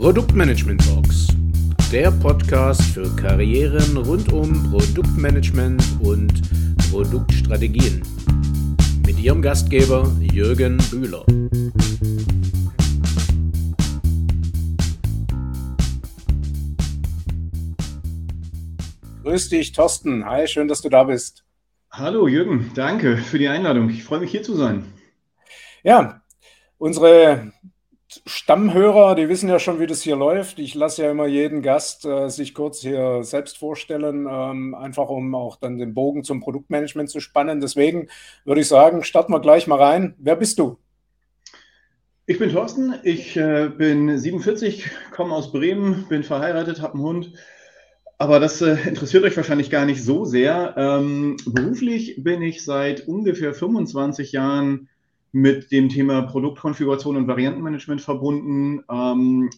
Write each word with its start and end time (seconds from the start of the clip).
Produktmanagement 0.00 0.82
Talks, 0.82 1.26
der 1.92 2.10
Podcast 2.10 2.80
für 2.80 3.14
Karrieren 3.16 3.98
rund 3.98 4.32
um 4.32 4.70
Produktmanagement 4.70 5.84
und 6.00 6.32
Produktstrategien. 6.90 8.00
Mit 9.04 9.18
Ihrem 9.18 9.42
Gastgeber 9.42 10.10
Jürgen 10.32 10.78
Bühler. 10.90 11.22
Grüß 19.22 19.50
dich, 19.50 19.72
Thorsten. 19.72 20.24
Hi, 20.24 20.48
schön, 20.48 20.66
dass 20.66 20.80
du 20.80 20.88
da 20.88 21.04
bist. 21.04 21.44
Hallo 21.90 22.26
Jürgen, 22.26 22.70
danke 22.74 23.18
für 23.18 23.38
die 23.38 23.48
Einladung. 23.48 23.90
Ich 23.90 24.02
freue 24.02 24.20
mich 24.20 24.30
hier 24.30 24.42
zu 24.42 24.56
sein. 24.56 24.86
Ja, 25.82 26.22
unsere 26.78 27.52
Stammhörer, 28.26 29.14
die 29.14 29.28
wissen 29.28 29.48
ja 29.48 29.58
schon, 29.58 29.78
wie 29.78 29.86
das 29.86 30.02
hier 30.02 30.16
läuft. 30.16 30.58
Ich 30.58 30.74
lasse 30.74 31.04
ja 31.04 31.10
immer 31.10 31.26
jeden 31.26 31.62
Gast 31.62 32.04
äh, 32.04 32.28
sich 32.28 32.54
kurz 32.54 32.80
hier 32.80 33.22
selbst 33.22 33.58
vorstellen, 33.58 34.26
ähm, 34.30 34.74
einfach 34.74 35.08
um 35.08 35.34
auch 35.34 35.56
dann 35.56 35.78
den 35.78 35.94
Bogen 35.94 36.24
zum 36.24 36.40
Produktmanagement 36.40 37.08
zu 37.08 37.20
spannen. 37.20 37.60
Deswegen 37.60 38.08
würde 38.44 38.62
ich 38.62 38.68
sagen, 38.68 39.04
starten 39.04 39.32
wir 39.32 39.40
gleich 39.40 39.66
mal 39.66 39.80
rein. 39.80 40.14
Wer 40.18 40.36
bist 40.36 40.58
du? 40.58 40.78
Ich 42.26 42.38
bin 42.38 42.52
Thorsten, 42.52 42.94
ich 43.02 43.36
äh, 43.36 43.68
bin 43.68 44.16
47, 44.16 44.90
komme 45.10 45.34
aus 45.34 45.52
Bremen, 45.52 46.06
bin 46.08 46.22
verheiratet, 46.22 46.80
habe 46.80 46.94
einen 46.94 47.02
Hund. 47.02 47.32
Aber 48.18 48.38
das 48.38 48.60
äh, 48.60 48.76
interessiert 48.86 49.24
euch 49.24 49.36
wahrscheinlich 49.36 49.70
gar 49.70 49.86
nicht 49.86 50.04
so 50.04 50.24
sehr. 50.24 50.74
Ähm, 50.76 51.38
beruflich 51.46 52.22
bin 52.22 52.42
ich 52.42 52.64
seit 52.64 53.08
ungefähr 53.08 53.54
25 53.54 54.32
Jahren 54.32 54.88
mit 55.32 55.70
dem 55.70 55.88
Thema 55.88 56.22
Produktkonfiguration 56.22 57.16
und 57.16 57.28
Variantenmanagement 57.28 58.00
verbunden, 58.00 58.82
ähm, 58.90 59.50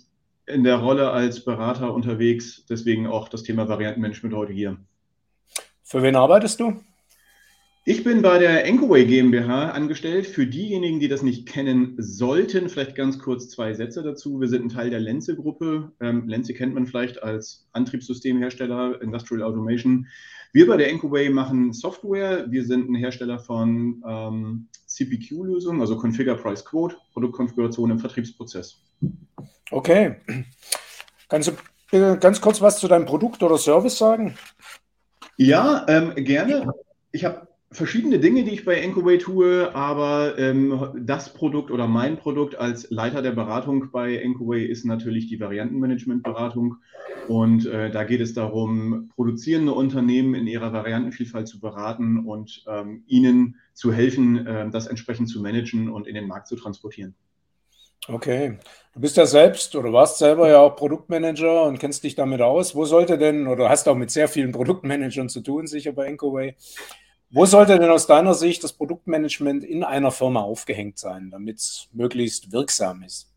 in 0.46 0.64
der 0.64 0.76
Rolle 0.76 1.10
als 1.10 1.44
Berater 1.44 1.94
unterwegs. 1.94 2.64
Deswegen 2.68 3.06
auch 3.06 3.28
das 3.28 3.42
Thema 3.42 3.68
Variantenmanagement 3.68 4.34
heute 4.34 4.52
hier. 4.52 4.76
Für 5.82 6.02
wen 6.02 6.16
arbeitest 6.16 6.60
du? 6.60 6.80
Ich 7.84 8.04
bin 8.04 8.22
bei 8.22 8.38
der 8.38 8.64
Encoway 8.64 9.04
GmbH 9.06 9.70
angestellt. 9.70 10.28
Für 10.28 10.46
diejenigen, 10.46 11.00
die 11.00 11.08
das 11.08 11.22
nicht 11.22 11.48
kennen 11.48 11.96
sollten, 11.98 12.68
vielleicht 12.68 12.94
ganz 12.94 13.18
kurz 13.18 13.48
zwei 13.48 13.74
Sätze 13.74 14.04
dazu. 14.04 14.40
Wir 14.40 14.46
sind 14.46 14.66
ein 14.66 14.68
Teil 14.68 14.90
der 14.90 15.00
Lenze-Gruppe. 15.00 15.90
Ähm, 16.00 16.28
Lenze 16.28 16.54
kennt 16.54 16.74
man 16.74 16.86
vielleicht 16.86 17.24
als 17.24 17.66
Antriebssystemhersteller, 17.72 19.02
Industrial 19.02 19.42
Automation. 19.42 20.06
Wir 20.52 20.68
bei 20.68 20.76
der 20.76 20.90
Encoway 20.90 21.28
machen 21.30 21.72
Software. 21.72 22.46
Wir 22.50 22.64
sind 22.64 22.88
ein 22.88 22.94
Hersteller 22.94 23.40
von 23.40 24.04
ähm, 24.06 24.68
CPQ-Lösungen, 24.92 25.80
also 25.80 25.96
Configure 25.96 26.36
Price 26.36 26.64
Quote, 26.64 26.96
Produktkonfiguration 27.12 27.90
im 27.90 27.98
Vertriebsprozess. 27.98 28.82
Okay. 29.70 30.16
Kannst 31.28 31.52
du 31.90 32.18
ganz 32.18 32.40
kurz 32.40 32.60
was 32.60 32.78
zu 32.78 32.88
deinem 32.88 33.06
Produkt 33.06 33.42
oder 33.42 33.56
Service 33.56 33.96
sagen? 33.96 34.36
Ja, 35.36 35.86
ähm, 35.88 36.14
gerne. 36.16 36.72
Ich 37.10 37.24
habe 37.24 37.48
verschiedene 37.72 38.18
Dinge, 38.18 38.44
die 38.44 38.52
ich 38.52 38.64
bei 38.64 38.76
Encoway 38.76 39.18
tue, 39.18 39.74
aber 39.74 40.38
ähm, 40.38 40.90
das 41.00 41.32
Produkt 41.32 41.70
oder 41.70 41.86
mein 41.86 42.16
Produkt 42.16 42.54
als 42.54 42.90
Leiter 42.90 43.22
der 43.22 43.32
Beratung 43.32 43.90
bei 43.90 44.16
Encoway 44.16 44.64
ist 44.64 44.84
natürlich 44.84 45.26
die 45.26 45.40
Variantenmanagement-Beratung. 45.40 46.76
Und 47.28 47.66
äh, 47.66 47.90
da 47.90 48.04
geht 48.04 48.20
es 48.20 48.34
darum, 48.34 49.10
produzierende 49.14 49.72
Unternehmen 49.72 50.34
in 50.34 50.46
ihrer 50.46 50.72
Variantenvielfalt 50.72 51.48
zu 51.48 51.60
beraten 51.60 52.26
und 52.26 52.64
ähm, 52.68 53.04
ihnen 53.06 53.56
zu 53.74 53.92
helfen, 53.92 54.46
äh, 54.46 54.70
das 54.70 54.86
entsprechend 54.86 55.28
zu 55.28 55.40
managen 55.40 55.88
und 55.88 56.06
in 56.06 56.14
den 56.14 56.26
Markt 56.26 56.48
zu 56.48 56.56
transportieren. 56.56 57.14
Okay. 58.08 58.58
Du 58.94 59.00
bist 59.00 59.16
ja 59.16 59.24
selbst 59.24 59.74
oder 59.76 59.92
warst 59.92 60.18
selber 60.18 60.48
ja 60.48 60.58
auch 60.58 60.76
Produktmanager 60.76 61.62
und 61.62 61.78
kennst 61.78 62.04
dich 62.04 62.14
damit 62.14 62.42
aus. 62.42 62.74
Wo 62.74 62.84
sollte 62.84 63.16
denn, 63.16 63.46
oder 63.46 63.70
hast 63.70 63.88
auch 63.88 63.94
mit 63.94 64.10
sehr 64.10 64.28
vielen 64.28 64.52
Produktmanagern 64.52 65.28
zu 65.28 65.40
tun, 65.40 65.66
sicher 65.66 65.92
bei 65.92 66.06
Encoway, 66.06 66.56
wo 67.32 67.46
sollte 67.46 67.78
denn 67.78 67.90
aus 67.90 68.06
deiner 68.06 68.34
Sicht 68.34 68.62
das 68.62 68.74
Produktmanagement 68.74 69.64
in 69.64 69.84
einer 69.84 70.10
Firma 70.10 70.40
aufgehängt 70.40 70.98
sein, 70.98 71.30
damit 71.30 71.58
es 71.58 71.88
möglichst 71.92 72.52
wirksam 72.52 73.02
ist? 73.02 73.32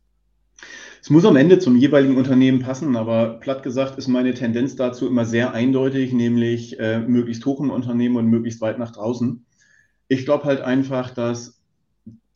Es 1.01 1.09
muss 1.09 1.23
am 1.23 1.37
Ende 1.37 1.59
zum 1.59 1.77
jeweiligen 1.77 2.17
Unternehmen 2.17 2.59
passen, 2.59 2.95
aber 2.97 3.39
platt 3.39 3.63
gesagt 3.63 3.97
ist 3.97 4.07
meine 4.07 4.33
Tendenz 4.33 4.75
dazu 4.75 5.07
immer 5.07 5.25
sehr 5.25 5.53
eindeutig, 5.53 6.11
nämlich 6.11 6.77
äh, 6.79 6.99
möglichst 6.99 7.45
hoch 7.45 7.61
im 7.61 7.69
Unternehmen 7.69 8.17
und 8.17 8.27
möglichst 8.27 8.59
weit 8.59 8.79
nach 8.79 8.91
draußen. 8.91 9.45
Ich 10.09 10.25
glaube 10.25 10.43
halt 10.43 10.61
einfach, 10.61 11.11
dass 11.11 11.61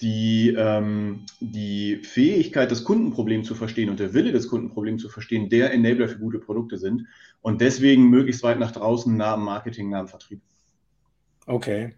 die, 0.02 0.56
ähm, 0.58 1.25
die 1.42 1.98
Fähigkeit, 1.98 2.72
das 2.72 2.86
Kundenproblem 2.86 3.44
zu 3.44 3.53
verstehen 3.53 3.90
und 3.90 4.00
der 4.00 4.14
Wille, 4.14 4.31
das 4.31 4.48
Kundenproblem 4.48 4.98
zu 4.98 5.09
verstehen, 5.09 5.50
der 5.50 5.74
Enabler 5.74 6.08
für 6.08 6.19
gute 6.19 6.40
Produkte 6.40 6.78
sind 6.78 7.06
und 7.42 7.59
deswegen 7.59 8.09
möglichst 8.09 8.44
weit 8.44 8.59
nach 8.59 8.72
draußen, 8.72 9.16
nah 9.16 9.34
am 9.34 9.44
Marketing, 9.44 9.90
nah 9.90 10.00
am 10.00 10.08
Vertrieb. 10.08 10.42
Okay. 11.50 11.96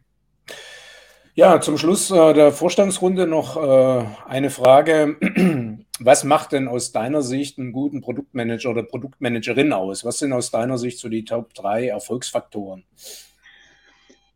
Ja, 1.35 1.59
zum 1.59 1.78
Schluss 1.78 2.09
äh, 2.09 2.34
der 2.34 2.53
Vorstandsrunde 2.53 3.28
noch 3.28 3.57
äh, 3.57 4.06
eine 4.25 4.50
Frage. 4.50 5.17
Was 6.00 6.23
macht 6.23 6.53
denn 6.53 6.69
aus 6.69 6.94
deiner 6.94 7.22
Sicht 7.22 7.59
einen 7.59 7.73
guten 7.73 8.00
Produktmanager 8.00 8.69
oder 8.69 8.84
Produktmanagerin 8.84 9.73
aus? 9.73 10.06
Was 10.06 10.19
sind 10.19 10.31
aus 10.31 10.51
deiner 10.51 10.78
Sicht 10.78 11.00
so 11.00 11.09
die 11.09 11.25
Top 11.25 11.53
3 11.53 11.89
Erfolgsfaktoren? 11.89 12.85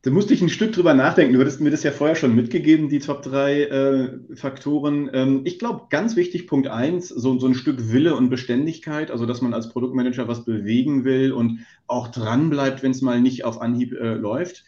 Da 0.01 0.11
musste 0.11 0.33
ich 0.33 0.41
ein 0.41 0.49
Stück 0.49 0.73
drüber 0.73 0.93
nachdenken. 0.93 1.33
Du 1.33 1.39
hattest 1.39 1.61
mir 1.61 1.71
das 1.71 1.83
ja 1.83 1.91
vorher 1.91 2.17
schon 2.17 2.35
mitgegeben, 2.35 2.89
die 2.89 2.99
Top 2.99 3.23
3 3.23 3.61
äh, 3.63 4.09
Faktoren. 4.35 5.09
Ähm, 5.13 5.41
ich 5.45 5.59
glaube, 5.59 5.85
ganz 5.89 6.17
wichtig, 6.17 6.45
Punkt 6.45 6.67
1, 6.67 7.07
so, 7.07 7.39
so 7.39 7.47
ein 7.47 7.55
Stück 7.55 7.89
Wille 7.91 8.15
und 8.15 8.29
Beständigkeit, 8.29 9.11
also 9.11 9.25
dass 9.25 9.41
man 9.41 9.53
als 9.53 9.69
Produktmanager 9.69 10.27
was 10.27 10.43
bewegen 10.43 11.05
will 11.05 11.31
und 11.31 11.65
auch 11.87 12.09
dranbleibt, 12.09 12.83
wenn 12.83 12.91
es 12.91 13.01
mal 13.01 13.21
nicht 13.21 13.45
auf 13.45 13.61
Anhieb 13.61 13.93
äh, 13.93 14.13
läuft. 14.13 14.65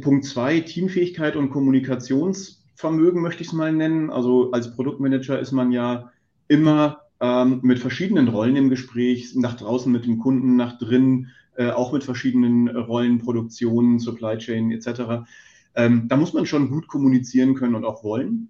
Punkt 0.00 0.24
zwei, 0.24 0.60
Teamfähigkeit 0.60 1.36
und 1.36 1.50
Kommunikationsvermögen 1.50 3.20
möchte 3.20 3.42
ich 3.42 3.48
es 3.48 3.52
mal 3.52 3.72
nennen. 3.72 4.10
Also 4.10 4.50
als 4.52 4.74
Produktmanager 4.74 5.38
ist 5.38 5.52
man 5.52 5.72
ja 5.72 6.10
immer 6.48 7.02
ähm, 7.20 7.60
mit 7.62 7.78
verschiedenen 7.78 8.28
Rollen 8.28 8.56
im 8.56 8.70
Gespräch, 8.70 9.34
nach 9.34 9.56
draußen 9.56 9.92
mit 9.92 10.06
dem 10.06 10.18
Kunden, 10.18 10.56
nach 10.56 10.78
drin, 10.78 11.28
äh, 11.56 11.70
auch 11.70 11.92
mit 11.92 12.02
verschiedenen 12.02 12.68
Rollen, 12.68 13.18
Produktionen, 13.18 13.98
Supply 13.98 14.38
Chain 14.38 14.70
etc. 14.72 15.26
Ähm, 15.74 16.08
da 16.08 16.16
muss 16.16 16.32
man 16.32 16.46
schon 16.46 16.70
gut 16.70 16.88
kommunizieren 16.88 17.54
können 17.54 17.74
und 17.74 17.84
auch 17.84 18.02
wollen. 18.02 18.48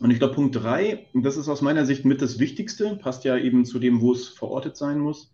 Und 0.00 0.10
ich 0.10 0.18
glaube, 0.18 0.34
Punkt 0.34 0.56
drei, 0.56 1.06
und 1.12 1.22
das 1.22 1.36
ist 1.36 1.48
aus 1.48 1.60
meiner 1.60 1.84
Sicht 1.84 2.06
mit 2.06 2.22
das 2.22 2.38
Wichtigste, 2.38 2.96
passt 2.96 3.24
ja 3.24 3.36
eben 3.36 3.66
zu 3.66 3.78
dem, 3.78 4.00
wo 4.00 4.12
es 4.12 4.28
verortet 4.28 4.76
sein 4.76 4.98
muss, 4.98 5.32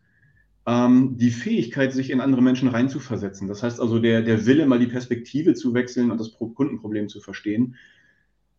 ähm, 0.67 1.17
die 1.17 1.31
Fähigkeit, 1.31 1.93
sich 1.93 2.11
in 2.11 2.21
andere 2.21 2.43
Menschen 2.43 2.69
reinzuversetzen. 2.69 3.49
Das 3.49 3.63
heißt 3.63 3.81
also, 3.81 3.99
der, 3.99 4.23
der 4.23 4.47
Wille, 4.47 4.67
mal 4.67 4.79
die 4.79 4.89
Perspektive 4.89 5.55
zu 5.55 5.75
wechseln 5.75 6.11
und 6.11 6.19
das 6.19 6.33
Kundenproblem 6.33 7.09
zu 7.09 7.21
verstehen. 7.21 7.77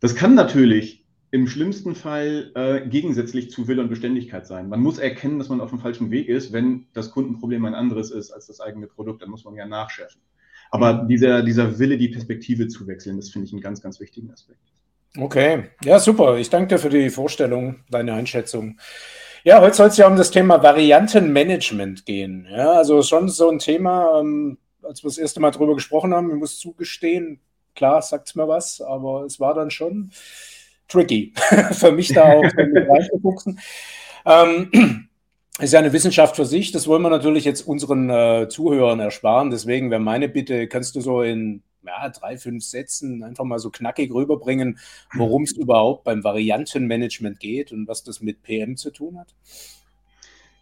Das 0.00 0.14
kann 0.14 0.34
natürlich 0.34 1.04
im 1.30 1.46
schlimmsten 1.46 1.94
Fall 1.94 2.52
äh, 2.54 2.88
gegensätzlich 2.88 3.50
zu 3.50 3.68
Wille 3.68 3.82
und 3.82 3.90
Beständigkeit 3.90 4.46
sein. 4.46 4.68
Man 4.70 4.80
muss 4.80 4.98
erkennen, 4.98 5.38
dass 5.38 5.50
man 5.50 5.60
auf 5.60 5.68
dem 5.70 5.78
falschen 5.78 6.10
Weg 6.10 6.28
ist. 6.28 6.52
Wenn 6.52 6.86
das 6.94 7.10
Kundenproblem 7.10 7.66
ein 7.66 7.74
anderes 7.74 8.10
ist 8.10 8.30
als 8.30 8.46
das 8.46 8.60
eigene 8.60 8.86
Produkt, 8.86 9.20
dann 9.20 9.28
muss 9.28 9.44
man 9.44 9.54
ja 9.54 9.66
nachschärfen. 9.66 10.22
Aber 10.70 11.02
mhm. 11.02 11.08
dieser, 11.08 11.42
dieser 11.42 11.78
Wille, 11.78 11.98
die 11.98 12.08
Perspektive 12.08 12.68
zu 12.68 12.86
wechseln, 12.86 13.16
das 13.16 13.28
finde 13.28 13.46
ich 13.46 13.52
einen 13.52 13.60
ganz, 13.60 13.82
ganz 13.82 14.00
wichtigen 14.00 14.30
Aspekt. 14.30 14.60
Okay, 15.16 15.64
ja, 15.84 15.98
super. 15.98 16.38
Ich 16.38 16.48
danke 16.48 16.74
dir 16.74 16.78
für 16.78 16.90
die 16.90 17.10
Vorstellung, 17.10 17.80
deine 17.90 18.14
Einschätzung. 18.14 18.78
Ja, 19.44 19.60
heute 19.60 19.76
soll 19.76 19.88
es 19.88 19.96
ja 19.96 20.06
um 20.08 20.16
das 20.16 20.30
Thema 20.30 20.62
Variantenmanagement 20.62 22.04
gehen. 22.06 22.48
Ja, 22.50 22.72
also 22.72 23.02
schon 23.02 23.28
so 23.28 23.48
ein 23.48 23.60
Thema, 23.60 24.18
ähm, 24.20 24.58
als 24.82 25.02
wir 25.04 25.08
das 25.08 25.18
erste 25.18 25.40
Mal 25.40 25.52
darüber 25.52 25.74
gesprochen 25.74 26.12
haben, 26.12 26.30
ich 26.30 26.36
muss 26.36 26.58
zugestehen, 26.58 27.40
klar 27.74 28.02
sagt 28.02 28.28
es 28.28 28.34
mir 28.34 28.48
was, 28.48 28.80
aber 28.80 29.24
es 29.24 29.38
war 29.38 29.54
dann 29.54 29.70
schon 29.70 30.10
tricky 30.88 31.34
für 31.72 31.92
mich 31.92 32.12
da 32.12 32.32
auch 32.32 32.44
reinzufuchsen. 32.44 33.60
Ähm, 34.26 35.08
ist 35.60 35.72
ja 35.72 35.78
eine 35.78 35.92
Wissenschaft 35.92 36.34
für 36.34 36.44
sich, 36.44 36.72
das 36.72 36.88
wollen 36.88 37.02
wir 37.02 37.10
natürlich 37.10 37.44
jetzt 37.44 37.62
unseren 37.62 38.10
äh, 38.10 38.48
Zuhörern 38.48 38.98
ersparen. 38.98 39.50
Deswegen 39.50 39.90
wäre 39.90 40.00
meine 40.00 40.28
Bitte, 40.28 40.66
kannst 40.66 40.96
du 40.96 41.00
so 41.00 41.22
in 41.22 41.62
ja, 41.86 42.08
drei, 42.08 42.36
fünf 42.36 42.64
Sätzen 42.64 43.22
einfach 43.22 43.44
mal 43.44 43.58
so 43.58 43.70
knackig 43.70 44.12
rüberbringen, 44.12 44.78
worum 45.14 45.44
es 45.44 45.52
überhaupt 45.52 46.04
beim 46.04 46.24
Variantenmanagement 46.24 47.40
geht 47.40 47.72
und 47.72 47.88
was 47.88 48.02
das 48.02 48.20
mit 48.20 48.42
PM 48.42 48.76
zu 48.76 48.90
tun 48.90 49.18
hat? 49.18 49.34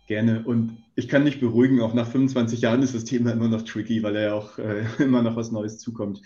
Gerne. 0.06 0.44
Und 0.44 0.78
ich 0.94 1.08
kann 1.08 1.24
dich 1.24 1.40
beruhigen, 1.40 1.80
auch 1.80 1.92
nach 1.92 2.06
25 2.06 2.60
Jahren 2.60 2.82
ist 2.82 2.94
das 2.94 3.04
Thema 3.04 3.32
immer 3.32 3.48
noch 3.48 3.62
tricky, 3.62 4.02
weil 4.02 4.14
ja 4.14 4.34
auch 4.34 4.58
äh, 4.58 4.84
immer 5.02 5.22
noch 5.22 5.36
was 5.36 5.50
Neues 5.50 5.78
zukommt. 5.78 6.22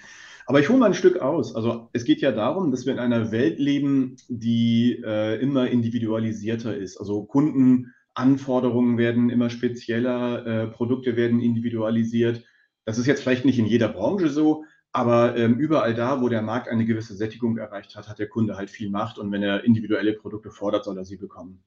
Aber 0.46 0.60
ich 0.60 0.68
hole 0.68 0.78
mal 0.78 0.86
ein 0.86 0.94
Stück 0.94 1.20
aus. 1.20 1.54
Also 1.54 1.88
es 1.92 2.04
geht 2.04 2.20
ja 2.20 2.32
darum, 2.32 2.72
dass 2.72 2.84
wir 2.84 2.92
in 2.92 2.98
einer 2.98 3.30
Welt 3.30 3.58
leben, 3.58 4.16
die 4.28 5.00
äh, 5.04 5.40
immer 5.40 5.68
individualisierter 5.68 6.76
ist. 6.76 6.98
Also 6.98 7.22
Kundenanforderungen 7.24 8.98
werden 8.98 9.30
immer 9.30 9.48
spezieller, 9.48 10.46
äh, 10.46 10.66
Produkte 10.66 11.16
werden 11.16 11.40
individualisiert. 11.40 12.44
Das 12.84 12.98
ist 12.98 13.06
jetzt 13.06 13.22
vielleicht 13.22 13.44
nicht 13.44 13.58
in 13.58 13.66
jeder 13.66 13.88
Branche 13.88 14.28
so, 14.28 14.64
aber 14.92 15.36
ähm, 15.36 15.58
überall 15.58 15.94
da, 15.94 16.20
wo 16.20 16.28
der 16.28 16.42
Markt 16.42 16.68
eine 16.68 16.84
gewisse 16.84 17.14
Sättigung 17.14 17.58
erreicht 17.58 17.94
hat, 17.94 18.08
hat 18.08 18.18
der 18.18 18.28
Kunde 18.28 18.56
halt 18.56 18.70
viel 18.70 18.90
Macht 18.90 19.18
und 19.18 19.30
wenn 19.30 19.42
er 19.42 19.64
individuelle 19.64 20.14
Produkte 20.14 20.50
fordert, 20.50 20.84
soll 20.84 20.98
er 20.98 21.04
sie 21.04 21.16
bekommen. 21.16 21.62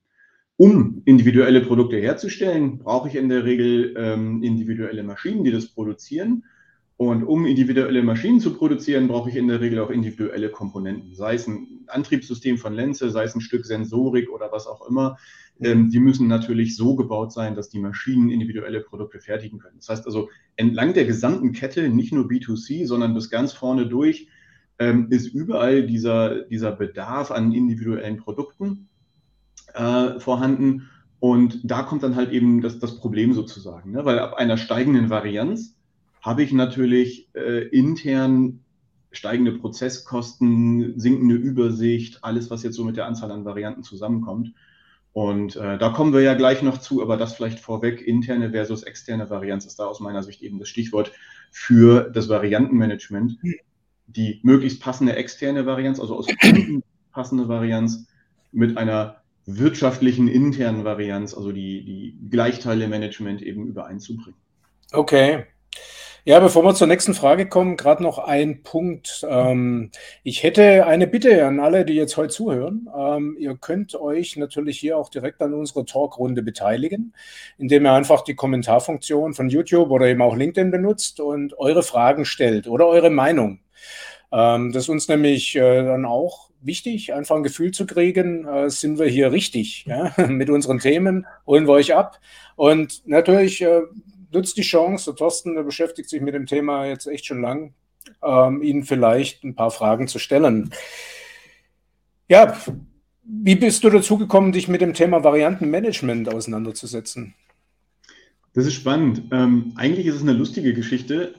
Um 0.58 1.02
individuelle 1.06 1.62
Produkte 1.62 1.98
herzustellen, 1.98 2.78
brauche 2.78 3.08
ich 3.08 3.16
in 3.16 3.30
der 3.30 3.44
Regel 3.44 3.96
ähm, 3.98 4.44
individuelle 4.44 5.04
Maschinen, 5.04 5.44
die 5.44 5.52
das 5.52 5.68
produzieren. 5.68 6.44
Und 7.04 7.24
um 7.24 7.46
individuelle 7.46 8.02
Maschinen 8.02 8.40
zu 8.40 8.54
produzieren, 8.54 9.10
brauche 9.10 9.30
ich 9.30 9.36
in 9.36 9.50
der 9.50 9.60
Regel 9.60 9.80
auch 9.80 9.90
individuelle 9.90 10.50
Komponenten, 10.50 11.14
sei 11.14 11.36
es 11.36 11.48
ein 11.48 11.84
Antriebssystem 11.88 12.58
von 12.58 12.74
Lenze, 12.74 13.10
sei 13.10 13.26
es 13.26 13.36
ein 13.36 13.42
Stück 13.42 13.66
Sensorik 13.66 14.30
oder 14.30 14.54
was 14.54 14.68
auch 14.68 14.88
immer. 14.88 15.18
Ähm, 15.60 15.90
die 15.90 16.00
müssen 16.00 16.30
natürlich 16.30 16.78
so 16.78 16.96
gebaut 16.96 17.34
sein, 17.34 17.56
dass 17.56 17.68
die 17.68 17.80
Maschinen 17.80 18.30
individuelle 18.30 18.80
Produkte 18.80 19.20
fertigen 19.20 19.60
können. 19.60 19.76
Das 19.80 19.90
heißt 19.90 20.06
also, 20.06 20.30
entlang 20.56 20.94
der 20.94 21.04
gesamten 21.04 21.52
Kette, 21.52 21.90
nicht 21.90 22.14
nur 22.14 22.26
B2C, 22.26 22.88
sondern 22.88 23.14
bis 23.14 23.30
ganz 23.30 23.52
vorne 23.52 23.86
durch, 23.86 24.30
ähm, 24.80 25.08
ist 25.10 25.28
überall 25.28 25.86
dieser, 25.86 26.44
dieser 26.46 26.72
Bedarf 26.72 27.32
an 27.32 27.52
individuellen 27.52 28.16
Produkten 28.16 28.88
äh, 29.74 30.22
vorhanden. 30.22 30.90
Und 31.20 31.60
da 31.66 31.84
kommt 31.84 32.04
dann 32.04 32.16
halt 32.16 32.32
eben 32.32 32.62
das, 32.62 32.80
das 32.80 32.98
Problem 32.98 33.34
sozusagen, 33.34 33.92
ne? 33.92 34.06
weil 34.06 34.20
ab 34.20 34.36
einer 34.36 34.56
steigenden 34.56 35.10
Varianz 35.10 35.76
habe 36.24 36.42
ich 36.42 36.54
natürlich 36.54 37.30
äh, 37.36 37.68
intern 37.68 38.62
steigende 39.12 39.52
Prozesskosten, 39.52 41.00
sinkende 41.00 41.36
Übersicht, 41.36 42.24
alles, 42.24 42.50
was 42.50 42.64
jetzt 42.64 42.76
so 42.76 42.84
mit 42.84 42.98
der 42.98 43.06
Anzahl 43.06 43.32
an 43.32 43.46
Varianten 43.46 43.84
zusammenkommt. 43.84 44.54
Und 45.12 45.56
äh, 45.56 45.78
da 45.78 45.90
kommen 45.90 46.14
wir 46.14 46.22
ja 46.22 46.34
gleich 46.34 46.64
noch 46.64 46.80
zu, 46.80 47.04
aber 47.04 47.18
das 47.18 47.36
vielleicht 47.36 47.60
vorweg, 47.60 48.02
interne 48.02 48.50
versus 48.50 48.82
externe 48.82 49.30
Varianz 49.30 49.66
ist 49.66 49.78
da 49.78 49.86
aus 49.86 50.00
meiner 50.00 50.24
Sicht 50.24 50.42
eben 50.42 50.58
das 50.58 50.70
Stichwort 50.70 51.12
für 51.52 52.10
das 52.10 52.30
Variantenmanagement. 52.30 53.38
Die 54.08 54.40
möglichst 54.42 54.82
passende 54.82 55.16
externe 55.16 55.68
Varianz, 55.68 56.00
also 56.00 56.18
aus 56.18 56.26
Kunden 56.42 56.84
passende 57.12 57.48
Varianz 57.48 58.08
mit 58.52 58.78
einer 58.78 59.18
wirtschaftlichen 59.46 60.28
internen 60.28 60.84
Varianz, 60.84 61.36
also 61.36 61.52
die, 61.52 61.84
die 61.86 62.30
Gleichteile-Management 62.32 63.44
eben 63.44 63.68
übereinzubringen. 63.68 64.40
Okay. 64.92 65.46
Ja, 66.26 66.40
bevor 66.40 66.64
wir 66.64 66.74
zur 66.74 66.88
nächsten 66.88 67.14
Frage 67.14 67.50
kommen, 67.50 67.76
gerade 67.76 68.02
noch 68.02 68.18
ein 68.18 68.64
Punkt. 68.64 69.26
Ähm, 69.30 69.92
ich 70.24 70.42
hätte 70.44 70.86
eine 70.86 71.06
Bitte 71.06 71.46
an 71.46 71.60
alle, 71.60 71.84
die 71.84 71.96
jetzt 71.96 72.16
heute 72.16 72.30
zuhören. 72.30 72.90
Ähm, 72.98 73.36
ihr 73.38 73.58
könnt 73.58 73.94
euch 73.96 74.38
natürlich 74.38 74.80
hier 74.80 74.98
auch 74.98 75.10
direkt 75.10 75.42
an 75.42 75.54
unserer 75.54 75.86
Talkrunde 75.86 76.42
beteiligen, 76.42 77.14
indem 77.58 77.86
ihr 77.86 77.92
einfach 77.92 78.22
die 78.22 78.36
Kommentarfunktion 78.36 79.34
von 79.34 79.50
YouTube 79.50 79.92
oder 79.92 80.06
eben 80.06 80.22
auch 80.22 80.38
LinkedIn 80.38 80.72
benutzt 80.72 81.20
und 81.20 81.60
eure 81.60 81.84
Fragen 81.84 82.24
stellt 82.24 82.70
oder 82.70 82.88
eure 82.88 83.10
Meinung. 83.10 83.60
Ähm, 84.32 84.72
das 84.72 84.84
ist 84.84 84.90
uns 84.90 85.10
nämlich 85.10 85.58
äh, 85.58 85.84
dann 85.84 86.06
auch 86.06 86.52
wichtig, 86.62 87.14
einfach 87.14 87.36
ein 87.36 87.44
Gefühl 87.44 87.72
zu 87.72 87.86
kriegen, 87.86 88.48
äh, 88.48 88.70
sind 88.70 88.98
wir 88.98 89.08
hier 89.08 89.34
richtig 89.34 89.84
ja? 89.88 90.14
mit 90.30 90.50
unseren 90.50 90.80
Themen, 90.80 91.28
holen 91.46 91.68
wir 91.68 91.74
euch 91.74 91.94
ab. 91.94 92.22
Und 92.56 93.06
natürlich 93.06 93.62
äh, 93.62 93.82
nutzt 94.34 94.58
die 94.58 94.62
Chance, 94.62 95.12
der 95.12 95.16
Thorsten 95.16 95.56
beschäftigt 95.66 96.10
sich 96.10 96.22
mit 96.22 96.34
dem 96.34 96.46
Thema 96.46 96.86
jetzt 96.86 97.08
echt 97.08 97.26
schon 97.26 97.42
lang, 97.42 97.74
ähm, 98.24 98.62
Ihnen 98.62 98.84
vielleicht 98.84 99.44
ein 99.44 99.56
paar 99.56 99.72
Fragen 99.72 100.08
zu 100.08 100.20
stellen. 100.20 100.72
Ja, 102.28 102.58
wie 103.24 103.56
bist 103.56 103.84
du 103.84 103.90
dazu 103.90 104.18
gekommen, 104.18 104.52
dich 104.52 104.68
mit 104.68 104.82
dem 104.82 104.94
Thema 104.94 105.24
Variantenmanagement 105.24 106.34
auseinanderzusetzen? 106.34 107.36
Das 108.54 108.66
ist 108.66 108.74
spannend. 108.74 109.24
Ähm, 109.32 109.74
eigentlich 109.76 110.06
ist 110.06 110.16
es 110.16 110.22
eine 110.22 110.34
lustige 110.34 110.74
Geschichte. 110.74 111.36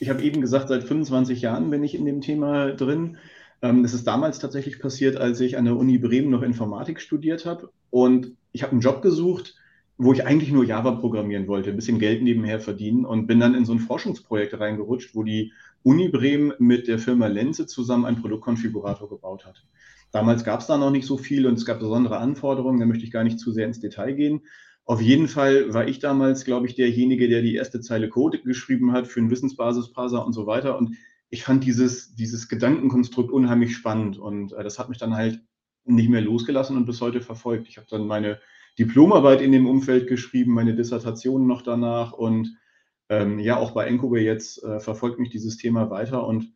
Ich 0.00 0.08
habe 0.08 0.22
eben 0.22 0.40
gesagt, 0.40 0.68
seit 0.68 0.84
25 0.84 1.40
Jahren 1.42 1.70
bin 1.70 1.84
ich 1.84 1.94
in 1.94 2.04
dem 2.04 2.20
Thema 2.20 2.72
drin. 2.72 3.18
Ähm, 3.62 3.82
das 3.82 3.94
ist 3.94 4.06
damals 4.06 4.38
tatsächlich 4.40 4.80
passiert, 4.80 5.16
als 5.16 5.40
ich 5.40 5.56
an 5.56 5.64
der 5.64 5.76
Uni 5.76 5.98
Bremen 5.98 6.30
noch 6.30 6.42
Informatik 6.42 7.00
studiert 7.00 7.46
habe. 7.46 7.70
Und 7.90 8.32
ich 8.52 8.62
habe 8.62 8.72
einen 8.72 8.80
Job 8.80 9.02
gesucht, 9.02 9.54
wo 10.02 10.12
ich 10.12 10.26
eigentlich 10.26 10.50
nur 10.50 10.64
Java 10.64 10.90
programmieren 10.92 11.46
wollte, 11.46 11.70
ein 11.70 11.76
bisschen 11.76 12.00
Geld 12.00 12.22
nebenher 12.22 12.58
verdienen 12.58 13.04
und 13.04 13.28
bin 13.28 13.38
dann 13.38 13.54
in 13.54 13.64
so 13.64 13.72
ein 13.72 13.78
Forschungsprojekt 13.78 14.58
reingerutscht, 14.58 15.14
wo 15.14 15.22
die 15.22 15.52
Uni 15.84 16.08
Bremen 16.08 16.52
mit 16.58 16.88
der 16.88 16.98
Firma 16.98 17.28
Lenze 17.28 17.66
zusammen 17.66 18.04
einen 18.04 18.20
Produktkonfigurator 18.20 19.08
gebaut 19.08 19.46
hat. 19.46 19.64
Damals 20.10 20.42
gab 20.42 20.58
es 20.58 20.66
da 20.66 20.76
noch 20.76 20.90
nicht 20.90 21.06
so 21.06 21.16
viel 21.16 21.46
und 21.46 21.54
es 21.54 21.64
gab 21.64 21.78
besondere 21.78 22.18
Anforderungen, 22.18 22.80
da 22.80 22.86
möchte 22.86 23.04
ich 23.04 23.12
gar 23.12 23.22
nicht 23.22 23.38
zu 23.38 23.52
sehr 23.52 23.64
ins 23.64 23.78
Detail 23.78 24.14
gehen. 24.14 24.40
Auf 24.84 25.00
jeden 25.00 25.28
Fall 25.28 25.72
war 25.72 25.86
ich 25.86 26.00
damals, 26.00 26.44
glaube 26.44 26.66
ich, 26.66 26.74
derjenige, 26.74 27.28
der 27.28 27.40
die 27.40 27.54
erste 27.54 27.80
Zeile 27.80 28.08
Code 28.08 28.40
geschrieben 28.40 28.90
hat 28.90 29.06
für 29.06 29.20
einen 29.20 29.30
Wissensbasisparser 29.30 30.26
und 30.26 30.32
so 30.32 30.48
weiter. 30.48 30.76
Und 30.76 30.96
ich 31.30 31.44
fand 31.44 31.62
dieses, 31.62 32.16
dieses 32.16 32.48
Gedankenkonstrukt 32.48 33.30
unheimlich 33.30 33.76
spannend 33.76 34.18
und 34.18 34.52
äh, 34.52 34.64
das 34.64 34.80
hat 34.80 34.88
mich 34.88 34.98
dann 34.98 35.14
halt 35.14 35.40
nicht 35.84 36.08
mehr 36.08 36.20
losgelassen 36.20 36.76
und 36.76 36.86
bis 36.86 37.00
heute 37.00 37.20
verfolgt. 37.20 37.68
Ich 37.68 37.76
habe 37.76 37.86
dann 37.88 38.08
meine 38.08 38.40
Diplomarbeit 38.78 39.40
in 39.40 39.52
dem 39.52 39.66
Umfeld 39.66 40.08
geschrieben, 40.08 40.52
meine 40.52 40.74
Dissertation 40.74 41.46
noch 41.46 41.62
danach 41.62 42.12
und 42.12 42.56
ähm, 43.08 43.38
ja, 43.38 43.56
auch 43.58 43.72
bei 43.72 43.86
Enkube 43.86 44.20
jetzt 44.20 44.62
äh, 44.64 44.80
verfolgt 44.80 45.18
mich 45.18 45.30
dieses 45.30 45.56
Thema 45.58 45.90
weiter 45.90 46.26
und 46.26 46.52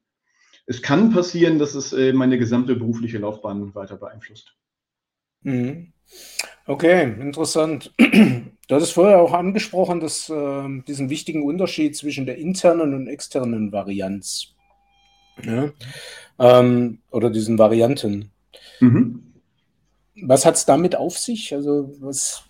es 0.66 0.82
kann 0.82 1.12
passieren, 1.12 1.58
dass 1.58 1.74
es 1.74 1.92
äh, 1.92 2.12
meine 2.12 2.38
gesamte 2.38 2.74
berufliche 2.74 3.18
Laufbahn 3.18 3.74
weiter 3.74 3.96
beeinflusst. 3.96 4.56
Mhm. 5.42 5.92
Okay, 6.66 7.04
interessant. 7.20 7.92
Du 8.68 8.74
hattest 8.74 8.94
vorher 8.94 9.20
auch 9.20 9.32
angesprochen, 9.32 10.00
dass 10.00 10.28
äh, 10.28 10.82
diesen 10.88 11.08
wichtigen 11.08 11.44
Unterschied 11.44 11.96
zwischen 11.96 12.26
der 12.26 12.38
internen 12.38 12.94
und 12.94 13.06
externen 13.06 13.70
Varianz. 13.70 14.56
Ja? 15.44 15.70
Ähm, 16.40 16.98
oder 17.10 17.30
diesen 17.30 17.58
Varianten. 17.58 18.32
Mhm. 18.80 19.25
Was 20.22 20.46
hat 20.46 20.56
es 20.56 20.64
damit 20.64 20.96
auf 20.96 21.18
sich? 21.18 21.54
Also 21.54 21.94
was? 22.00 22.44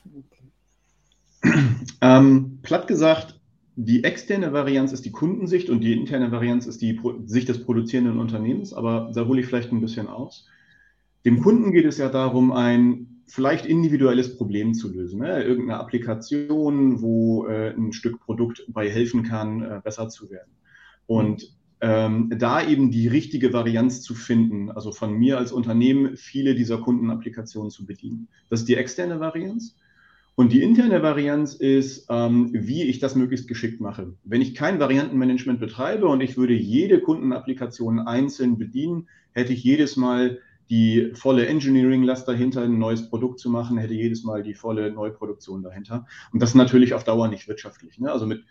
Ähm, 2.01 2.59
platt 2.63 2.89
gesagt, 2.89 3.41
die 3.77 4.05
externe 4.05 4.53
Varianz 4.53 4.93
ist 4.93 5.05
die 5.05 5.13
Kundensicht 5.13 5.69
und 5.69 5.81
die 5.81 5.93
interne 5.93 6.33
Varianz 6.33 6.67
ist 6.67 6.81
die 6.81 6.95
Pro 6.95 7.15
Sicht 7.27 7.49
des 7.49 7.63
produzierenden 7.63 8.19
Unternehmens, 8.19 8.73
aber 8.73 9.11
da 9.15 9.27
hole 9.27 9.41
ich 9.41 9.47
vielleicht 9.47 9.71
ein 9.71 9.81
bisschen 9.81 10.09
aus. 10.09 10.47
Dem 11.25 11.43
Kunden 11.43 11.73
geht 11.73 11.85
es 11.85 11.99
ja 11.99 12.09
darum, 12.09 12.53
ein 12.53 13.23
vielleicht 13.27 13.67
individuelles 13.67 14.37
Problem 14.37 14.73
zu 14.73 14.93
lösen. 14.93 15.21
Ne? 15.21 15.43
Irgendeine 15.43 15.81
Applikation, 15.81 17.03
wo 17.03 17.47
äh, 17.47 17.75
ein 17.75 17.93
Stück 17.93 18.21
Produkt 18.21 18.65
bei 18.69 18.89
helfen 18.89 19.25
kann, 19.25 19.63
äh, 19.63 19.81
besser 19.83 20.09
zu 20.09 20.31
werden. 20.31 20.53
Und 21.07 21.53
ähm, 21.81 22.33
da 22.39 22.67
eben 22.67 22.91
die 22.91 23.09
richtige 23.09 23.53
Varianz 23.53 24.03
zu 24.03 24.15
finden, 24.15 24.71
also 24.71 24.93
von 24.93 25.13
mir 25.13 25.39
als 25.39 25.53
Unternehmen 25.53 26.17
viele 26.17 26.55
dieser 26.55 26.79
Kundenapplikationen 26.79 27.71
zu 27.71 27.85
bedienen. 27.85 28.29
Das 28.49 28.61
ist 28.61 28.69
die 28.69 28.77
externe 28.77 29.21
Varianz. 29.21 29.77
Und 30.37 30.53
die 30.53 30.63
interne 30.63 31.03
Varianz 31.03 31.55
ist, 31.55 32.07
ähm, 32.11 32.51
wie 32.53 32.83
ich 32.83 32.99
das 32.99 33.15
möglichst 33.15 33.49
geschickt 33.49 33.81
mache. 33.81 34.15
Wenn 34.23 34.43
ich 34.43 34.55
kein 34.55 34.79
Variantenmanagement 34.79 35.61
betreibe 35.61 36.09
und 36.09 36.21
ich 36.21 36.37
würde 36.37 36.53
jede 36.53 37.01
Kundenapplikation 37.01 38.01
einzeln 38.01 38.59
bedienen, 38.59 39.09
hätte 39.33 39.55
ich 39.55 39.65
jedes 39.65 39.97
Mal 39.97 40.39
die 40.69 41.13
volle 41.15 41.47
Engineering-Last 41.47 42.29
dahinter, 42.29 42.63
ein 42.63 42.79
neues 42.79 43.09
Produkt 43.09 43.39
zu 43.39 43.49
machen, 43.49 43.79
hätte 43.79 43.95
jedes 43.95 44.25
Mal 44.25 44.43
die 44.43 44.55
volle 44.55 44.91
Neuproduktion 44.91 45.63
dahinter. 45.63 46.07
Und 46.33 46.43
das 46.43 46.55
natürlich 46.55 46.93
auf 46.93 47.05
Dauer 47.05 47.29
nicht 47.29 47.49
wirtschaftlich. 47.49 47.99
Ne? 47.99 48.11
Also 48.13 48.27
mit. 48.27 48.45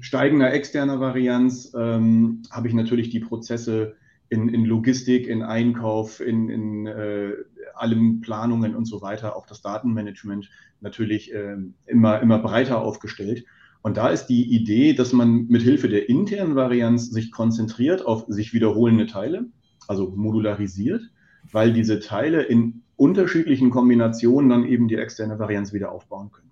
Steigender 0.00 0.52
externer 0.52 1.00
Varianz 1.00 1.72
ähm, 1.76 2.42
habe 2.50 2.68
ich 2.68 2.74
natürlich 2.74 3.10
die 3.10 3.20
Prozesse 3.20 3.96
in, 4.28 4.48
in 4.48 4.64
Logistik, 4.64 5.26
in 5.26 5.42
Einkauf, 5.42 6.20
in, 6.20 6.48
in 6.48 6.86
äh, 6.86 7.32
allen 7.74 8.20
Planungen 8.20 8.74
und 8.74 8.84
so 8.84 9.00
weiter, 9.00 9.36
auch 9.36 9.46
das 9.46 9.62
Datenmanagement 9.62 10.50
natürlich 10.80 11.32
äh, 11.32 11.56
immer, 11.86 12.20
immer 12.20 12.38
breiter 12.38 12.80
aufgestellt. 12.80 13.44
Und 13.80 13.96
da 13.96 14.08
ist 14.08 14.26
die 14.26 14.52
Idee, 14.52 14.92
dass 14.92 15.12
man 15.12 15.46
mit 15.46 15.62
Hilfe 15.62 15.88
der 15.88 16.08
internen 16.08 16.56
Varianz 16.56 17.10
sich 17.10 17.30
konzentriert 17.30 18.04
auf 18.04 18.24
sich 18.28 18.52
wiederholende 18.52 19.06
Teile, 19.06 19.46
also 19.86 20.10
modularisiert, 20.10 21.02
weil 21.50 21.72
diese 21.72 22.00
Teile 22.00 22.42
in 22.42 22.82
unterschiedlichen 22.96 23.70
Kombinationen 23.70 24.50
dann 24.50 24.64
eben 24.64 24.88
die 24.88 24.96
externe 24.96 25.38
Varianz 25.38 25.72
wieder 25.72 25.92
aufbauen 25.92 26.30
können. 26.32 26.47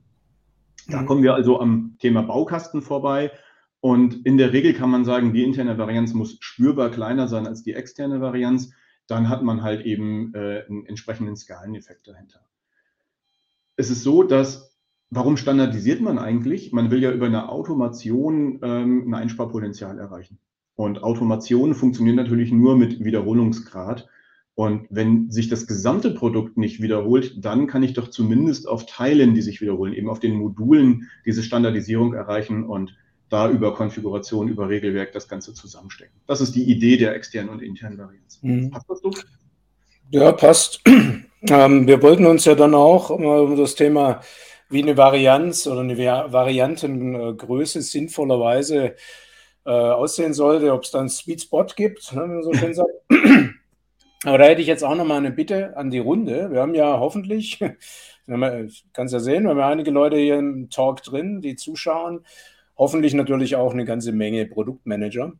Da 0.88 1.02
mhm. 1.02 1.06
kommen 1.06 1.22
wir 1.22 1.34
also 1.34 1.60
am 1.60 1.96
Thema 1.98 2.22
Baukasten 2.22 2.82
vorbei. 2.82 3.32
Und 3.80 4.24
in 4.26 4.36
der 4.36 4.52
Regel 4.52 4.72
kann 4.72 4.90
man 4.90 5.04
sagen, 5.04 5.32
die 5.32 5.44
interne 5.44 5.78
Varianz 5.78 6.12
muss 6.14 6.38
spürbar 6.40 6.90
kleiner 6.90 7.28
sein 7.28 7.46
als 7.46 7.62
die 7.62 7.74
externe 7.74 8.20
Varianz. 8.20 8.72
Dann 9.06 9.28
hat 9.28 9.42
man 9.42 9.62
halt 9.62 9.84
eben 9.84 10.34
äh, 10.34 10.64
einen 10.68 10.86
entsprechenden 10.86 11.36
Skaleneffekt 11.36 12.08
dahinter. 12.08 12.40
Es 13.76 13.90
ist 13.90 14.02
so, 14.02 14.22
dass, 14.22 14.76
warum 15.10 15.36
standardisiert 15.36 16.00
man 16.00 16.18
eigentlich? 16.18 16.72
Man 16.72 16.90
will 16.90 17.02
ja 17.02 17.12
über 17.12 17.26
eine 17.26 17.48
Automation 17.48 18.58
ähm, 18.62 19.08
ein 19.08 19.14
Einsparpotenzial 19.14 19.98
erreichen. 19.98 20.38
Und 20.74 21.02
Automation 21.02 21.74
funktioniert 21.74 22.16
natürlich 22.16 22.52
nur 22.52 22.76
mit 22.76 23.04
Wiederholungsgrad. 23.04 24.08
Und 24.56 24.86
wenn 24.88 25.30
sich 25.30 25.48
das 25.48 25.66
gesamte 25.66 26.12
Produkt 26.12 26.56
nicht 26.56 26.80
wiederholt, 26.80 27.44
dann 27.44 27.66
kann 27.66 27.82
ich 27.82 27.92
doch 27.92 28.08
zumindest 28.08 28.66
auf 28.66 28.86
Teilen, 28.86 29.34
die 29.34 29.42
sich 29.42 29.60
wiederholen, 29.60 29.92
eben 29.92 30.08
auf 30.08 30.18
den 30.18 30.34
Modulen 30.34 31.10
diese 31.26 31.42
Standardisierung 31.42 32.14
erreichen 32.14 32.64
und 32.64 32.96
da 33.28 33.50
über 33.50 33.74
Konfiguration, 33.74 34.48
über 34.48 34.70
Regelwerk 34.70 35.12
das 35.12 35.28
Ganze 35.28 35.52
zusammenstecken. 35.52 36.18
Das 36.26 36.40
ist 36.40 36.54
die 36.54 36.64
Idee 36.64 36.96
der 36.96 37.14
externen 37.14 37.50
und 37.50 37.60
internen 37.60 37.98
Varianz. 37.98 38.38
Mhm. 38.40 38.70
Passt 38.70 38.88
das 38.88 39.00
so? 39.00 39.10
Ja, 40.10 40.32
passt. 40.32 40.82
Ähm, 41.48 41.86
wir 41.86 42.02
wollten 42.02 42.26
uns 42.26 42.44
ja 42.46 42.56
dann 42.56 42.74
auch 42.74 43.10
um 43.10 43.56
das 43.56 43.76
Thema, 43.76 44.20
wie 44.68 44.82
eine 44.82 44.96
Varianz 44.96 45.66
oder 45.68 45.82
eine 45.82 45.96
Variantengröße 45.96 47.82
sinnvollerweise 47.82 48.96
äh, 49.64 49.70
aussehen 49.70 50.32
sollte, 50.32 50.72
ob 50.72 50.82
es 50.82 50.90
dann 50.90 51.08
Sweet 51.08 51.42
Spot 51.42 51.66
gibt, 51.76 52.12
ne, 52.14 52.22
wie 52.22 52.28
man 52.28 52.42
so 52.42 52.54
schön 52.54 52.74
sagt. 52.74 52.90
Aber 54.26 54.38
da 54.38 54.44
hätte 54.46 54.60
ich 54.60 54.66
jetzt 54.66 54.82
auch 54.82 54.96
noch 54.96 55.06
mal 55.06 55.18
eine 55.18 55.30
Bitte 55.30 55.76
an 55.76 55.88
die 55.90 56.00
Runde. 56.00 56.50
Wir 56.50 56.60
haben 56.60 56.74
ja 56.74 56.98
hoffentlich, 56.98 57.60
kannst 58.92 59.14
ja 59.14 59.20
sehen, 59.20 59.44
wir 59.44 59.50
haben 59.50 59.58
ja 59.58 59.68
einige 59.68 59.92
Leute 59.92 60.16
hier 60.16 60.36
im 60.36 60.68
Talk 60.68 61.04
drin, 61.04 61.40
die 61.42 61.54
zuschauen. 61.54 62.26
Hoffentlich 62.76 63.14
natürlich 63.14 63.54
auch 63.54 63.72
eine 63.72 63.84
ganze 63.84 64.10
Menge 64.10 64.44
Produktmanager 64.46 65.32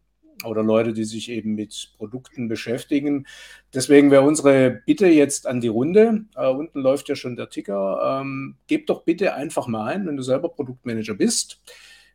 oder 0.44 0.62
Leute, 0.62 0.92
die 0.92 1.02
sich 1.02 1.32
eben 1.32 1.56
mit 1.56 1.94
Produkten 1.96 2.46
beschäftigen. 2.46 3.26
Deswegen 3.74 4.12
wäre 4.12 4.22
unsere 4.22 4.70
Bitte 4.70 5.08
jetzt 5.08 5.48
an 5.48 5.60
die 5.60 5.66
Runde. 5.66 6.26
Äh, 6.36 6.46
unten 6.46 6.78
läuft 6.78 7.08
ja 7.08 7.16
schon 7.16 7.34
der 7.34 7.50
Ticker. 7.50 8.20
Ähm, 8.20 8.54
gebt 8.68 8.88
doch 8.88 9.02
bitte 9.02 9.34
einfach 9.34 9.66
mal 9.66 9.86
ein, 9.86 10.06
wenn 10.06 10.16
du 10.16 10.22
selber 10.22 10.48
Produktmanager 10.48 11.14
bist, 11.14 11.60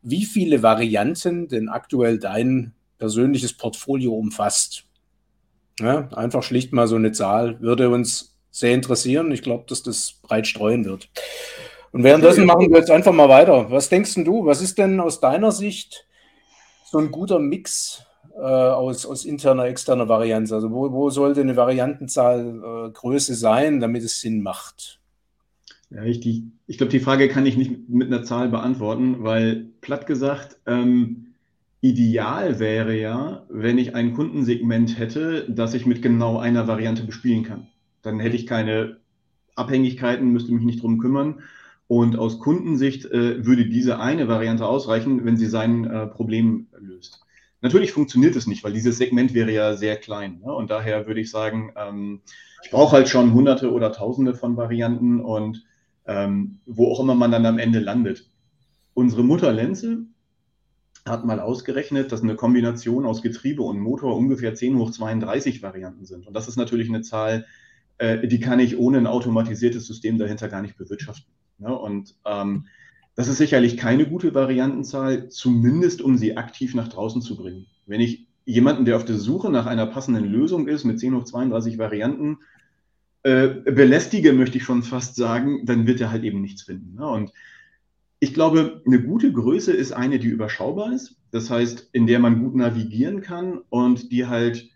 wie 0.04 0.24
viele 0.24 0.64
Varianten 0.64 1.50
denn 1.50 1.68
aktuell 1.68 2.18
dein 2.18 2.72
persönliches 2.98 3.52
Portfolio 3.52 4.14
umfasst. 4.14 4.86
Ja, 5.80 6.10
einfach 6.10 6.44
schlicht 6.44 6.74
mal 6.74 6.88
so 6.88 6.96
eine 6.96 7.12
Zahl 7.12 7.60
würde 7.62 7.90
uns 7.90 8.38
sehr 8.52 8.74
interessieren. 8.74 9.32
Ich 9.32 9.42
glaube, 9.42 9.66
dass 9.68 9.84
das 9.84 10.20
breit 10.22 10.48
streuen 10.48 10.86
wird. 10.86 11.10
Und 11.92 12.04
währenddessen 12.04 12.46
machen 12.46 12.70
wir 12.70 12.78
jetzt 12.78 12.92
einfach 12.92 13.14
mal 13.14 13.30
weiter. 13.30 13.72
Was 13.72 13.90
denkst 13.90 14.16
du? 14.16 14.46
Was 14.46 14.62
ist 14.62 14.78
denn 14.78 15.00
aus 15.00 15.20
deiner 15.20 15.52
Sicht 15.52 16.06
so 16.86 17.00
ein 17.00 17.12
guter 17.12 17.40
Mix 17.40 18.06
äh, 18.36 18.40
aus, 18.40 19.06
aus 19.06 19.26
interner, 19.26 19.66
externer 19.66 20.08
Varianz? 20.08 20.52
Also 20.52 20.72
wo, 20.72 20.92
wo 20.92 21.10
sollte 21.10 21.42
eine 21.42 21.56
Variantenzahl 21.56 22.90
äh, 22.90 22.92
Größe 22.92 23.36
sein, 23.36 23.80
damit 23.80 24.04
es 24.04 24.22
Sinn 24.22 24.42
macht? 24.42 25.00
Ja, 25.90 26.04
ich, 26.04 26.26
ich 26.68 26.78
glaube, 26.78 26.92
die 26.92 27.02
Frage 27.02 27.28
kann 27.28 27.46
ich 27.46 27.58
nicht 27.58 27.90
mit 27.90 28.08
einer 28.08 28.24
Zahl 28.24 28.48
beantworten, 28.48 29.24
weil 29.24 29.72
platt 29.82 30.08
gesagt, 30.08 30.58
ähm, 30.66 31.31
ideal 31.82 32.60
wäre 32.60 32.96
ja, 32.98 33.44
wenn 33.50 33.78
ich 33.78 33.96
ein 33.96 34.14
Kundensegment 34.14 34.98
hätte, 34.98 35.46
das 35.50 35.74
ich 35.74 35.86
mit 35.86 36.02
genau 36.02 36.38
einer 36.38 36.68
Variante 36.68 37.04
bespielen 37.04 37.44
kann. 37.44 37.68
Dann 38.04 38.20
hätte 38.20 38.36
ich 38.36 38.48
keine 38.48 38.98
Abhängigkeiten, 39.56 40.32
müsste 40.32 40.54
mich 40.54 40.64
nicht 40.64 40.82
drum 40.82 41.00
kümmern. 41.00 41.42
Und 41.88 42.18
aus 42.18 42.40
Kundensicht 42.40 43.06
äh, 43.06 43.46
würde 43.46 43.66
diese 43.66 44.00
eine 44.00 44.28
Variante 44.28 44.66
ausreichen, 44.66 45.26
wenn 45.26 45.36
sie 45.36 45.48
sein 45.48 45.86
äh, 45.86 46.08
Problem 46.08 46.68
löst. 46.80 47.26
Natürlich 47.60 47.92
funktioniert 47.92 48.36
es 48.36 48.48
nicht, 48.48 48.64
weil 48.64 48.74
dieses 48.74 48.98
Segment 48.98 49.34
wäre 49.34 49.52
ja 49.52 49.76
sehr 49.76 49.98
klein. 49.98 50.40
Ne? 50.44 50.54
Und 50.54 50.72
daher 50.72 51.06
würde 51.06 51.20
ich 51.20 51.30
sagen, 51.30 51.74
ähm, 51.76 52.22
ich 52.64 52.72
brauche 52.72 52.96
halt 52.96 53.10
schon 53.10 53.34
hunderte 53.34 53.72
oder 53.72 53.92
tausende 53.92 54.36
von 54.36 54.56
Varianten 54.56 55.20
und 55.20 55.66
ähm, 56.06 56.60
wo 56.66 56.92
auch 56.92 57.00
immer 57.00 57.16
man 57.16 57.32
dann 57.32 57.46
am 57.46 57.60
Ende 57.60 57.80
landet. 57.80 58.30
Unsere 58.94 59.24
Mutter 59.24 59.52
Lenze 59.52 60.06
hat 61.06 61.26
mal 61.26 61.40
ausgerechnet, 61.40 62.12
dass 62.12 62.22
eine 62.22 62.36
Kombination 62.36 63.06
aus 63.06 63.22
Getriebe 63.22 63.64
und 63.64 63.80
Motor 63.80 64.16
ungefähr 64.16 64.54
10 64.54 64.78
hoch 64.78 64.92
32 64.92 65.64
Varianten 65.64 66.06
sind. 66.06 66.28
Und 66.28 66.34
das 66.36 66.48
ist 66.48 66.58
natürlich 66.58 66.90
eine 66.90 67.02
Zahl, 67.02 67.46
äh, 67.98 68.28
die 68.28 68.40
kann 68.40 68.60
ich 68.60 68.78
ohne 68.78 68.98
ein 68.98 69.08
automatisiertes 69.08 69.88
System 69.88 70.18
dahinter 70.18 70.48
gar 70.48 70.62
nicht 70.62 70.78
bewirtschaften. 70.78 71.32
Ne? 71.58 71.76
Und 71.78 72.16
ähm, 72.26 72.68
das 73.16 73.28
ist 73.28 73.38
sicherlich 73.38 73.78
keine 73.78 74.08
gute 74.08 74.34
Variantenzahl, 74.34 75.30
zumindest 75.30 76.02
um 76.02 76.18
sie 76.18 76.38
aktiv 76.38 76.76
nach 76.76 76.88
draußen 76.88 77.22
zu 77.22 77.36
bringen. 77.36 77.66
Wenn 77.86 78.02
ich 78.02 78.28
jemanden, 78.46 78.86
der 78.86 78.96
auf 78.96 79.06
der 79.06 79.18
Suche 79.18 79.50
nach 79.50 79.66
einer 79.66 79.86
passenden 79.86 80.26
Lösung 80.26 80.68
ist, 80.68 80.84
mit 80.84 81.00
10 81.00 81.16
hoch 81.16 81.24
32 81.26 81.78
Varianten, 81.78 82.40
äh, 83.24 83.48
belästige, 83.48 84.34
möchte 84.34 84.58
ich 84.58 84.64
schon 84.64 84.82
fast 84.82 85.16
sagen, 85.16 85.66
dann 85.66 85.86
wird 85.86 86.02
er 86.02 86.12
halt 86.12 86.24
eben 86.24 86.42
nichts 86.42 86.64
finden. 86.64 86.96
Ne? 86.96 87.08
Und 87.08 87.32
ich 88.24 88.36
glaube, 88.36 88.84
eine 88.86 89.02
gute 89.02 89.34
Größe 89.34 89.74
ist 89.74 89.94
eine, 89.94 90.20
die 90.20 90.28
überschaubar 90.28 90.94
ist. 90.94 91.18
Das 91.32 91.50
heißt, 91.50 91.90
in 91.92 92.06
der 92.06 92.20
man 92.20 92.40
gut 92.40 92.56
navigieren 92.56 93.22
kann 93.22 93.62
und 93.70 94.12
die 94.12 94.28
halt 94.28 94.70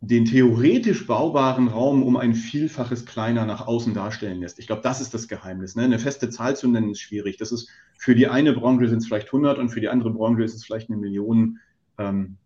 den 0.00 0.24
theoretisch 0.24 1.06
baubaren 1.06 1.68
Raum 1.68 2.02
um 2.02 2.16
ein 2.16 2.34
Vielfaches 2.34 3.06
kleiner 3.06 3.46
nach 3.46 3.68
außen 3.68 3.94
darstellen 3.94 4.40
lässt. 4.40 4.58
Ich 4.58 4.66
glaube, 4.66 4.82
das 4.82 5.00
ist 5.00 5.14
das 5.14 5.28
Geheimnis. 5.28 5.76
Ne? 5.76 5.84
Eine 5.84 6.00
feste 6.00 6.28
Zahl 6.28 6.56
zu 6.56 6.66
nennen 6.68 6.90
ist 6.90 7.00
schwierig. 7.00 7.36
Das 7.36 7.52
ist 7.52 7.68
für 7.96 8.16
die 8.16 8.26
eine 8.26 8.52
Branche 8.52 8.88
sind 8.88 8.98
es 8.98 9.06
vielleicht 9.06 9.28
100 9.28 9.58
und 9.58 9.68
für 9.68 9.80
die 9.80 9.88
andere 9.88 10.10
Branche 10.10 10.42
ist 10.42 10.54
es 10.54 10.64
vielleicht 10.64 10.90
eine 10.90 10.98
Million. 10.98 11.60
Ähm, 11.98 12.36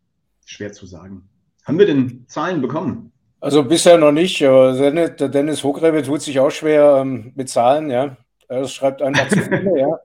schwer 0.45 0.73
zu 0.73 0.85
sagen. 0.85 1.29
Haben 1.65 1.79
wir 1.79 1.87
denn 1.87 2.27
Zahlen 2.29 2.61
bekommen? 2.61 3.11
Also 3.41 3.65
bisher 3.65 3.97
noch 3.97 4.13
nicht, 4.13 4.41
der 4.41 5.17
Dennis 5.17 5.65
Hogrebe 5.65 6.03
tut 6.03 6.21
sich 6.21 6.39
auch 6.41 6.51
schwer 6.51 6.99
ähm, 7.01 7.33
mit 7.35 7.49
Zahlen, 7.49 7.91
ja. 7.91 8.19
Er 8.51 8.67
schreibt 8.67 9.01
einfach 9.01 9.29
zu 9.29 9.41
viele, 9.43 9.79
ja. 9.79 10.01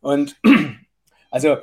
Und 0.00 0.36
also, 1.32 1.56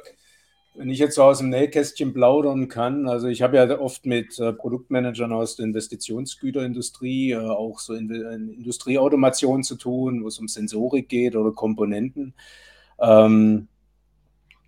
wenn 0.76 0.90
ich 0.90 1.00
jetzt 1.00 1.16
so 1.16 1.24
aus 1.24 1.38
dem 1.38 1.50
Nähkästchen 1.50 2.14
plaudern 2.14 2.68
kann, 2.68 3.08
also 3.08 3.28
ich 3.28 3.42
habe 3.42 3.56
ja 3.56 3.80
oft 3.80 4.06
mit 4.06 4.38
äh, 4.38 4.52
Produktmanagern 4.52 5.32
aus 5.32 5.56
der 5.56 5.66
Investitionsgüterindustrie, 5.68 7.32
äh, 7.32 7.38
auch 7.38 7.80
so 7.80 7.94
in, 7.94 8.12
in 8.12 8.50
Industrieautomation 8.50 9.64
zu 9.64 9.78
tun, 9.78 10.24
wo 10.24 10.28
es 10.28 10.40
um 10.40 10.50
Sensorik 10.50 11.08
geht 11.08 11.38
oder 11.38 11.54
Komponenten. 11.54 12.34
Ähm, 13.00 13.70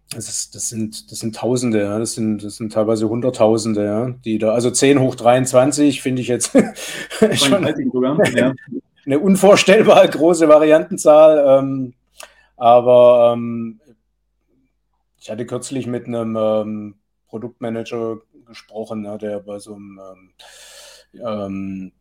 das, 0.09 0.29
ist, 0.29 0.55
das, 0.55 0.69
sind, 0.69 1.11
das 1.11 1.19
sind 1.19 1.35
Tausende, 1.35 1.81
ja. 1.81 1.99
das, 1.99 2.13
sind, 2.13 2.45
das 2.45 2.55
sind 2.55 2.71
teilweise 2.71 3.09
Hunderttausende, 3.09 3.83
ja, 3.83 4.09
die 4.23 4.37
da, 4.37 4.53
also 4.53 4.71
10 4.71 5.01
hoch 5.01 5.15
23 5.15 6.01
finde 6.01 6.21
ich 6.21 6.29
jetzt 6.29 6.53
schon 7.33 7.65
ja. 8.37 8.53
Eine 9.05 9.19
unvorstellbar 9.19 10.07
große 10.07 10.47
Variantenzahl. 10.47 11.59
Ähm, 11.59 11.93
aber 12.57 13.33
ähm, 13.33 13.79
ich 15.19 15.29
hatte 15.29 15.45
kürzlich 15.45 15.87
mit 15.87 16.07
einem 16.07 16.35
ähm, 16.35 16.95
Produktmanager 17.27 18.17
gesprochen, 18.45 19.05
ja, 19.05 19.17
der 19.17 19.39
bei 19.39 19.59
so 19.59 19.75
einem 19.75 19.99
ähm, 20.11 20.33
ähm, 21.25 21.91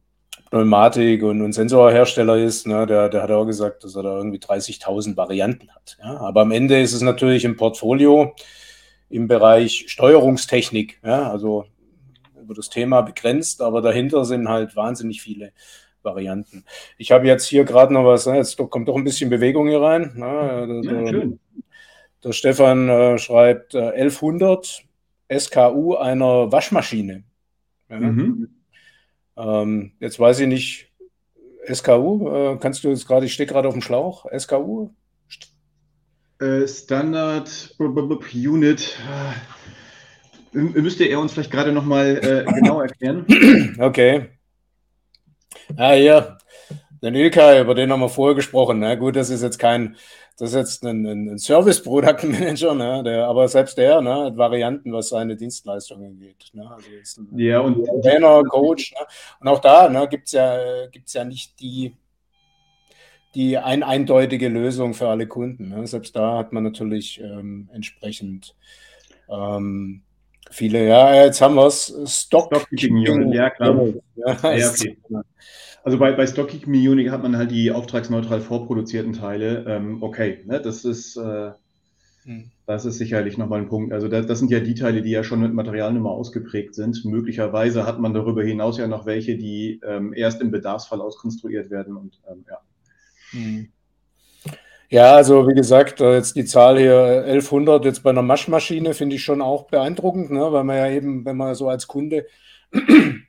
Pneumatik- 0.51 1.23
und, 1.23 1.43
und, 1.43 1.53
Sensorhersteller 1.53 2.37
ist, 2.37 2.67
ne, 2.67 2.87
der, 2.87 3.09
der 3.09 3.23
hat 3.23 3.31
auch 3.31 3.45
gesagt, 3.45 3.85
dass 3.85 3.95
er 3.95 4.03
da 4.03 4.17
irgendwie 4.17 4.39
30.000 4.39 5.17
Varianten 5.17 5.71
hat. 5.71 5.97
Ja. 6.03 6.17
Aber 6.19 6.41
am 6.43 6.51
Ende 6.51 6.81
ist 6.81 6.93
es 6.93 7.03
natürlich 7.03 7.45
im 7.45 7.57
Portfolio 7.57 8.35
im 9.09 9.29
Bereich 9.29 9.85
Steuerungstechnik, 9.89 11.01
ja, 11.05 11.31
also 11.31 11.67
über 12.41 12.55
das 12.55 12.71
Thema 12.71 13.03
begrenzt, 13.03 13.63
aber 13.63 13.81
dahinter 13.81 14.25
sind 14.25 14.49
halt 14.49 14.75
wahnsinnig 14.77 15.23
viele 15.23 15.53
Varianten. 16.03 16.65
Ich 16.99 17.13
habe 17.13 17.27
jetzt 17.27 17.47
hier 17.47 17.65
gerade 17.65 17.93
noch 17.93 18.05
was, 18.05 18.27
ne, 18.27 18.37
jetzt 18.37 18.57
kommt 18.71 18.89
doch 18.89 18.97
ein 18.97 19.05
bisschen 19.05 19.31
Bewegung 19.31 19.69
hier 19.69 19.81
rein. 19.81 20.13
Ne, 20.15 20.27
ja, 20.27 20.67
der, 20.67 21.09
schön. 21.09 21.41
Der 22.23 22.33
Stefan 22.33 22.89
äh, 22.89 23.19
schreibt 23.19 23.75
äh, 23.75 23.91
1100 23.91 24.85
SKU 25.33 25.95
einer 25.95 26.53
Waschmaschine. 26.53 27.25
Ja. 27.89 28.01
Mhm. 28.01 28.49
Ähm, 29.37 29.93
jetzt 30.01 30.21
weiß 30.21 30.41
ich 30.41 30.47
nicht, 30.47 30.93
SKU, 31.73 32.29
äh, 32.29 32.59
kannst 32.59 32.85
du 32.85 32.89
jetzt 32.89 33.07
gerade, 33.07 33.27
ich 33.27 33.33
stehe 33.33 33.47
gerade 33.47 33.69
auf 33.69 33.75
dem 33.75 33.83
Schlauch, 33.83 34.27
SKU? 34.37 34.91
Äh, 36.41 36.67
Standard 36.67 37.75
Unit. 37.79 38.99
Äh, 40.55 40.59
müsste 40.59 41.05
er 41.05 41.21
uns 41.21 41.33
vielleicht 41.33 41.51
gerade 41.51 41.73
nochmal 41.73 42.17
äh, 42.23 42.53
genau 42.53 42.81
erklären? 42.81 43.27
Okay. 43.79 44.29
Ah, 45.77 45.95
ja, 45.95 46.39
den 47.03 47.15
Ilkay, 47.15 47.61
über 47.61 47.75
den 47.75 47.91
haben 47.91 48.01
wir 48.01 48.09
vorher 48.09 48.35
gesprochen. 48.35 48.81
Na 48.81 48.95
gut, 48.95 49.17
das 49.17 49.31
ist 49.31 49.43
jetzt 49.43 49.59
kein, 49.59 49.97
das 50.39 50.51
ist 50.51 50.57
jetzt 50.57 50.85
ein, 50.85 51.07
ein 51.07 51.39
Service 51.39 51.83
Product 51.83 52.27
Manager, 52.27 52.75
ne, 52.75 53.03
der, 53.03 53.27
aber 53.27 53.49
selbst 53.49 53.79
der 53.79 54.01
ne, 54.01 54.27
hat 54.27 54.37
Varianten, 54.37 54.93
was 54.93 55.11
seine 55.11 55.37
Dienstleistungen 55.37 56.19
geht. 56.19 56.51
Ne, 56.53 56.71
also 56.71 56.89
ist 57.01 57.19
ein 57.19 57.39
ja, 57.39 57.61
und 57.61 57.85
Trainer, 58.03 58.43
Coach. 58.45 58.93
Ne, 58.93 59.07
und 59.41 59.49
auch 59.49 59.61
da 59.61 59.89
ne, 59.89 60.09
gibt 60.09 60.27
es 60.27 60.33
ja, 60.33 60.87
gibt's 60.89 61.15
ja 61.15 61.25
nicht 61.25 61.61
die, 61.61 61.95
die 63.35 63.59
ein, 63.59 63.83
eindeutige 63.83 64.49
Lösung 64.49 64.95
für 64.95 65.09
alle 65.09 65.27
Kunden. 65.27 65.69
Ne. 65.69 65.87
Selbst 65.87 66.17
da 66.17 66.39
hat 66.39 66.53
man 66.53 66.65
natürlich 66.65 67.21
ähm, 67.21 67.69
entsprechend 67.73 68.55
ähm, 69.29 70.03
viele. 70.51 70.87
Ja, 70.87 71.25
jetzt 71.25 71.41
haben 71.41 71.55
wir 71.55 71.67
es. 71.67 71.87
Stock. 72.07 72.47
Stock 72.47 72.69
ja, 72.71 73.51
klar. 73.51 73.87
Ja, 74.17 74.57
ja, 74.57 74.71
okay. 74.71 74.97
Also 75.83 75.99
bei, 75.99 76.13
bei 76.13 76.27
Stockkeep 76.27 76.67
Munich 76.67 77.11
hat 77.11 77.23
man 77.23 77.37
halt 77.37 77.51
die 77.51 77.73
auftragsneutral 77.73 78.41
vorproduzierten 78.41 79.15
Teile. 79.15 79.65
Ähm, 79.67 80.03
okay, 80.03 80.41
ne, 80.45 80.61
das 80.61 80.85
ist, 80.85 81.17
äh, 81.17 81.53
hm. 82.25 82.51
das 82.67 82.85
ist 82.85 82.99
sicherlich 82.99 83.39
nochmal 83.39 83.61
ein 83.61 83.69
Punkt. 83.69 83.93
Also 83.95 84.09
das, 84.09 84.27
das, 84.27 84.39
sind 84.39 84.51
ja 84.51 84.61
die 84.61 84.75
Teile, 84.75 85.01
die 85.01 85.11
ja 85.11 85.25
schon 85.25 85.41
mit 85.41 85.55
Materialnummer 85.55 86.11
ausgeprägt 86.11 86.75
sind. 86.75 87.03
Möglicherweise 87.07 87.87
hat 87.87 87.99
man 87.99 88.13
darüber 88.13 88.43
hinaus 88.43 88.77
ja 88.77 88.89
noch 88.89 89.07
welche, 89.07 89.39
die 89.39 89.81
ähm, 89.83 90.13
erst 90.13 90.43
im 90.43 90.51
Bedarfsfall 90.51 91.01
auskonstruiert 91.01 91.71
werden 91.71 91.97
und 91.97 92.21
ähm, 92.31 92.45
ja. 92.49 92.59
Hm. 93.31 93.69
Ja, 94.93 95.15
also 95.15 95.47
wie 95.47 95.55
gesagt, 95.55 96.01
äh, 96.01 96.15
jetzt 96.17 96.35
die 96.35 96.45
Zahl 96.45 96.77
hier 96.77 97.25
1100 97.25 97.85
jetzt 97.85 98.03
bei 98.03 98.11
einer 98.11 98.23
Maschmaschine 98.23 98.93
finde 98.93 99.15
ich 99.15 99.23
schon 99.23 99.41
auch 99.41 99.67
beeindruckend, 99.69 100.33
ne, 100.33 100.53
weil 100.53 100.65
man 100.65 100.77
ja 100.77 100.89
eben, 100.89 101.25
wenn 101.25 101.37
man 101.37 101.55
so 101.55 101.69
als 101.69 101.87
Kunde 101.87 102.27
in 102.73 103.23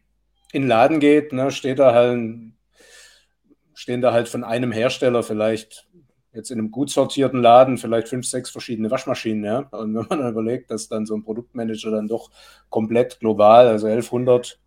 den 0.54 0.68
Laden 0.68 1.00
geht, 1.00 1.34
ne, 1.34 1.52
steht 1.52 1.78
da 1.78 1.94
halt 1.94 2.18
ein 2.18 2.58
stehen 3.76 4.02
da 4.02 4.12
halt 4.14 4.28
von 4.30 4.44
einem 4.44 4.72
Hersteller 4.72 5.24
vielleicht 5.24 5.88
jetzt 6.34 6.52
in 6.52 6.60
einem 6.60 6.72
gut 6.72 6.90
sortierten 6.90 7.42
Laden 7.42 7.78
vielleicht 7.78 8.08
fünf, 8.08 8.26
sechs 8.28 8.50
verschiedene 8.50 8.90
Waschmaschinen, 8.92 9.44
ja. 9.44 9.60
Und 9.72 9.96
wenn 9.96 10.06
man 10.08 10.20
dann 10.20 10.32
überlegt, 10.32 10.72
dass 10.72 10.88
dann 10.88 11.06
so 11.06 11.16
ein 11.16 11.24
Produktmanager 11.24 11.92
dann 11.92 12.08
doch 12.08 12.32
komplett 12.70 13.20
global, 13.20 13.68
also 13.68 13.88
1100 13.88 14.60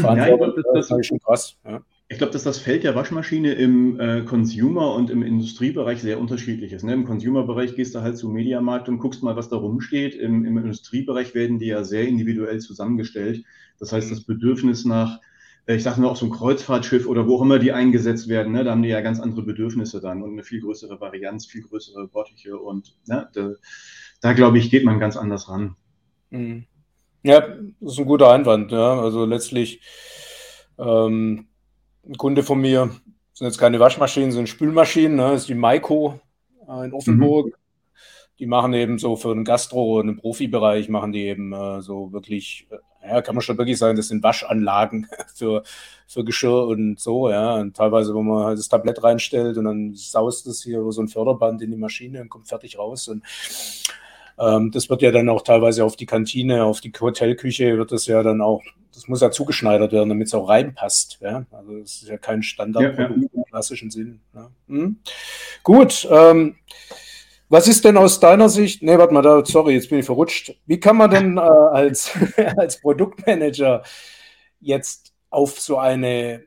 verantwortet, 0.00 0.64
ja, 0.66 0.72
das, 0.74 0.88
das 0.88 0.98
ist 0.98 1.06
schon 1.06 1.20
krass. 1.20 1.56
Ja. 1.64 1.82
Ich 2.08 2.18
glaube, 2.18 2.32
dass 2.32 2.44
das 2.44 2.58
Feld 2.58 2.84
der 2.84 2.94
Waschmaschine 2.94 3.54
im 3.54 3.98
äh, 3.98 4.22
Consumer- 4.22 4.94
und 4.94 5.10
im 5.10 5.22
Industriebereich 5.22 6.00
sehr 6.00 6.20
unterschiedlich 6.20 6.72
ist. 6.72 6.84
Ne? 6.84 6.92
Im 6.92 7.04
Consumer-Bereich 7.04 7.74
gehst 7.74 7.96
du 7.96 8.00
halt 8.00 8.16
zum 8.16 8.32
Mediamarkt 8.32 8.88
und 8.88 8.98
guckst 8.98 9.24
mal, 9.24 9.34
was 9.34 9.48
da 9.48 9.56
rumsteht. 9.56 10.14
Im, 10.14 10.44
Im 10.44 10.56
Industriebereich 10.56 11.34
werden 11.34 11.58
die 11.58 11.66
ja 11.66 11.82
sehr 11.82 12.06
individuell 12.06 12.60
zusammengestellt. 12.60 13.44
Das 13.80 13.92
heißt, 13.92 14.08
das 14.12 14.22
Bedürfnis 14.22 14.84
nach, 14.84 15.20
äh, 15.66 15.74
ich 15.74 15.82
sage 15.82 16.00
nur 16.00 16.12
auch 16.12 16.16
so 16.16 16.26
ein 16.26 16.32
Kreuzfahrtschiff 16.32 17.08
oder 17.08 17.26
wo 17.26 17.36
auch 17.38 17.42
immer 17.42 17.58
die 17.58 17.72
eingesetzt 17.72 18.28
werden, 18.28 18.52
ne? 18.52 18.62
da 18.62 18.70
haben 18.70 18.84
die 18.84 18.88
ja 18.88 19.00
ganz 19.00 19.18
andere 19.18 19.42
Bedürfnisse 19.42 20.00
dann 20.00 20.22
und 20.22 20.32
eine 20.32 20.44
viel 20.44 20.60
größere 20.60 21.00
Varianz, 21.00 21.46
viel 21.46 21.62
größere 21.62 22.06
Bottiche 22.06 22.56
und 22.56 22.96
ne? 23.08 23.28
da, 23.32 23.50
da 24.20 24.32
glaube 24.32 24.58
ich, 24.58 24.70
geht 24.70 24.84
man 24.84 25.00
ganz 25.00 25.16
anders 25.16 25.48
ran. 25.48 25.74
Mhm. 26.30 26.66
Ja, 27.24 27.40
das 27.80 27.94
ist 27.94 27.98
ein 27.98 28.06
guter 28.06 28.30
Einwand. 28.30 28.70
Ja. 28.70 29.00
Also 29.00 29.24
letztlich 29.24 29.80
ähm, 30.78 31.48
ein 32.08 32.16
Kunde 32.16 32.42
von 32.42 32.60
mir, 32.60 32.90
sind 33.32 33.46
jetzt 33.46 33.58
keine 33.58 33.80
Waschmaschinen, 33.80 34.32
sind 34.32 34.48
Spülmaschinen, 34.48 35.16
ne, 35.16 35.32
das 35.32 35.42
ist 35.42 35.48
die 35.48 35.54
Maiko 35.54 36.20
äh, 36.68 36.86
in 36.86 36.92
Offenburg. 36.92 37.46
Mhm. 37.46 37.52
Die 38.38 38.46
machen 38.46 38.74
eben 38.74 38.98
so 38.98 39.16
für 39.16 39.34
den 39.34 39.44
Gastro 39.44 39.98
und 40.00 40.08
im 40.08 40.16
Profibereich 40.16 40.88
machen 40.88 41.12
die 41.12 41.24
eben 41.24 41.52
äh, 41.52 41.80
so 41.80 42.12
wirklich, 42.12 42.68
äh, 42.70 43.08
ja, 43.08 43.22
kann 43.22 43.34
man 43.34 43.42
schon 43.42 43.56
wirklich 43.56 43.78
sagen, 43.78 43.96
das 43.96 44.08
sind 44.08 44.22
Waschanlagen 44.22 45.08
für, 45.34 45.62
für 46.06 46.24
Geschirr 46.24 46.66
und 46.66 47.00
so, 47.00 47.30
ja. 47.30 47.54
Und 47.54 47.76
teilweise, 47.76 48.14
wo 48.14 48.22
man 48.22 48.44
halt 48.44 48.58
das 48.58 48.68
Tablett 48.68 49.02
reinstellt 49.02 49.56
und 49.56 49.64
dann 49.64 49.94
saust 49.94 50.46
es 50.46 50.62
hier 50.62 50.80
über 50.80 50.92
so 50.92 51.02
ein 51.02 51.08
Förderband 51.08 51.62
in 51.62 51.70
die 51.70 51.76
Maschine 51.78 52.20
und 52.20 52.28
kommt 52.28 52.48
fertig 52.48 52.78
raus. 52.78 53.08
Und 53.08 53.22
ähm, 54.38 54.70
das 54.70 54.90
wird 54.90 55.02
ja 55.02 55.10
dann 55.10 55.28
auch 55.28 55.42
teilweise 55.42 55.84
auf 55.84 55.96
die 55.96 56.06
Kantine, 56.06 56.64
auf 56.64 56.80
die 56.80 56.92
Hotelküche 56.98 57.76
wird 57.78 57.92
das 57.92 58.06
ja 58.06 58.22
dann 58.22 58.40
auch, 58.40 58.62
das 58.92 59.08
muss 59.08 59.20
ja 59.20 59.30
zugeschneidert 59.30 59.92
werden, 59.92 60.08
damit 60.08 60.28
es 60.28 60.34
auch 60.34 60.48
reinpasst. 60.48 61.18
Ja? 61.20 61.46
Also 61.50 61.78
das 61.78 62.02
ist 62.02 62.08
ja 62.08 62.18
kein 62.18 62.42
Standardprodukt 62.42 63.20
ja, 63.20 63.28
ja. 63.32 63.38
im 63.38 63.44
klassischen 63.44 63.90
Sinn. 63.90 64.20
Ja. 64.34 64.50
Hm. 64.68 64.98
Gut. 65.62 66.06
Ähm, 66.10 66.56
was 67.48 67.68
ist 67.68 67.84
denn 67.84 67.96
aus 67.96 68.18
deiner 68.18 68.48
Sicht, 68.48 68.82
nee, 68.82 68.98
warte 68.98 69.14
mal, 69.14 69.22
da, 69.22 69.44
sorry, 69.44 69.74
jetzt 69.74 69.88
bin 69.88 70.00
ich 70.00 70.06
verrutscht. 70.06 70.56
Wie 70.66 70.80
kann 70.80 70.96
man 70.96 71.10
denn 71.10 71.36
äh, 71.36 71.40
als, 71.40 72.10
als 72.56 72.80
Produktmanager 72.80 73.84
jetzt 74.60 75.14
auf 75.30 75.60
so 75.60 75.78
eine 75.78 76.42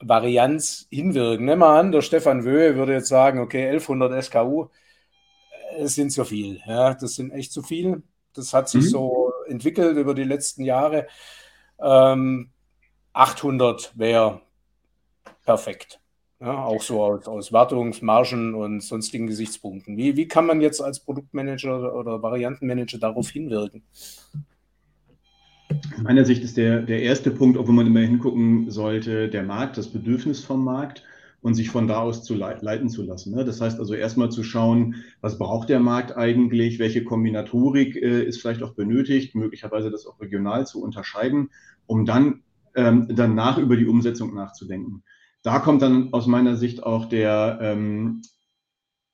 Varianz 0.00 0.86
hinwirken? 0.90 1.44
Nimm 1.44 1.58
mal 1.58 1.78
an, 1.78 1.92
der 1.92 2.00
Stefan 2.00 2.44
Wöhe 2.44 2.74
würde 2.76 2.94
jetzt 2.94 3.08
sagen, 3.08 3.38
okay, 3.38 3.66
1100 3.66 4.24
SKU, 4.24 4.68
es 5.78 5.94
sind 5.94 6.10
zu 6.12 6.24
viel. 6.24 6.60
Ja, 6.66 6.94
das 6.94 7.14
sind 7.14 7.30
echt 7.32 7.52
zu 7.52 7.62
viel. 7.62 8.02
Das 8.34 8.52
hat 8.52 8.68
sich 8.68 8.84
mhm. 8.84 8.88
so 8.88 9.32
entwickelt 9.46 9.96
über 9.96 10.14
die 10.14 10.24
letzten 10.24 10.62
Jahre. 10.62 11.06
Ähm, 11.80 12.50
800 13.12 13.92
wäre 13.96 14.42
perfekt. 15.44 16.00
Ja, 16.40 16.64
auch 16.64 16.80
so 16.80 17.02
aus, 17.02 17.26
aus 17.26 17.52
Wartungsmargen 17.52 18.54
und 18.54 18.80
sonstigen 18.80 19.26
Gesichtspunkten. 19.26 19.96
Wie, 19.98 20.16
wie 20.16 20.26
kann 20.26 20.46
man 20.46 20.60
jetzt 20.62 20.80
als 20.80 21.00
Produktmanager 21.00 21.94
oder 21.94 22.22
Variantenmanager 22.22 22.98
darauf 22.98 23.28
hinwirken? 23.28 23.82
Aus 25.68 26.02
meiner 26.02 26.24
Sicht 26.24 26.42
ist 26.42 26.56
der, 26.56 26.80
der 26.80 27.02
erste 27.02 27.30
Punkt, 27.30 27.58
wo 27.58 27.72
man 27.72 27.86
immer 27.86 28.00
hingucken 28.00 28.70
sollte, 28.70 29.28
der 29.28 29.42
Markt, 29.42 29.76
das 29.76 29.88
Bedürfnis 29.88 30.42
vom 30.42 30.64
Markt 30.64 31.04
und 31.42 31.54
sich 31.54 31.70
von 31.70 31.88
da 31.88 32.00
aus 32.00 32.22
zu 32.22 32.34
leiten 32.34 32.88
zu 32.88 33.02
lassen. 33.02 33.34
Ne? 33.34 33.44
Das 33.44 33.60
heißt 33.60 33.78
also 33.78 33.94
erstmal 33.94 34.30
zu 34.30 34.42
schauen, 34.42 34.96
was 35.20 35.38
braucht 35.38 35.68
der 35.68 35.80
Markt 35.80 36.16
eigentlich, 36.16 36.78
welche 36.78 37.04
Kombinatorik 37.04 37.96
äh, 37.96 38.24
ist 38.24 38.40
vielleicht 38.40 38.62
auch 38.62 38.74
benötigt, 38.74 39.34
möglicherweise 39.34 39.90
das 39.90 40.06
auch 40.06 40.20
regional 40.20 40.66
zu 40.66 40.82
unterscheiden, 40.82 41.50
um 41.86 42.04
dann 42.04 42.42
ähm, 42.74 43.08
danach 43.10 43.58
über 43.58 43.76
die 43.76 43.86
Umsetzung 43.86 44.34
nachzudenken. 44.34 45.02
Da 45.42 45.58
kommt 45.58 45.82
dann 45.82 46.12
aus 46.12 46.26
meiner 46.26 46.56
Sicht 46.56 46.82
auch 46.82 47.06
der, 47.06 47.58
ähm, 47.62 48.20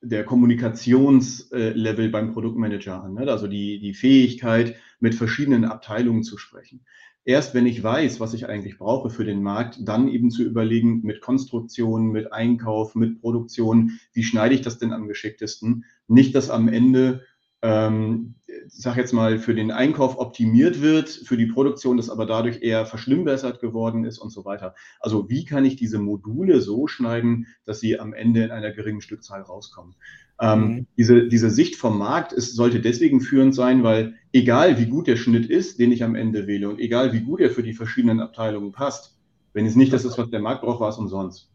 der 0.00 0.24
Kommunikationslevel 0.24 2.09
beim 2.11 2.33
Produktmanager 2.33 3.05
an, 3.05 3.14
ne? 3.14 3.31
also 3.31 3.46
die, 3.46 3.79
die 3.79 3.94
Fähigkeit, 3.94 4.77
mit 4.98 5.14
verschiedenen 5.14 5.64
Abteilungen 5.64 6.22
zu 6.22 6.38
sprechen 6.38 6.85
erst 7.26 7.54
wenn 7.54 7.66
ich 7.66 7.82
weiß, 7.82 8.20
was 8.20 8.32
ich 8.32 8.48
eigentlich 8.48 8.78
brauche 8.78 9.10
für 9.10 9.24
den 9.24 9.42
Markt, 9.42 9.80
dann 9.82 10.08
eben 10.08 10.30
zu 10.30 10.44
überlegen 10.44 11.02
mit 11.02 11.20
Konstruktion, 11.20 12.06
mit 12.06 12.32
Einkauf, 12.32 12.94
mit 12.94 13.20
Produktion, 13.20 13.98
wie 14.12 14.22
schneide 14.22 14.54
ich 14.54 14.62
das 14.62 14.78
denn 14.78 14.92
am 14.92 15.08
geschicktesten? 15.08 15.84
Nicht, 16.06 16.34
dass 16.36 16.50
am 16.50 16.68
Ende, 16.68 17.24
ähm, 17.62 18.36
sag 18.68 18.96
jetzt 18.96 19.12
mal, 19.12 19.40
für 19.40 19.56
den 19.56 19.72
Einkauf 19.72 20.18
optimiert 20.18 20.80
wird, 20.80 21.08
für 21.08 21.36
die 21.36 21.46
Produktion 21.46 21.96
das 21.96 22.10
aber 22.10 22.26
dadurch 22.26 22.62
eher 22.62 22.86
verschlimmbessert 22.86 23.60
geworden 23.60 24.04
ist 24.04 24.18
und 24.18 24.30
so 24.30 24.44
weiter. 24.44 24.76
Also 25.00 25.28
wie 25.28 25.44
kann 25.44 25.64
ich 25.64 25.74
diese 25.74 25.98
Module 25.98 26.60
so 26.60 26.86
schneiden, 26.86 27.48
dass 27.64 27.80
sie 27.80 27.98
am 27.98 28.14
Ende 28.14 28.44
in 28.44 28.50
einer 28.52 28.70
geringen 28.70 29.00
Stückzahl 29.00 29.42
rauskommen? 29.42 29.96
Ähm, 30.40 30.61
mhm. 30.61 30.87
diese, 30.99 31.29
diese 31.29 31.51
Sicht 31.51 31.77
vom 31.77 31.99
Markt 31.99 32.33
ist, 32.33 32.55
sollte 32.55 32.81
deswegen 32.81 33.20
führend 33.20 33.55
sein, 33.55 33.83
weil 33.83 34.14
egal 34.33 34.79
wie 34.79 34.87
gut 34.87 35.07
der 35.07 35.16
Schnitt 35.16 35.46
ist, 35.49 35.79
den 35.79 35.92
ich 35.92 36.05
am 36.05 36.14
Ende 36.14 36.46
wähle 36.46 36.68
und 36.68 36.79
egal 36.79 37.12
wie 37.14 37.20
gut 37.20 37.40
er 37.40 37.51
für 37.51 37.62
die 37.62 37.72
verschiedenen 37.72 38.20
Abteilungen 38.20 38.72
passt, 38.72 39.16
wenn 39.55 39.64
es 39.64 39.77
nicht 39.77 39.92
das 39.92 40.05
ist, 40.05 40.18
was 40.18 40.29
der 40.29 40.40
Markt 40.40 40.62
braucht, 40.62 40.81
war 40.81 40.90
es 40.90 40.99
umsonst. 40.99 41.51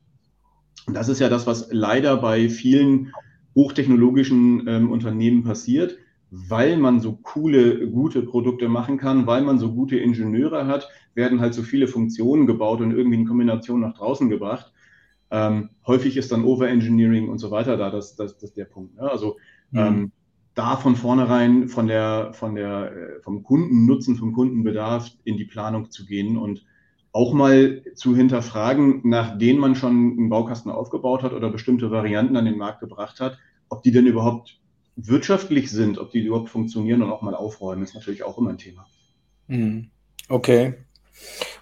Und 0.87 0.95
das 0.95 1.09
ist 1.09 1.19
ja 1.19 1.29
das, 1.29 1.45
was 1.45 1.67
leider 1.71 2.17
bei 2.17 2.49
vielen 2.49 3.13
hochtechnologischen 3.55 4.67
ähm, 4.67 4.91
Unternehmen 4.91 5.43
passiert, 5.43 5.97
weil 6.31 6.77
man 6.77 7.01
so 7.01 7.19
coole, 7.21 7.87
gute 7.89 8.23
Produkte 8.23 8.69
machen 8.69 8.97
kann, 8.97 9.27
weil 9.27 9.43
man 9.43 9.59
so 9.59 9.73
gute 9.73 9.97
Ingenieure 9.97 10.65
hat, 10.65 10.89
werden 11.13 11.41
halt 11.41 11.53
so 11.53 11.61
viele 11.61 11.87
Funktionen 11.87 12.47
gebaut 12.47 12.81
und 12.81 12.91
irgendwie 12.91 13.17
in 13.17 13.27
Kombination 13.27 13.81
nach 13.81 13.93
draußen 13.93 14.29
gebracht. 14.29 14.71
Ähm, 15.31 15.69
häufig 15.87 16.17
ist 16.17 16.31
dann 16.31 16.43
Overengineering 16.43 17.29
und 17.29 17.39
so 17.39 17.51
weiter 17.51 17.77
da, 17.77 17.89
das, 17.89 18.15
das, 18.15 18.33
das 18.33 18.49
ist 18.49 18.57
der 18.57 18.65
Punkt. 18.65 18.95
Ne? 18.95 19.09
Also 19.09 19.37
mhm. 19.71 19.79
ähm, 19.79 20.11
da 20.53 20.75
von 20.75 20.95
vornherein 20.95 21.69
von 21.69 21.87
der, 21.87 22.33
von 22.33 22.55
der, 22.55 22.91
äh, 22.91 23.21
vom 23.21 23.43
Kundennutzen, 23.43 24.17
vom 24.17 24.33
Kundenbedarf 24.33 25.09
in 25.23 25.37
die 25.37 25.45
Planung 25.45 25.89
zu 25.89 26.05
gehen 26.05 26.37
und 26.37 26.65
auch 27.13 27.33
mal 27.33 27.83
zu 27.95 28.15
hinterfragen, 28.15 29.01
nachdem 29.03 29.57
man 29.57 29.75
schon 29.75 30.17
einen 30.17 30.29
Baukasten 30.29 30.71
aufgebaut 30.71 31.23
hat 31.23 31.33
oder 31.33 31.49
bestimmte 31.49 31.91
Varianten 31.91 32.37
an 32.37 32.45
den 32.45 32.57
Markt 32.57 32.79
gebracht 32.79 33.19
hat, 33.19 33.37
ob 33.69 33.83
die 33.83 33.91
denn 33.91 34.07
überhaupt 34.07 34.59
wirtschaftlich 34.95 35.71
sind, 35.71 35.97
ob 35.97 36.11
die 36.11 36.19
überhaupt 36.19 36.49
funktionieren 36.49 37.01
und 37.01 37.09
auch 37.09 37.21
mal 37.21 37.35
aufräumen, 37.35 37.83
ist 37.83 37.95
natürlich 37.95 38.23
auch 38.23 38.37
immer 38.37 38.51
ein 38.51 38.57
Thema. 38.57 38.85
Mhm. 39.47 39.89
Okay. 40.29 40.75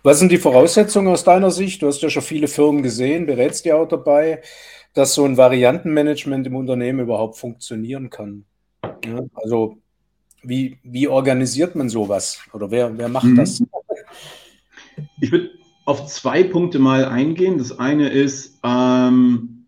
Was 0.04 0.20
sind 0.20 0.32
die 0.32 0.38
Voraussetzungen 0.38 1.08
aus 1.08 1.24
deiner 1.24 1.52
Sicht? 1.52 1.82
Du 1.82 1.88
hast 1.88 2.02
ja 2.02 2.10
schon 2.10 2.24
viele 2.24 2.48
Firmen 2.48 2.84
gesehen, 2.84 3.26
berätst 3.26 3.66
dir 3.66 3.78
auch 3.78 3.88
dabei, 3.88 4.42
dass 4.94 5.14
so 5.14 5.26
ein 5.26 5.38
Variantenmanagement 5.38 6.48
im 6.48 6.56
Unternehmen 6.56 7.02
überhaupt 7.02 7.38
funktionieren 7.38 8.10
kann. 8.10 8.46
Ja, 9.06 9.22
also 9.34 9.78
wie, 10.42 10.80
wie 10.84 11.08
organisiert 11.08 11.76
man 11.76 11.90
sowas? 11.90 12.40
Oder 12.54 12.72
wer, 12.72 12.98
wer 12.98 13.10
macht 13.10 13.26
mhm. 13.26 13.36
das? 13.36 13.62
Ich 15.22 15.32
würde 15.32 15.52
auf 15.86 16.06
zwei 16.08 16.44
Punkte 16.44 16.80
mal 16.80 17.06
eingehen. 17.06 17.58
Das 17.58 17.78
eine 17.78 18.10
ist 18.10 18.60
ähm, 18.64 19.66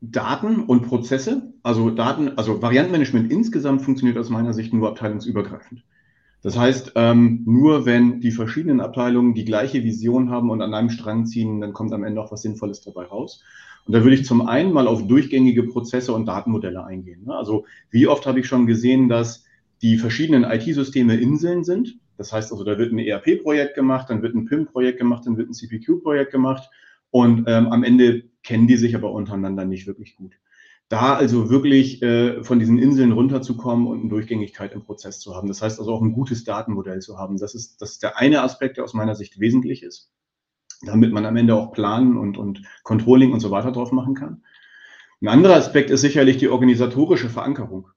Daten 0.00 0.64
und 0.64 0.82
Prozesse. 0.82 1.52
Also 1.62 1.90
Daten, 1.90 2.36
also 2.36 2.60
Variantenmanagement 2.60 3.30
insgesamt 3.32 3.82
funktioniert 3.82 4.18
aus 4.18 4.30
meiner 4.30 4.52
Sicht 4.52 4.72
nur 4.72 4.88
abteilungsübergreifend. 4.88 5.84
Das 6.44 6.58
heißt, 6.58 6.92
ähm, 6.96 7.42
nur 7.46 7.86
wenn 7.86 8.20
die 8.20 8.30
verschiedenen 8.30 8.82
Abteilungen 8.82 9.32
die 9.32 9.46
gleiche 9.46 9.82
Vision 9.82 10.28
haben 10.28 10.50
und 10.50 10.60
an 10.60 10.74
einem 10.74 10.90
Strang 10.90 11.24
ziehen, 11.24 11.62
dann 11.62 11.72
kommt 11.72 11.94
am 11.94 12.04
Ende 12.04 12.20
auch 12.20 12.30
was 12.30 12.42
Sinnvolles 12.42 12.82
dabei 12.82 13.06
raus. 13.06 13.42
Und 13.86 13.94
da 13.94 14.02
würde 14.02 14.14
ich 14.14 14.26
zum 14.26 14.46
einen 14.46 14.70
mal 14.70 14.86
auf 14.86 15.06
durchgängige 15.06 15.62
Prozesse 15.62 16.12
und 16.12 16.26
Datenmodelle 16.26 16.84
eingehen. 16.84 17.24
Ne? 17.24 17.34
Also 17.34 17.64
wie 17.90 18.06
oft 18.06 18.26
habe 18.26 18.40
ich 18.40 18.46
schon 18.46 18.66
gesehen, 18.66 19.08
dass 19.08 19.46
die 19.80 19.96
verschiedenen 19.96 20.44
IT-Systeme 20.44 21.16
Inseln 21.16 21.64
sind. 21.64 21.98
Das 22.18 22.30
heißt 22.30 22.52
also, 22.52 22.62
da 22.62 22.76
wird 22.76 22.92
ein 22.92 22.98
ERP-Projekt 22.98 23.74
gemacht, 23.74 24.10
dann 24.10 24.20
wird 24.20 24.34
ein 24.34 24.44
PIM-Projekt 24.44 24.98
gemacht, 24.98 25.24
dann 25.24 25.38
wird 25.38 25.48
ein 25.48 25.54
CPQ-Projekt 25.54 26.30
gemacht 26.30 26.68
und 27.10 27.44
ähm, 27.48 27.68
am 27.68 27.82
Ende 27.84 28.24
kennen 28.42 28.66
die 28.66 28.76
sich 28.76 28.94
aber 28.94 29.12
untereinander 29.12 29.64
nicht 29.64 29.86
wirklich 29.86 30.14
gut 30.16 30.32
da 30.88 31.14
also 31.14 31.50
wirklich 31.50 32.02
äh, 32.02 32.42
von 32.44 32.58
diesen 32.58 32.78
Inseln 32.78 33.12
runterzukommen 33.12 33.86
und 33.86 34.00
eine 34.00 34.08
Durchgängigkeit 34.10 34.72
im 34.72 34.84
Prozess 34.84 35.18
zu 35.20 35.34
haben. 35.34 35.48
Das 35.48 35.62
heißt 35.62 35.78
also 35.78 35.92
auch 35.92 36.02
ein 36.02 36.12
gutes 36.12 36.44
Datenmodell 36.44 37.00
zu 37.00 37.18
haben. 37.18 37.38
Das 37.38 37.54
ist, 37.54 37.80
das 37.80 37.92
ist 37.92 38.02
der 38.02 38.18
eine 38.18 38.42
Aspekt, 38.42 38.76
der 38.76 38.84
aus 38.84 38.94
meiner 38.94 39.14
Sicht 39.14 39.40
wesentlich 39.40 39.82
ist, 39.82 40.12
damit 40.82 41.12
man 41.12 41.24
am 41.24 41.36
Ende 41.36 41.54
auch 41.54 41.72
Planen 41.72 42.16
und, 42.18 42.36
und 42.36 42.62
Controlling 42.82 43.32
und 43.32 43.40
so 43.40 43.50
weiter 43.50 43.72
drauf 43.72 43.92
machen 43.92 44.14
kann. 44.14 44.42
Ein 45.20 45.28
anderer 45.28 45.56
Aspekt 45.56 45.90
ist 45.90 46.02
sicherlich 46.02 46.36
die 46.36 46.48
organisatorische 46.48 47.30
Verankerung. 47.30 47.88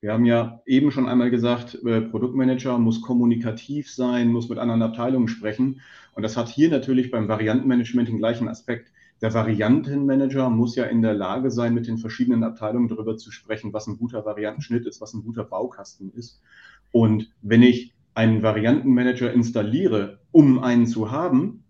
Wir 0.00 0.12
haben 0.12 0.24
ja 0.24 0.62
eben 0.66 0.90
schon 0.90 1.08
einmal 1.08 1.30
gesagt, 1.30 1.78
äh, 1.84 2.00
Produktmanager 2.00 2.78
muss 2.78 3.02
kommunikativ 3.02 3.88
sein, 3.88 4.32
muss 4.32 4.48
mit 4.48 4.58
anderen 4.58 4.82
Abteilungen 4.82 5.28
sprechen. 5.28 5.80
Und 6.14 6.22
das 6.22 6.36
hat 6.36 6.48
hier 6.48 6.70
natürlich 6.70 7.10
beim 7.10 7.28
Variantenmanagement 7.28 8.08
den 8.08 8.18
gleichen 8.18 8.48
Aspekt 8.48 8.90
der 9.22 9.32
Variantenmanager 9.32 10.50
muss 10.50 10.74
ja 10.74 10.84
in 10.84 11.00
der 11.00 11.14
Lage 11.14 11.52
sein, 11.52 11.74
mit 11.74 11.86
den 11.86 11.96
verschiedenen 11.96 12.42
Abteilungen 12.42 12.88
darüber 12.88 13.16
zu 13.16 13.30
sprechen, 13.30 13.72
was 13.72 13.86
ein 13.86 13.96
guter 13.96 14.24
Variantenschnitt 14.24 14.84
ist, 14.84 15.00
was 15.00 15.14
ein 15.14 15.22
guter 15.22 15.44
Baukasten 15.44 16.12
ist. 16.12 16.42
Und 16.90 17.32
wenn 17.40 17.62
ich 17.62 17.94
einen 18.14 18.42
Variantenmanager 18.42 19.32
installiere, 19.32 20.18
um 20.32 20.58
einen 20.58 20.86
zu 20.86 21.12
haben, 21.12 21.62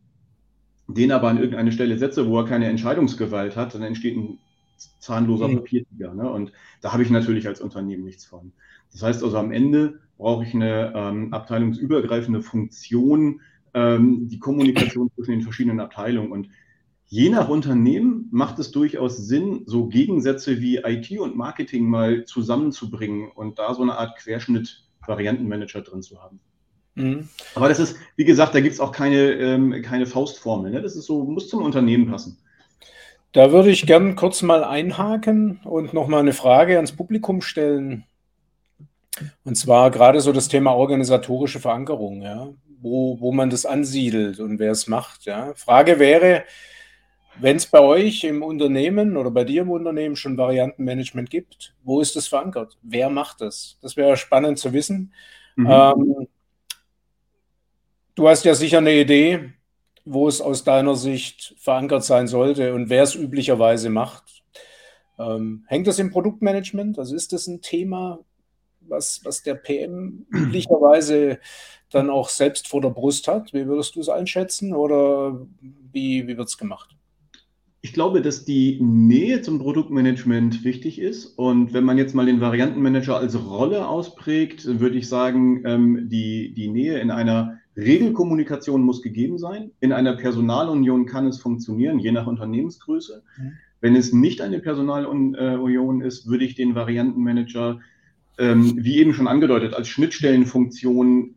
den 0.89 1.13
aber 1.13 1.29
an 1.29 1.37
irgendeine 1.37 1.73
Stelle 1.73 1.99
setze, 1.99 2.27
wo 2.27 2.39
er 2.41 2.47
keine 2.47 2.67
Entscheidungsgewalt 2.67 3.55
hat, 3.55 3.75
dann 3.75 3.83
entsteht 3.83 4.17
ein 4.17 4.39
zahnloser 4.99 5.49
mhm. 5.49 5.57
Papiertiger. 5.57 6.15
Ne? 6.15 6.29
Und 6.31 6.53
da 6.81 6.93
habe 6.93 7.03
ich 7.03 7.11
natürlich 7.11 7.47
als 7.47 7.61
Unternehmen 7.61 8.05
nichts 8.05 8.25
von. 8.25 8.53
Das 8.93 9.03
heißt 9.03 9.23
also, 9.23 9.37
am 9.37 9.53
Ende 9.53 10.01
brauche 10.17 10.45
ich 10.45 10.55
eine 10.55 10.93
ähm, 10.97 11.33
abteilungsübergreifende 11.33 12.43
Funktion, 12.43 13.43
ähm, 13.75 14.29
die 14.29 14.39
Kommunikation 14.39 15.11
zwischen 15.15 15.33
den 15.33 15.43
verschiedenen 15.43 15.81
Abteilungen. 15.81 16.33
Und 16.33 16.49
je 17.13 17.29
nach 17.29 17.51
Unternehmen 17.51 18.27
macht 18.31 18.59
es 18.59 18.71
durchaus 18.71 19.19
Sinn, 19.19 19.65
so 19.67 19.87
Gegensätze 19.87 20.63
wie 20.63 20.79
IT 20.79 21.11
und 21.19 21.37
Marketing 21.37 21.85
mal 21.85 22.25
zusammenzubringen 22.25 23.31
und 23.31 23.59
da 23.59 23.75
so 23.75 23.83
eine 23.83 23.99
Art 23.99 24.17
Querschnitt 24.19 24.85
Variantenmanager 25.07 25.83
drin 25.83 26.01
zu 26.01 26.23
haben. 26.23 26.41
Mhm. 26.95 27.29
Aber 27.55 27.69
das 27.69 27.81
ist, 27.81 27.99
wie 28.17 28.25
gesagt, 28.25 28.55
da 28.55 28.61
gibt 28.61 28.73
es 28.73 28.81
auch 28.81 28.93
keine, 28.93 29.33
ähm, 29.33 29.83
keine 29.83 30.07
Faustformel. 30.07 30.71
Ne? 30.71 30.81
Das 30.81 30.97
ist 30.97 31.05
so, 31.05 31.23
muss 31.25 31.51
zum 31.51 31.63
Unternehmen 31.63 32.11
passen. 32.11 32.39
Da 33.33 33.53
würde 33.53 33.69
ich 33.69 33.85
gern 33.85 34.17
kurz 34.17 34.41
mal 34.41 34.65
einhaken 34.65 35.61
und 35.65 35.93
nochmal 35.93 36.21
eine 36.21 36.33
Frage 36.33 36.77
ans 36.77 36.93
Publikum 36.93 37.43
stellen. 37.43 38.05
Und 39.45 39.57
zwar 39.57 39.91
gerade 39.91 40.23
so 40.23 40.33
das 40.33 40.49
Thema 40.49 40.71
organisatorische 40.71 41.61
Verankerung, 41.61 42.23
ja, 42.23 42.49
wo, 42.81 43.21
wo 43.21 43.33
man 43.33 43.51
das 43.51 43.67
ansiedelt 43.67 44.41
und 44.41 44.59
wer 44.59 44.71
es 44.71 44.87
macht. 44.87 45.27
Ja. 45.27 45.53
Frage 45.55 45.99
wäre, 45.99 46.45
wenn 47.41 47.57
es 47.57 47.67
bei 47.67 47.81
euch 47.81 48.25
im 48.25 48.43
Unternehmen 48.43 49.17
oder 49.17 49.31
bei 49.31 49.45
dir 49.45 49.63
im 49.63 49.71
Unternehmen 49.71 50.17
schon 50.17 50.37
Variantenmanagement 50.37 51.31
gibt, 51.31 51.75
wo 51.83 52.01
ist 52.01 52.15
das 52.17 52.29
verankert? 52.29 52.79
Wer 52.83 53.11
macht 53.11 53.41
das? 53.41 53.79
Das 53.81 53.97
wäre 53.97 54.17
spannend 54.17 54.59
zu 54.59 54.73
wissen. 54.73 55.13
Mhm. 55.57 55.69
Ähm, 55.69 56.29
du 58.15 58.29
hast 58.29 58.45
ja 58.45 58.55
sicher 58.55 58.79
eine 58.79 58.95
Idee, 58.95 59.53
wo 60.05 60.29
es 60.29 60.41
aus 60.41 60.65
deiner 60.65 60.97
Sicht 60.97 61.55
verankert 61.59 62.05
sein 62.05 62.27
sollte 62.27 62.75
und 62.75 62.91
wer 62.91 63.05
es 63.05 63.15
üblicherweise 63.15 63.89
macht. 63.89 64.43
Ähm, 65.19 65.65
hängt 65.69 65.87
das 65.87 65.99
im 65.99 66.11
Produktmanagement? 66.11 66.99
Also 66.99 67.15
ist 67.15 67.33
das 67.33 67.47
ein 67.47 67.63
Thema, 67.63 68.19
was, 68.81 69.21
was 69.25 69.43
der 69.43 69.55
PM 69.55 70.27
üblicherweise 70.31 71.39
dann 71.91 72.11
auch 72.11 72.29
selbst 72.29 72.69
vor 72.69 72.81
der 72.81 72.91
Brust 72.91 73.29
hat? 73.29 73.53
Wie 73.53 73.67
würdest 73.67 73.97
du 73.97 74.01
es 74.01 74.09
einschätzen 74.09 74.75
oder 74.75 75.47
wie, 75.61 76.27
wie 76.27 76.37
wird 76.37 76.49
es 76.49 76.59
gemacht? 76.59 76.97
Ich 77.85 77.93
glaube, 77.93 78.23
dass 78.23 78.45
die 78.45 78.79
Nähe 78.81 79.43
zum 79.43 79.59
Produktmanagement 79.59 80.63
wichtig 80.63 81.01
ist. 81.01 81.27
Und 81.27 81.73
wenn 81.73 81.83
man 81.83 81.99
jetzt 81.99 82.15
mal 82.15 82.27
den 82.27 82.41
Variantenmanager 82.41 83.17
als 83.17 83.37
Rolle 83.45 83.89
ausprägt, 83.89 84.79
würde 84.79 84.97
ich 84.97 85.09
sagen, 85.09 85.63
ähm, 85.67 86.09
die, 86.09 86.55
die 86.55 86.69
Nähe 86.69 87.01
in 87.01 87.11
einer 87.11 87.59
Regelkommunikation 87.77 88.83
muss 88.83 89.03
gegeben 89.03 89.37
sein. 89.37 89.73
In 89.81 89.93
einer 89.93 90.15
Personalunion 90.15 91.07
kann 91.07 91.27
es 91.27 91.41
funktionieren, 91.41 91.99
je 91.99 92.13
nach 92.13 92.29
Unternehmensgröße. 92.29 93.25
Mhm. 93.37 93.53
Wenn 93.81 93.97
es 93.97 94.13
nicht 94.13 94.43
eine 94.43 94.61
Personalunion 94.61 96.03
ist, 96.03 96.29
würde 96.29 96.45
ich 96.45 96.55
den 96.55 96.77
Variantenmanager, 96.77 97.81
ähm, 98.39 98.75
wie 98.77 98.99
eben 98.99 99.13
schon 99.13 99.27
angedeutet, 99.27 99.75
als 99.75 99.89
Schnittstellenfunktion 99.89 101.35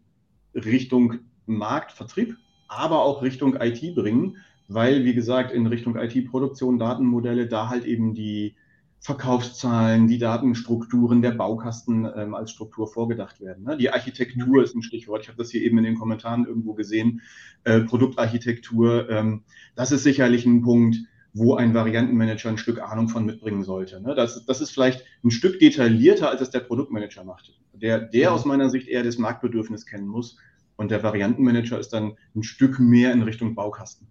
Richtung 0.53 1.15
Markt, 1.47 1.91
Vertrieb, 1.91 2.37
aber 2.67 3.01
auch 3.03 3.23
Richtung 3.23 3.55
IT 3.59 3.95
bringen, 3.95 4.37
weil, 4.67 5.05
wie 5.05 5.13
gesagt, 5.13 5.51
in 5.51 5.67
Richtung 5.67 5.95
IT-Produktion, 5.95 6.79
Datenmodelle, 6.79 7.47
da 7.47 7.69
halt 7.69 7.85
eben 7.85 8.13
die 8.13 8.55
Verkaufszahlen, 8.99 10.07
die 10.07 10.17
Datenstrukturen, 10.17 11.21
der 11.21 11.31
Baukasten 11.31 12.09
ähm, 12.15 12.33
als 12.33 12.49
Struktur 12.49 12.87
vorgedacht 12.87 13.39
werden. 13.39 13.63
Ne? 13.63 13.77
Die 13.77 13.91
Architektur 13.91 14.63
ist 14.63 14.75
ein 14.75 14.81
Stichwort. 14.81 15.21
Ich 15.21 15.27
habe 15.27 15.37
das 15.37 15.51
hier 15.51 15.61
eben 15.61 15.77
in 15.77 15.83
den 15.83 15.95
Kommentaren 15.99 16.47
irgendwo 16.47 16.73
gesehen. 16.73 17.21
Äh, 17.65 17.81
Produktarchitektur, 17.81 19.07
ähm, 19.11 19.43
das 19.75 19.91
ist 19.91 20.01
sicherlich 20.01 20.47
ein 20.47 20.63
Punkt, 20.63 20.97
wo 21.33 21.53
ein 21.53 21.75
Variantenmanager 21.75 22.49
ein 22.49 22.57
Stück 22.57 22.81
Ahnung 22.81 23.09
von 23.09 23.25
mitbringen 23.25 23.61
sollte. 23.61 24.01
Ne? 24.01 24.15
Das, 24.15 24.43
das 24.45 24.61
ist 24.61 24.71
vielleicht 24.71 25.03
ein 25.23 25.29
Stück 25.29 25.59
detaillierter, 25.59 26.31
als 26.31 26.41
es 26.41 26.49
der 26.49 26.61
Produktmanager 26.61 27.23
macht. 27.25 27.53
Der, 27.73 27.99
der 27.99 28.33
aus 28.33 28.45
meiner 28.45 28.69
Sicht 28.71 28.87
eher 28.87 29.03
das 29.03 29.19
Marktbedürfnis 29.19 29.85
kennen 29.85 30.07
muss. 30.07 30.37
Und 30.77 30.89
der 30.89 31.03
Variantenmanager 31.03 31.77
ist 31.77 31.89
dann 31.89 32.17
ein 32.35 32.41
Stück 32.41 32.79
mehr 32.79 33.11
in 33.11 33.21
Richtung 33.21 33.53
Baukasten. 33.53 34.07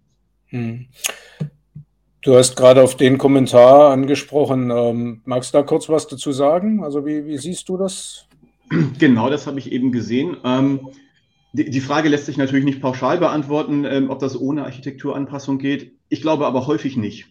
Hm. 0.54 0.86
Du 2.22 2.36
hast 2.36 2.56
gerade 2.56 2.82
auf 2.82 2.96
den 2.96 3.18
Kommentar 3.18 3.90
angesprochen. 3.90 4.70
Ähm, 4.70 5.20
magst 5.24 5.52
du 5.52 5.58
da 5.58 5.64
kurz 5.64 5.88
was 5.88 6.06
dazu 6.06 6.30
sagen? 6.30 6.84
Also 6.84 7.04
wie, 7.04 7.26
wie 7.26 7.36
siehst 7.36 7.68
du 7.68 7.76
das? 7.76 8.26
Genau, 8.98 9.28
das 9.28 9.46
habe 9.46 9.58
ich 9.58 9.72
eben 9.72 9.92
gesehen. 9.92 10.36
Ähm, 10.44 10.88
die, 11.52 11.80
Frage 11.80 12.08
lässt 12.08 12.26
sich 12.26 12.36
natürlich 12.36 12.64
nicht 12.64 12.80
pauschal 12.80 13.18
beantworten, 13.18 13.84
ähm, 13.84 14.10
ob 14.10 14.20
das 14.20 14.40
ohne 14.40 14.64
Architekturanpassung 14.64 15.58
geht. 15.58 15.92
Ich 16.08 16.22
glaube 16.22 16.46
aber 16.46 16.66
häufig 16.66 16.96
nicht. 16.96 17.26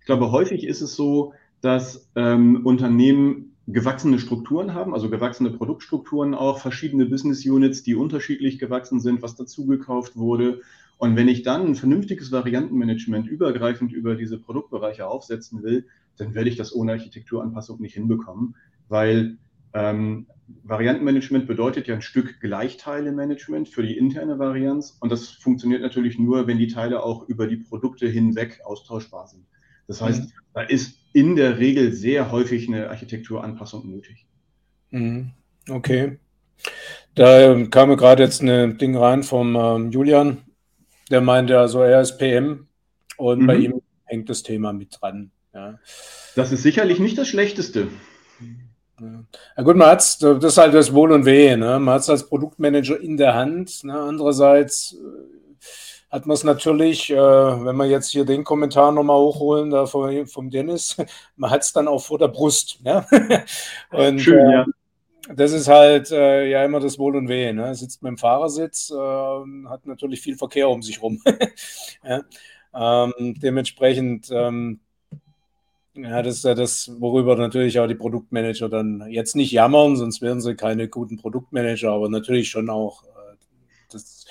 Ich 0.00 0.06
glaube, 0.06 0.30
häufig 0.30 0.64
ist 0.64 0.82
es 0.82 0.94
so, 0.96 1.32
dass 1.60 2.10
Unternehmen 2.14 3.56
gewachsene 3.68 4.18
Strukturen 4.18 4.74
haben, 4.74 4.94
also 4.94 5.08
gewachsene 5.08 5.50
Produktstrukturen 5.50 6.34
auch, 6.34 6.58
verschiedene 6.58 7.06
Business 7.06 7.46
Units, 7.46 7.84
die 7.84 7.94
unterschiedlich 7.94 8.58
gewachsen 8.58 8.98
sind, 8.98 9.22
was 9.22 9.36
dazugekauft 9.36 10.16
wurde 10.16 10.60
und 10.98 11.16
wenn 11.16 11.28
ich 11.28 11.42
dann 11.42 11.66
ein 11.66 11.74
vernünftiges 11.74 12.30
Variantenmanagement 12.30 13.26
übergreifend 13.26 13.92
über 13.92 14.14
diese 14.14 14.38
Produktbereiche 14.38 15.06
aufsetzen 15.06 15.62
will, 15.62 15.86
dann 16.16 16.34
werde 16.34 16.48
ich 16.48 16.56
das 16.56 16.74
ohne 16.74 16.92
Architekturanpassung 16.92 17.80
nicht 17.80 17.94
hinbekommen, 17.94 18.56
weil 18.88 19.38
ähm, 19.74 20.26
Variantenmanagement 20.64 21.46
bedeutet 21.46 21.88
ja 21.88 21.94
ein 21.94 22.02
Stück 22.02 22.40
Gleichteile-Management 22.40 23.68
für 23.68 23.82
die 23.82 23.96
interne 23.96 24.38
Varianz 24.38 24.96
und 25.00 25.10
das 25.10 25.28
funktioniert 25.28 25.82
natürlich 25.82 26.18
nur, 26.18 26.46
wenn 26.46 26.58
die 26.58 26.68
Teile 26.68 27.02
auch 27.02 27.28
über 27.28 27.46
die 27.46 27.56
Produkte 27.56 28.06
hinweg 28.06 28.60
austauschbar 28.64 29.26
sind. 29.26 29.46
Das 29.88 30.00
heißt, 30.00 30.24
mhm. 30.24 30.32
da 30.54 30.62
ist 30.62 30.98
in 31.12 31.36
der 31.36 31.58
Regel 31.58 31.92
sehr 31.92 32.30
häufig 32.30 32.68
eine 32.68 32.88
Architekturanpassung 32.88 33.88
nötig. 33.88 34.26
Mhm. 34.90 35.32
Okay. 35.68 36.18
Da 37.14 37.64
kam 37.66 37.96
gerade 37.96 38.22
jetzt 38.22 38.42
ein 38.42 38.78
Ding 38.78 38.96
rein 38.96 39.22
vom 39.22 39.56
ähm, 39.56 39.90
Julian. 39.90 40.38
Der 41.12 41.20
meinte 41.20 41.58
also, 41.58 41.82
er 41.82 42.00
ist 42.00 42.16
PM 42.16 42.68
und 43.18 43.42
mhm. 43.42 43.46
bei 43.46 43.56
ihm 43.56 43.82
hängt 44.06 44.30
das 44.30 44.42
Thema 44.42 44.72
mit 44.72 44.98
dran. 44.98 45.30
Ja. 45.52 45.78
Das 46.34 46.52
ist 46.52 46.62
sicherlich 46.62 47.00
nicht 47.00 47.18
das 47.18 47.28
Schlechteste. 47.28 47.88
Ja 48.98 49.62
gut, 49.62 49.76
man 49.76 49.88
hat 49.88 49.98
das 49.98 50.44
ist 50.44 50.56
halt 50.56 50.72
das 50.72 50.94
Wohl 50.94 51.12
und 51.12 51.26
Wehe. 51.26 51.58
Ne? 51.58 51.78
Man 51.78 51.94
hat 51.94 52.00
es 52.00 52.08
als 52.08 52.26
Produktmanager 52.26 52.98
in 52.98 53.18
der 53.18 53.34
Hand. 53.34 53.84
Ne? 53.84 53.92
Andererseits 53.92 54.94
äh, 54.94 55.66
hat 56.08 56.24
man 56.24 56.34
es 56.34 56.44
natürlich, 56.44 57.10
äh, 57.10 57.16
wenn 57.16 57.76
wir 57.76 57.86
jetzt 57.86 58.08
hier 58.08 58.24
den 58.24 58.42
Kommentar 58.42 58.90
nochmal 58.90 59.18
hochholen, 59.18 59.70
da 59.70 59.84
vom, 59.84 60.26
vom 60.26 60.48
Dennis, 60.48 60.96
man 61.36 61.50
hat 61.50 61.60
es 61.60 61.74
dann 61.74 61.88
auch 61.88 62.02
vor 62.02 62.18
der 62.18 62.28
Brust. 62.28 62.78
Ja? 62.84 63.06
und, 63.90 64.18
Schön, 64.18 64.48
äh, 64.48 64.52
ja 64.52 64.66
das 65.34 65.52
ist 65.52 65.68
halt 65.68 66.10
äh, 66.10 66.48
ja 66.48 66.64
immer 66.64 66.80
das 66.80 66.98
Wohl 66.98 67.16
und 67.16 67.28
Weh. 67.28 67.52
Ne? 67.52 67.74
Sitzt 67.74 68.02
mit 68.02 68.10
dem 68.10 68.18
Fahrersitz, 68.18 68.90
äh, 68.90 69.68
hat 69.68 69.86
natürlich 69.86 70.20
viel 70.20 70.36
Verkehr 70.36 70.68
um 70.68 70.82
sich 70.82 71.02
rum. 71.02 71.22
ja? 72.04 72.22
ähm, 72.74 73.34
dementsprechend, 73.38 74.30
ähm, 74.30 74.80
ja, 75.94 76.22
das 76.22 76.36
ist 76.36 76.44
ja 76.44 76.54
das, 76.54 76.90
worüber 76.98 77.36
natürlich 77.36 77.78
auch 77.78 77.86
die 77.86 77.94
Produktmanager 77.94 78.68
dann 78.68 79.06
jetzt 79.10 79.36
nicht 79.36 79.52
jammern, 79.52 79.96
sonst 79.96 80.22
wären 80.22 80.40
sie 80.40 80.54
keine 80.54 80.88
guten 80.88 81.18
Produktmanager, 81.18 81.90
aber 81.90 82.08
natürlich 82.08 82.48
schon 82.48 82.70
auch 82.70 83.04
äh, 83.04 83.36
das, 83.90 84.24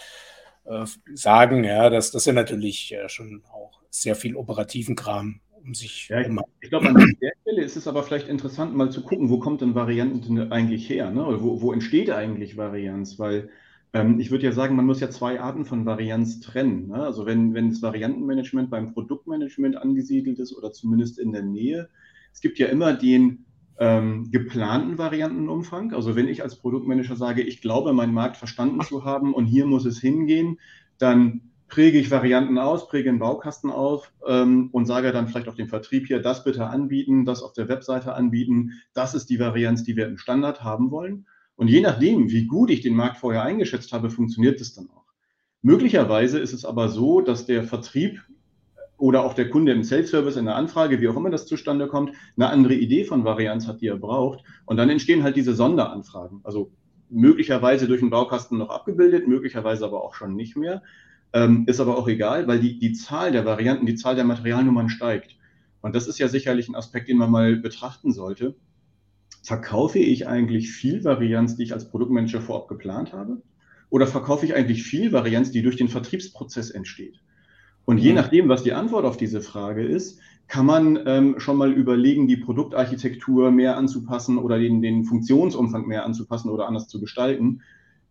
äh, 0.66 0.86
sagen, 1.14 1.64
ja, 1.64 1.90
dass 1.90 2.12
das 2.12 2.26
ja 2.26 2.34
natürlich 2.34 2.94
äh, 2.94 3.08
schon 3.10 3.44
auch 3.52 3.80
sehr 3.90 4.16
viel 4.16 4.36
operativen 4.36 4.96
Kram 4.96 5.42
um 5.63 5.74
sich. 5.74 6.10
Ja, 6.10 6.21
ich, 6.21 6.28
ich 6.62 6.69
glaube, 6.69 6.89
an 6.89 6.95
der 7.21 7.32
Stelle 7.41 7.62
ist 7.62 7.76
es 7.76 7.88
aber 7.88 8.04
vielleicht 8.04 8.28
interessant, 8.28 8.76
mal 8.76 8.91
zu 8.91 9.04
gucken, 9.04 9.30
wo 9.30 9.39
kommt 9.39 9.62
denn 9.62 9.76
Varianten 9.76 10.52
eigentlich 10.52 10.89
her? 10.89 11.12
Ne? 11.12 11.26
Oder 11.26 11.41
wo, 11.41 11.62
wo 11.62 11.74
entsteht 11.74 12.10
eigentlich 12.10 12.58
Varianz? 12.58 13.19
Weil 13.19 13.50
ähm, 13.93 14.19
ich 14.19 14.32
würde 14.32 14.45
ja 14.45 14.52
sagen, 14.52 14.76
man 14.76 14.86
muss 14.86 15.00
ja 15.00 15.10
zwei 15.10 15.39
Arten 15.39 15.65
von 15.65 15.86
Varianz 15.86 16.39
trennen. 16.39 16.88
Ne? 16.88 17.04
Also 17.04 17.26
wenn, 17.26 17.54
wenn 17.54 17.69
das 17.69 17.82
Variantenmanagement 17.82 18.69
beim 18.69 18.93
Produktmanagement 18.93 19.78
angesiedelt 19.78 20.39
ist 20.39 20.56
oder 20.56 20.71
zumindest 20.71 21.19
in 21.19 21.32
der 21.32 21.43
Nähe, 21.43 21.89
es 22.34 22.41
gibt 22.41 22.60
ja 22.60 22.67
immer 22.67 22.93
den 22.93 23.45
ähm, 23.80 24.32
geplanten 24.32 24.97
Variantenumfang. 24.97 25.93
Also 25.93 26.15
wenn 26.15 26.28
ich 26.28 26.43
als 26.43 26.56
Produktmanager 26.58 27.15
sage, 27.15 27.41
ich 27.41 27.62
glaube, 27.62 27.93
meinen 27.93 28.13
Markt 28.13 28.38
verstanden 28.38 28.82
zu 28.82 29.04
haben 29.04 29.34
und 29.34 29.45
hier 29.45 29.65
muss 29.65 29.86
es 29.86 30.00
hingehen, 30.00 30.60
dann 30.97 31.51
präge 31.71 31.97
ich 31.97 32.12
Varianten 32.12 32.57
aus, 32.57 32.89
präge 32.89 33.10
einen 33.10 33.19
Baukasten 33.19 33.71
auf 33.71 34.12
ähm, 34.27 34.69
und 34.73 34.86
sage 34.86 35.13
dann 35.13 35.29
vielleicht 35.29 35.47
auch 35.47 35.55
dem 35.55 35.69
Vertrieb 35.69 36.05
hier, 36.05 36.21
das 36.21 36.43
bitte 36.43 36.67
anbieten, 36.67 37.25
das 37.25 37.41
auf 37.41 37.53
der 37.53 37.69
Webseite 37.69 38.13
anbieten. 38.13 38.73
Das 38.93 39.15
ist 39.15 39.29
die 39.29 39.39
Varianz, 39.39 39.84
die 39.84 39.95
wir 39.95 40.05
im 40.05 40.17
Standard 40.17 40.63
haben 40.63 40.91
wollen. 40.91 41.25
Und 41.55 41.69
je 41.69 41.79
nachdem, 41.79 42.29
wie 42.29 42.45
gut 42.45 42.69
ich 42.69 42.81
den 42.81 42.93
Markt 42.93 43.17
vorher 43.17 43.43
eingeschätzt 43.43 43.93
habe, 43.93 44.10
funktioniert 44.10 44.60
es 44.60 44.73
dann 44.73 44.89
auch. 44.89 45.05
Möglicherweise 45.62 46.39
ist 46.39 46.53
es 46.53 46.65
aber 46.65 46.89
so, 46.89 47.21
dass 47.21 47.45
der 47.45 47.63
Vertrieb 47.63 48.21
oder 48.97 49.23
auch 49.23 49.34
der 49.34 49.49
Kunde 49.49 49.71
im 49.71 49.84
Self-Service 49.84 50.36
in 50.36 50.45
der 50.45 50.57
Anfrage, 50.57 50.99
wie 50.99 51.07
auch 51.07 51.15
immer 51.15 51.29
das 51.29 51.45
zustande 51.45 51.88
kommt, 51.88 52.12
eine 52.36 52.49
andere 52.49 52.73
Idee 52.73 53.05
von 53.05 53.23
Varianz 53.23 53.67
hat, 53.67 53.79
die 53.79 53.88
er 53.88 53.97
braucht. 53.97 54.43
Und 54.65 54.75
dann 54.75 54.89
entstehen 54.89 55.23
halt 55.23 55.38
diese 55.38 55.55
Sonderanfragen. 55.55 56.41
Also 56.43 56.71
möglicherweise 57.10 57.88
durch 57.88 58.01
den 58.01 58.10
Baukasten 58.10 58.57
noch 58.57 58.69
abgebildet, 58.69 59.27
möglicherweise 59.27 59.86
aber 59.86 60.03
auch 60.03 60.15
schon 60.15 60.36
nicht 60.36 60.57
mehr. 60.57 60.81
Ähm, 61.34 61.63
ist 61.67 61.80
aber 61.80 61.98
auch 61.98 62.08
egal, 62.08 62.48
weil 62.48 62.60
die, 62.60 62.78
die 62.78 62.94
Zahl 62.94 63.32
der 63.32 63.46
Varianten, 63.46 63.86
die 63.86 63.96
Zahl 63.96 64.15
der 64.15 64.26
Materialnummern 64.26 64.89
steigt. 64.89 65.38
Und 65.82 65.96
das 65.96 66.08
ist 66.08 66.20
ja 66.20 66.28
sicherlich 66.28 66.67
ein 66.67 66.76
Aspekt, 66.76 67.08
den 67.10 67.17
man 67.17 67.32
mal 67.32 67.56
betrachten 67.56 68.12
sollte. 68.12 68.56
Verkaufe 69.44 70.00
ich 70.00 70.28
eigentlich 70.28 70.72
viel 70.72 71.04
Varianz, 71.04 71.56
die 71.56 71.63
ich 71.63 71.74
als 71.74 71.89
Produktmanager 71.89 72.41
vorab 72.41 72.67
geplant 72.67 73.13
habe? 73.13 73.41
Oder 73.89 74.08
verkaufe 74.08 74.46
ich 74.46 74.56
eigentlich 74.56 74.84
viel 74.84 75.12
Varianz, 75.12 75.52
die 75.52 75.63
durch 75.63 75.78
den 75.78 75.89
Vertriebsprozess 75.89 76.70
entsteht? 76.70 77.20
Und 77.86 77.98
je 77.98 78.10
mhm. 78.10 78.15
nachdem, 78.15 78.50
was 78.50 78.63
die 78.63 78.74
Antwort 78.74 79.06
auf 79.06 79.17
diese 79.17 79.41
Frage 79.41 79.84
ist, 79.84 80.20
kann 80.48 80.65
man 80.65 81.00
ähm, 81.06 81.39
schon 81.39 81.58
mal 81.58 81.72
überlegen, 81.72 82.28
die 82.28 82.38
Produktarchitektur 82.38 83.52
mehr 83.52 83.78
anzupassen 83.78 84.38
oder 84.38 84.60
den, 84.60 84.82
den 84.82 85.06
Funktionsumfang 85.06 85.88
mehr 85.88 86.06
anzupassen 86.06 86.50
oder 86.50 86.67
anders 86.67 86.88
zu 86.88 87.00
gestalten. 87.00 87.62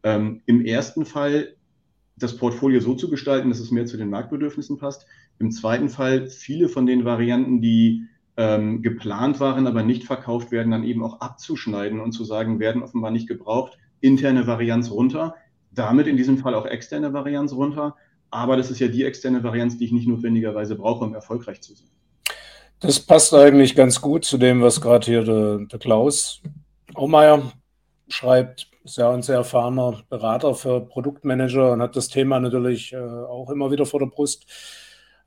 Ähm, 0.02 0.40
Im 0.46 0.64
ersten 0.64 1.04
Fall 1.04 1.54
das 2.22 2.37
Portfolio 2.37 2.80
so 2.80 2.94
zu 2.94 3.11
gestalten, 3.11 3.48
dass 3.48 3.61
es 3.61 3.70
mehr 3.70 3.87
zu 3.87 3.96
den 3.96 4.11
Marktbedürfnissen 4.11 4.78
passt. 4.78 5.06
Im 5.38 5.50
zweiten 5.50 5.88
Fall 5.88 6.28
viele 6.28 6.68
von 6.68 6.87
den 6.87 7.04
Varianten, 7.04 7.61
die 7.61 8.06
ähm, 8.37 8.83
geplant 8.83 9.40
waren, 9.40 9.66
aber 9.66 9.83
nicht 9.83 10.04
verkauft 10.04 10.52
werden, 10.52 10.70
dann 10.70 10.85
eben 10.85 11.02
auch 11.04 11.20
abzuschneiden 11.20 12.00
und 12.00 12.12
zu 12.12 12.24
sagen, 12.24 12.61
werden 12.61 12.83
offenbar 12.83 13.11
nicht 13.11 13.28
gebraucht, 13.28 13.78
interne 14.00 14.46
Varianz 14.46 14.90
runter, 14.90 15.35
damit 15.72 16.06
in 16.06 16.16
diesem 16.16 16.38
Fall 16.38 16.54
auch 16.54 16.66
externe 16.66 17.12
Varianz 17.12 17.52
runter. 17.52 17.96
Aber 18.30 18.56
das 18.56 18.70
ist 18.70 18.78
ja 18.78 18.88
die 18.88 19.04
externe 19.04 19.42
Varianz, 19.42 19.76
die 19.76 19.85
ich 19.85 19.92
nicht 19.92 20.06
notwendigerweise 20.06 20.76
brauche, 20.76 21.04
um 21.04 21.14
erfolgreich 21.14 21.61
zu 21.61 21.74
sein. 21.74 21.88
Das 22.78 23.00
passt 23.00 23.35
eigentlich 23.35 23.74
ganz 23.74 24.00
gut 24.00 24.24
zu 24.24 24.38
dem, 24.38 24.62
was 24.62 24.80
gerade 24.80 25.04
hier 25.04 25.24
der, 25.24 25.59
der 25.59 25.78
Klaus 25.78 26.40
Aumeier 26.94 27.52
schreibt 28.10 28.70
ist 28.84 28.96
ja 28.96 29.10
ein 29.12 29.22
sehr 29.22 29.36
erfahrener 29.36 30.02
Berater 30.08 30.54
für 30.54 30.80
Produktmanager 30.80 31.72
und 31.72 31.82
hat 31.82 31.96
das 31.96 32.08
Thema 32.08 32.40
natürlich 32.40 32.92
äh, 32.92 32.96
auch 32.96 33.50
immer 33.50 33.70
wieder 33.70 33.86
vor 33.86 34.00
der 34.00 34.06
Brust, 34.06 34.46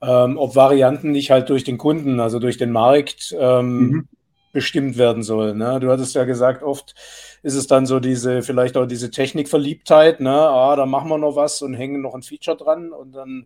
ähm, 0.02 0.38
ob 0.38 0.56
Varianten 0.56 1.12
nicht 1.12 1.32
halt 1.32 1.50
durch 1.50 1.64
den 1.64 1.78
Kunden, 1.78 2.20
also 2.20 2.40
durch 2.40 2.58
den 2.58 2.72
Markt 2.72 3.36
ähm, 3.38 3.80
mhm. 3.80 4.08
bestimmt 4.52 4.98
werden 4.98 5.24
sollen. 5.24 5.60
Ne? 5.60 5.80
Du 5.80 5.92
hattest 5.92 6.16
ja 6.16 6.24
gesagt, 6.26 6.64
oft 6.64 6.96
ist 7.44 7.56
es 7.56 7.68
dann 7.68 7.86
so 7.86 8.00
diese, 8.00 8.42
vielleicht 8.42 8.76
auch 8.76 8.88
diese 8.88 9.12
Technikverliebtheit, 9.12 10.20
ne? 10.20 10.32
ah, 10.32 10.76
da 10.76 10.86
machen 10.86 11.10
wir 11.10 11.18
noch 11.18 11.36
was 11.36 11.62
und 11.62 11.76
hängen 11.76 12.02
noch 12.02 12.16
ein 12.16 12.24
Feature 12.24 12.58
dran 12.58 12.92
und 12.92 13.12
dann 13.12 13.46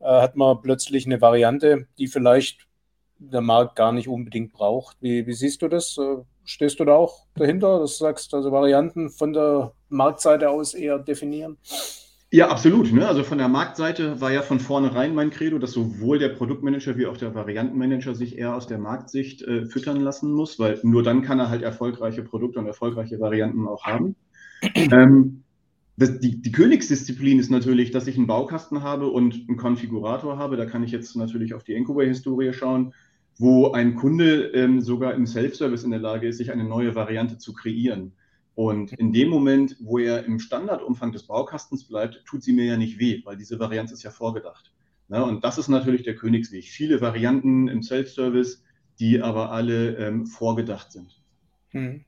äh, 0.00 0.06
hat 0.06 0.36
man 0.36 0.62
plötzlich 0.62 1.04
eine 1.04 1.20
Variante, 1.20 1.86
die 1.98 2.06
vielleicht 2.06 2.66
der 3.18 3.42
Markt 3.42 3.76
gar 3.76 3.92
nicht 3.92 4.08
unbedingt 4.08 4.52
braucht. 4.52 4.96
Wie, 5.00 5.26
wie 5.26 5.32
siehst 5.34 5.62
du 5.62 5.68
das? 5.68 5.98
Stehst 6.44 6.80
du 6.80 6.84
da 6.84 6.94
auch 6.94 7.26
dahinter, 7.34 7.80
dass 7.80 7.98
du 7.98 8.04
sagst, 8.04 8.34
also 8.34 8.52
Varianten 8.52 9.10
von 9.10 9.32
der 9.32 9.72
Marktseite 9.88 10.50
aus 10.50 10.74
eher 10.74 10.98
definieren? 10.98 11.56
Ja, 12.30 12.48
absolut. 12.48 12.92
Ne? 12.92 13.06
Also 13.06 13.22
von 13.22 13.38
der 13.38 13.48
Marktseite 13.48 14.20
war 14.20 14.32
ja 14.32 14.42
von 14.42 14.58
vornherein 14.58 15.14
mein 15.14 15.30
Credo, 15.30 15.58
dass 15.58 15.70
sowohl 15.70 16.18
der 16.18 16.30
Produktmanager 16.30 16.96
wie 16.98 17.06
auch 17.06 17.16
der 17.16 17.34
Variantenmanager 17.34 18.14
sich 18.14 18.36
eher 18.38 18.56
aus 18.56 18.66
der 18.66 18.78
Marktsicht 18.78 19.42
äh, 19.42 19.66
füttern 19.66 20.00
lassen 20.00 20.32
muss, 20.32 20.58
weil 20.58 20.80
nur 20.82 21.04
dann 21.04 21.22
kann 21.22 21.38
er 21.38 21.48
halt 21.48 21.62
erfolgreiche 21.62 22.22
Produkte 22.22 22.58
und 22.58 22.66
erfolgreiche 22.66 23.20
Varianten 23.20 23.68
auch 23.68 23.84
haben. 23.84 24.16
Ähm, 24.74 25.44
das, 25.96 26.18
die, 26.18 26.42
die, 26.42 26.50
Königsdisziplin 26.50 27.38
ist 27.38 27.50
natürlich, 27.50 27.92
dass 27.92 28.08
ich 28.08 28.16
einen 28.16 28.26
Baukasten 28.26 28.82
habe 28.82 29.06
und 29.06 29.44
einen 29.46 29.56
Konfigurator 29.56 30.36
habe. 30.36 30.56
Da 30.56 30.66
kann 30.66 30.82
ich 30.82 30.90
jetzt 30.90 31.14
natürlich 31.14 31.54
auf 31.54 31.62
die 31.62 31.74
Incubate-Historie 31.74 32.52
schauen 32.52 32.94
wo 33.38 33.72
ein 33.72 33.94
Kunde 33.94 34.46
ähm, 34.54 34.80
sogar 34.80 35.14
im 35.14 35.26
Self-Service 35.26 35.84
in 35.84 35.90
der 35.90 36.00
Lage 36.00 36.28
ist, 36.28 36.38
sich 36.38 36.52
eine 36.52 36.64
neue 36.64 36.94
Variante 36.94 37.38
zu 37.38 37.52
kreieren. 37.52 38.12
Und 38.54 38.92
in 38.92 39.12
dem 39.12 39.28
Moment, 39.28 39.76
wo 39.80 39.98
er 39.98 40.24
im 40.24 40.38
Standardumfang 40.38 41.10
des 41.10 41.24
Baukastens 41.24 41.84
bleibt, 41.88 42.24
tut 42.24 42.42
sie 42.44 42.52
mir 42.52 42.66
ja 42.66 42.76
nicht 42.76 43.00
weh, 43.00 43.20
weil 43.24 43.36
diese 43.36 43.58
Variante 43.58 43.94
ist 43.94 44.04
ja 44.04 44.10
vorgedacht. 44.10 44.72
Ja, 45.08 45.22
und 45.22 45.44
das 45.44 45.58
ist 45.58 45.68
natürlich 45.68 46.04
der 46.04 46.14
Königsweg. 46.14 46.64
Viele 46.64 47.00
Varianten 47.00 47.68
im 47.68 47.82
Self-Service, 47.82 48.62
die 49.00 49.20
aber 49.20 49.50
alle 49.50 49.96
ähm, 49.96 50.26
vorgedacht 50.26 50.92
sind. 50.92 51.20
Hm. 51.70 52.04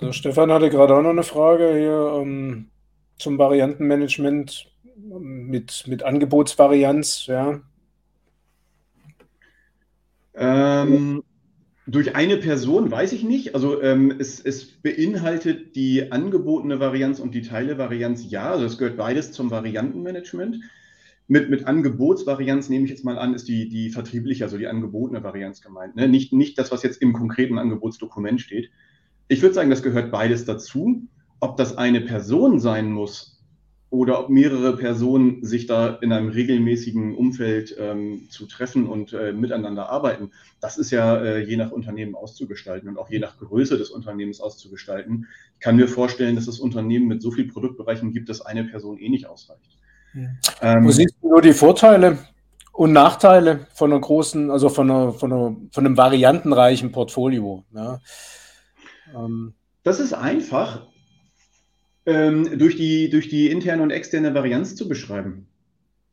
So, 0.00 0.12
Stefan 0.12 0.50
hatte 0.50 0.70
gerade 0.70 0.96
auch 0.96 1.02
noch 1.02 1.10
eine 1.10 1.22
Frage 1.22 1.74
hier 1.74 2.20
ähm, 2.20 2.70
zum 3.18 3.38
Variantenmanagement 3.38 4.72
mit, 4.96 5.84
mit 5.86 6.02
Angebotsvarianz. 6.02 7.26
Ja. 7.26 7.60
Ähm, 10.36 11.22
durch 11.86 12.16
eine 12.16 12.38
Person 12.38 12.90
weiß 12.90 13.12
ich 13.12 13.24
nicht. 13.24 13.54
Also 13.54 13.82
ähm, 13.82 14.14
es, 14.18 14.40
es, 14.40 14.66
beinhaltet 14.66 15.76
die 15.76 16.12
angebotene 16.12 16.80
Varianz 16.80 17.20
und 17.20 17.34
die 17.34 17.42
Teilevarianz 17.42 18.24
ja. 18.30 18.50
Also 18.50 18.64
es 18.64 18.78
gehört 18.78 18.96
beides 18.96 19.32
zum 19.32 19.50
Variantenmanagement. 19.50 20.56
Mit, 21.26 21.48
mit 21.48 21.66
Angebotsvarianz 21.66 22.68
nehme 22.68 22.84
ich 22.84 22.90
jetzt 22.90 23.04
mal 23.04 23.18
an, 23.18 23.34
ist 23.34 23.48
die, 23.48 23.68
die 23.68 23.90
vertriebliche, 23.90 24.44
also 24.44 24.58
die 24.58 24.66
angebotene 24.66 25.22
Varianz 25.22 25.62
gemeint. 25.62 25.96
Ne? 25.96 26.08
Nicht, 26.08 26.32
nicht 26.32 26.58
das, 26.58 26.70
was 26.70 26.82
jetzt 26.82 27.00
im 27.00 27.12
konkreten 27.12 27.58
Angebotsdokument 27.58 28.40
steht. 28.40 28.70
Ich 29.28 29.40
würde 29.40 29.54
sagen, 29.54 29.70
das 29.70 29.82
gehört 29.82 30.10
beides 30.10 30.44
dazu. 30.44 31.02
Ob 31.40 31.56
das 31.56 31.76
eine 31.76 32.00
Person 32.00 32.60
sein 32.60 32.90
muss, 32.90 33.33
oder 33.94 34.18
ob 34.18 34.28
mehrere 34.28 34.76
Personen 34.76 35.44
sich 35.44 35.66
da 35.66 35.86
in 36.00 36.12
einem 36.12 36.28
regelmäßigen 36.28 37.14
Umfeld 37.14 37.76
ähm, 37.78 38.26
zu 38.28 38.46
treffen 38.46 38.88
und 38.88 39.12
äh, 39.12 39.32
miteinander 39.32 39.88
arbeiten, 39.88 40.32
das 40.60 40.78
ist 40.78 40.90
ja 40.90 41.16
äh, 41.16 41.44
je 41.44 41.56
nach 41.56 41.70
Unternehmen 41.70 42.16
auszugestalten 42.16 42.88
und 42.88 42.98
auch 42.98 43.08
je 43.08 43.20
nach 43.20 43.38
Größe 43.38 43.78
des 43.78 43.90
Unternehmens 43.90 44.40
auszugestalten. 44.40 45.28
Ich 45.54 45.60
kann 45.60 45.76
mir 45.76 45.86
vorstellen, 45.86 46.34
dass 46.34 46.48
es 46.48 46.58
Unternehmen 46.58 47.06
mit 47.06 47.22
so 47.22 47.30
vielen 47.30 47.52
Produktbereichen 47.52 48.12
gibt, 48.12 48.28
dass 48.28 48.40
eine 48.40 48.64
Person 48.64 48.98
eh 48.98 49.08
nicht 49.08 49.26
ausreicht. 49.26 49.78
Ja. 50.12 50.28
Ähm, 50.60 50.86
Wo 50.86 50.90
siehst 50.90 51.14
du 51.22 51.28
nur 51.28 51.40
die 51.40 51.52
Vorteile 51.52 52.18
und 52.72 52.92
Nachteile 52.92 53.68
von 53.74 53.92
einer 53.92 54.00
großen, 54.00 54.50
also 54.50 54.70
von, 54.70 54.90
einer, 54.90 55.12
von, 55.12 55.32
einer, 55.32 55.56
von 55.70 55.86
einem 55.86 55.96
variantenreichen 55.96 56.90
Portfolio? 56.90 57.64
Ja? 57.72 58.00
Ähm, 59.14 59.54
das 59.84 60.00
ist 60.00 60.14
einfach 60.14 60.84
ähm, 62.06 62.58
durch, 62.58 62.76
die, 62.76 63.10
durch 63.10 63.28
die 63.28 63.50
interne 63.50 63.82
und 63.82 63.90
externe 63.90 64.34
Varianz 64.34 64.76
zu 64.76 64.88
beschreiben. 64.88 65.46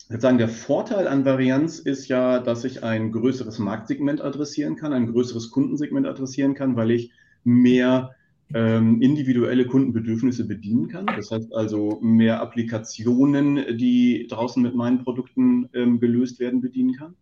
Ich 0.04 0.10
würde 0.10 0.22
sagen, 0.22 0.38
der 0.38 0.50
Vorteil 0.50 1.08
an 1.08 1.24
Varianz 1.24 1.80
ist 1.80 2.08
ja, 2.08 2.40
dass 2.40 2.66
ich 2.66 2.84
ein 2.84 3.12
größeres 3.12 3.60
Marktsegment 3.60 4.22
adressieren 4.22 4.76
kann, 4.76 4.94
ein 4.94 5.12
größeres 5.12 5.52
Kundensegment 5.52 6.06
adressieren 6.06 6.54
kann, 6.54 6.76
weil 6.76 6.92
ich 6.92 7.12
mehr 7.44 8.12
ähm, 8.54 9.02
individuelle 9.02 9.66
Kundenbedürfnisse 9.66 10.48
bedienen 10.48 10.90
kann. 10.90 11.06
Das 11.08 11.32
heißt 11.32 11.54
also 11.54 12.00
mehr 12.02 12.42
Applikationen, 12.42 13.78
die 13.78 14.28
draußen 14.30 14.62
mit 14.62 14.76
meinen 14.76 15.04
Produkten 15.04 15.70
ähm, 15.74 16.00
gelöst 16.00 16.40
werden, 16.40 16.62
bedienen 16.62 16.96
kann. 16.96 17.16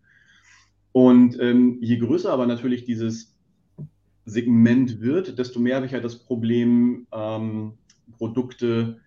Und 0.92 1.40
ähm, 1.40 1.78
je 1.82 1.98
größer 1.98 2.32
aber 2.32 2.48
natürlich 2.48 2.86
dieses 2.86 3.36
Segment 4.26 5.02
wird, 5.02 5.38
desto 5.38 5.60
mehr 5.60 5.76
habe 5.76 5.86
ich 5.86 5.92
ja 5.92 6.00
das 6.00 6.18
Problem, 6.18 7.08
ähm, 7.12 7.74
Produkte, 8.20 9.00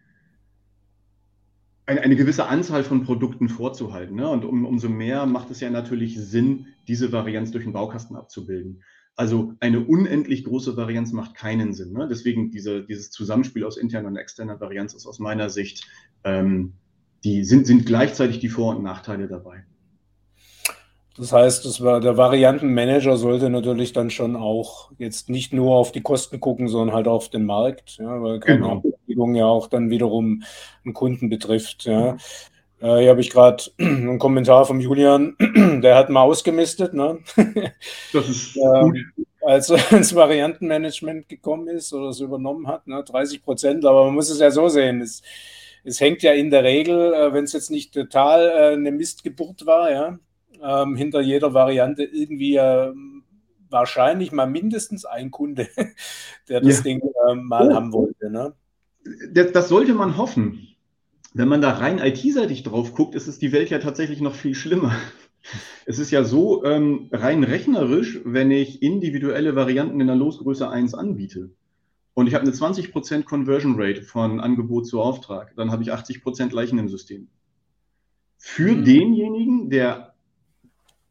eine, 1.86 2.00
eine, 2.00 2.16
gewisse 2.16 2.46
Anzahl 2.46 2.82
von 2.82 3.04
Produkten 3.04 3.48
vorzuhalten. 3.48 4.16
Ne? 4.16 4.28
Und 4.28 4.44
um, 4.44 4.64
umso 4.64 4.88
mehr 4.88 5.26
macht 5.26 5.50
es 5.50 5.60
ja 5.60 5.70
natürlich 5.70 6.18
Sinn, 6.18 6.66
diese 6.88 7.12
Varianz 7.12 7.52
durch 7.52 7.64
den 7.64 7.72
Baukasten 7.72 8.16
abzubilden. 8.16 8.82
Also 9.14 9.52
eine 9.60 9.80
unendlich 9.80 10.44
große 10.44 10.76
Varianz 10.76 11.12
macht 11.12 11.34
keinen 11.34 11.74
Sinn. 11.74 11.92
Ne? 11.92 12.08
Deswegen 12.08 12.50
diese, 12.50 12.84
dieses 12.84 13.10
Zusammenspiel 13.10 13.64
aus 13.64 13.76
interner 13.76 14.08
und 14.08 14.16
externer 14.16 14.58
Varianz 14.60 14.94
ist 14.94 15.06
aus 15.06 15.18
meiner 15.18 15.50
Sicht, 15.50 15.86
ähm, 16.24 16.72
die 17.22 17.44
sind, 17.44 17.66
sind 17.66 17.86
gleichzeitig 17.86 18.40
die 18.40 18.48
Vor- 18.48 18.74
und 18.76 18.82
Nachteile 18.82 19.28
dabei. 19.28 19.64
Das 21.16 21.30
heißt, 21.30 21.66
das 21.66 21.82
war, 21.82 22.00
der 22.00 22.16
Variantenmanager 22.16 23.18
sollte 23.18 23.50
natürlich 23.50 23.92
dann 23.92 24.08
schon 24.08 24.34
auch 24.34 24.90
jetzt 24.96 25.28
nicht 25.28 25.52
nur 25.52 25.76
auf 25.76 25.92
die 25.92 26.00
Kosten 26.00 26.40
gucken, 26.40 26.68
sondern 26.68 26.96
halt 26.96 27.06
auf 27.06 27.28
den 27.28 27.44
Markt, 27.44 27.98
ja, 27.98 28.22
weil 28.22 28.40
keine 28.40 28.80
genau. 29.14 29.38
ja 29.38 29.46
auch 29.46 29.68
dann 29.68 29.90
wiederum 29.90 30.42
einen 30.84 30.94
Kunden 30.94 31.28
betrifft. 31.28 31.84
Ja. 31.84 32.16
Äh, 32.80 32.98
hier 33.00 33.10
habe 33.10 33.20
ich 33.20 33.30
gerade 33.30 33.64
einen 33.78 34.18
Kommentar 34.18 34.64
vom 34.66 34.80
Julian, 34.80 35.36
der 35.82 35.96
hat 35.96 36.10
mal 36.10 36.22
ausgemistet, 36.22 36.94
ne? 36.94 37.18
Das 38.12 38.28
ist 38.28 38.56
ähm, 38.56 39.12
als 39.44 39.70
er 39.70 39.92
ins 39.92 40.14
Variantenmanagement 40.14 41.28
gekommen 41.28 41.68
ist 41.68 41.92
oder 41.92 42.08
es 42.08 42.20
übernommen 42.20 42.68
hat, 42.68 42.86
ne? 42.86 43.02
30 43.04 43.42
Prozent, 43.42 43.84
aber 43.84 44.04
man 44.06 44.14
muss 44.14 44.30
es 44.30 44.40
ja 44.40 44.50
so 44.50 44.68
sehen. 44.68 45.00
Es, 45.00 45.22
es 45.84 46.00
hängt 46.00 46.22
ja 46.22 46.32
in 46.32 46.50
der 46.50 46.64
Regel, 46.64 47.12
äh, 47.12 47.32
wenn 47.32 47.44
es 47.44 47.52
jetzt 47.52 47.70
nicht 47.70 47.92
total 47.92 48.48
äh, 48.48 48.72
eine 48.74 48.92
Mistgeburt 48.92 49.66
war, 49.66 49.90
ja, 49.90 50.18
ähm, 50.62 50.96
hinter 50.96 51.20
jeder 51.20 51.54
Variante 51.54 52.04
irgendwie 52.04 52.56
äh, 52.56 52.92
wahrscheinlich 53.68 54.32
mal 54.32 54.46
mindestens 54.46 55.04
ein 55.04 55.30
Kunde, 55.30 55.68
der 56.48 56.60
das 56.60 56.78
ja. 56.78 56.82
Ding 56.82 57.00
äh, 57.00 57.34
mal 57.34 57.68
oh. 57.68 57.74
haben 57.74 57.92
wollte. 57.92 58.30
Ne? 58.30 58.54
Das, 59.30 59.52
das, 59.52 59.68
sollte 59.68 59.94
man 59.94 60.16
hoffen. 60.16 60.68
Wenn 61.34 61.48
man 61.48 61.60
da 61.60 61.72
rein 61.72 61.98
IT-seitig 61.98 62.62
drauf 62.62 62.94
guckt, 62.94 63.14
ist 63.14 63.26
es 63.26 63.38
die 63.38 63.52
Welt 63.52 63.70
ja 63.70 63.78
tatsächlich 63.78 64.20
noch 64.20 64.34
viel 64.34 64.54
schlimmer. 64.54 64.94
Es 65.86 65.98
ist 65.98 66.10
ja 66.10 66.22
so, 66.22 66.64
ähm, 66.64 67.08
rein 67.10 67.42
rechnerisch, 67.42 68.20
wenn 68.24 68.50
ich 68.50 68.82
individuelle 68.82 69.56
Varianten 69.56 70.00
in 70.00 70.06
der 70.06 70.14
Losgröße 70.14 70.68
1 70.68 70.94
anbiete 70.94 71.50
und 72.14 72.26
ich 72.26 72.34
habe 72.34 72.42
eine 72.42 72.52
20% 72.52 73.24
Conversion 73.24 73.74
Rate 73.76 74.02
von 74.02 74.40
Angebot 74.40 74.86
zu 74.86 75.00
Auftrag, 75.00 75.54
dann 75.56 75.70
habe 75.70 75.82
ich 75.82 75.92
80% 75.92 76.54
Leichen 76.54 76.78
im 76.78 76.88
System. 76.88 77.28
Für 78.36 78.72
mhm. 78.72 78.84
denjenigen, 78.84 79.70
der 79.70 80.11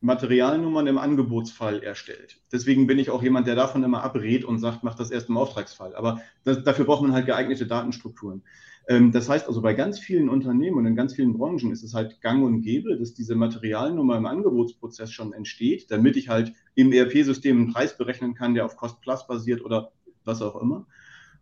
Materialnummern 0.02 0.88
im 0.88 0.98
Angebotsfall 0.98 1.84
erstellt. 1.84 2.40
Deswegen 2.52 2.88
bin 2.88 2.98
ich 2.98 3.12
auch 3.12 3.22
jemand, 3.22 3.48
der 3.48 3.56
davon 3.56 3.84
immer 3.84 4.04
abrät 4.04 4.44
und 4.44 4.58
sagt, 4.60 4.84
mach 4.84 4.96
das 4.96 5.12
erst 5.12 5.30
im 5.30 5.38
Auftragsfall. 5.38 5.96
Aber 5.96 6.22
das, 6.44 6.64
dafür 6.64 6.86
braucht 6.86 7.04
man 7.04 7.14
halt 7.14 7.28
geeignete 7.28 7.68
Datenstrukturen. 7.68 8.42
Ähm, 8.88 9.12
das 9.12 9.30
heißt 9.30 9.48
also, 9.48 9.62
bei 9.62 9.76
ganz 9.76 10.00
vielen 10.00 10.28
Unternehmen 10.28 10.78
und 10.78 10.88
in 10.88 10.96
ganz 10.96 11.14
vielen 11.14 11.34
Branchen 11.34 11.72
ist 11.72 11.84
es 11.84 11.94
halt 11.94 12.20
gang 12.20 12.44
und 12.44 12.64
gäbe, 12.64 12.98
dass 12.98 13.14
diese 13.14 13.36
Materialnummer 13.36 14.18
im 14.18 14.26
Angebotsprozess 14.26 15.12
schon 15.12 15.34
entsteht, 15.34 15.92
damit 15.92 16.18
ich 16.18 16.30
halt 16.30 16.54
im 16.74 16.92
ERP-System 16.92 17.58
einen 17.58 17.74
Preis 17.74 17.96
berechnen 17.96 18.34
kann, 18.34 18.56
der 18.56 18.66
auf 18.66 18.78
Cost-Plus 18.78 19.28
basiert 19.28 19.64
oder 19.64 19.92
was 20.26 20.42
auch 20.42 20.60
immer. 20.60 20.88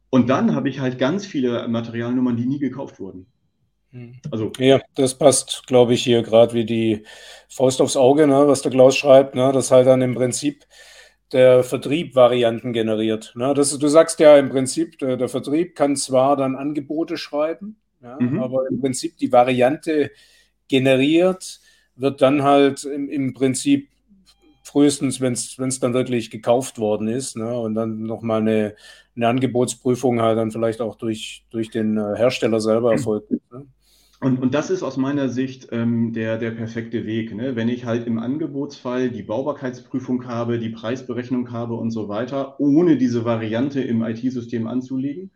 Und 0.09 0.29
dann 0.29 0.53
habe 0.53 0.67
ich 0.67 0.81
halt 0.81 0.99
ganz 0.99 1.25
viele 1.25 1.67
Materialnummern, 1.67 2.35
die 2.35 2.45
nie 2.45 2.59
gekauft 2.59 2.99
wurden. 2.99 3.27
Hm. 3.91 4.15
Also, 4.31 4.51
ja, 4.59 4.79
das 4.95 5.15
passt, 5.15 5.65
glaube 5.67 5.93
ich, 5.93 6.03
hier 6.03 6.21
gerade 6.21 6.53
wie 6.53 6.65
die 6.65 7.03
Faust 7.47 7.81
aufs 7.81 7.97
Auge, 7.97 8.27
ne, 8.27 8.47
was 8.47 8.61
der 8.61 8.71
Klaus 8.71 8.95
schreibt, 8.95 9.35
ne, 9.35 9.51
dass 9.51 9.71
halt 9.71 9.87
dann 9.87 10.01
im 10.01 10.15
Prinzip 10.15 10.65
der 11.31 11.63
Vertrieb 11.63 12.15
Varianten 12.15 12.73
generiert. 12.73 13.33
Ne? 13.35 13.53
Das, 13.53 13.77
du 13.77 13.87
sagst 13.87 14.19
ja 14.19 14.37
im 14.37 14.49
Prinzip, 14.49 14.97
der, 14.99 15.17
der 15.17 15.29
Vertrieb 15.29 15.75
kann 15.75 15.95
zwar 15.95 16.35
dann 16.35 16.55
Angebote 16.55 17.17
schreiben, 17.17 17.77
ja, 18.01 18.17
mhm. 18.19 18.39
aber 18.39 18.67
im 18.69 18.79
Prinzip 18.81 19.17
die 19.17 19.31
Variante 19.31 20.11
generiert, 20.67 21.59
wird 21.95 22.21
dann 22.21 22.43
halt 22.43 22.83
im, 22.83 23.09
im 23.09 23.33
Prinzip 23.33 23.89
frühestens, 24.63 25.19
wenn 25.19 25.33
es 25.33 25.79
dann 25.79 25.93
wirklich 25.93 26.29
gekauft 26.29 26.77
worden 26.77 27.07
ist 27.07 27.35
ne? 27.35 27.59
und 27.59 27.73
dann 27.73 28.03
nochmal 28.03 28.41
eine, 28.41 28.75
eine 29.15 29.27
Angebotsprüfung 29.27 30.21
halt 30.21 30.37
dann 30.37 30.51
vielleicht 30.51 30.79
auch 30.79 30.95
durch, 30.95 31.45
durch 31.49 31.69
den 31.71 31.97
äh, 31.97 32.15
Hersteller 32.15 32.61
selber 32.61 32.91
erfolgt. 32.91 33.31
Ne? 33.31 33.65
Und, 34.21 34.41
und 34.41 34.53
das 34.53 34.69
ist 34.69 34.83
aus 34.83 34.97
meiner 34.97 35.29
Sicht 35.29 35.69
ähm, 35.71 36.11
der, 36.11 36.37
der 36.37 36.51
perfekte 36.51 37.05
Weg. 37.05 37.33
Ne? 37.33 37.55
Wenn 37.55 37.69
ich 37.69 37.85
halt 37.85 38.05
im 38.05 38.19
Angebotsfall 38.19 39.09
die 39.11 39.23
Baubarkeitsprüfung 39.23 40.27
habe, 40.27 40.59
die 40.59 40.69
Preisberechnung 40.69 41.51
habe 41.51 41.75
und 41.75 41.91
so 41.91 42.09
weiter, 42.09 42.59
ohne 42.59 42.97
diese 42.97 43.23
Variante 43.23 43.81
im 43.81 44.03
IT-System 44.03 44.67
anzulegen, 44.67 45.31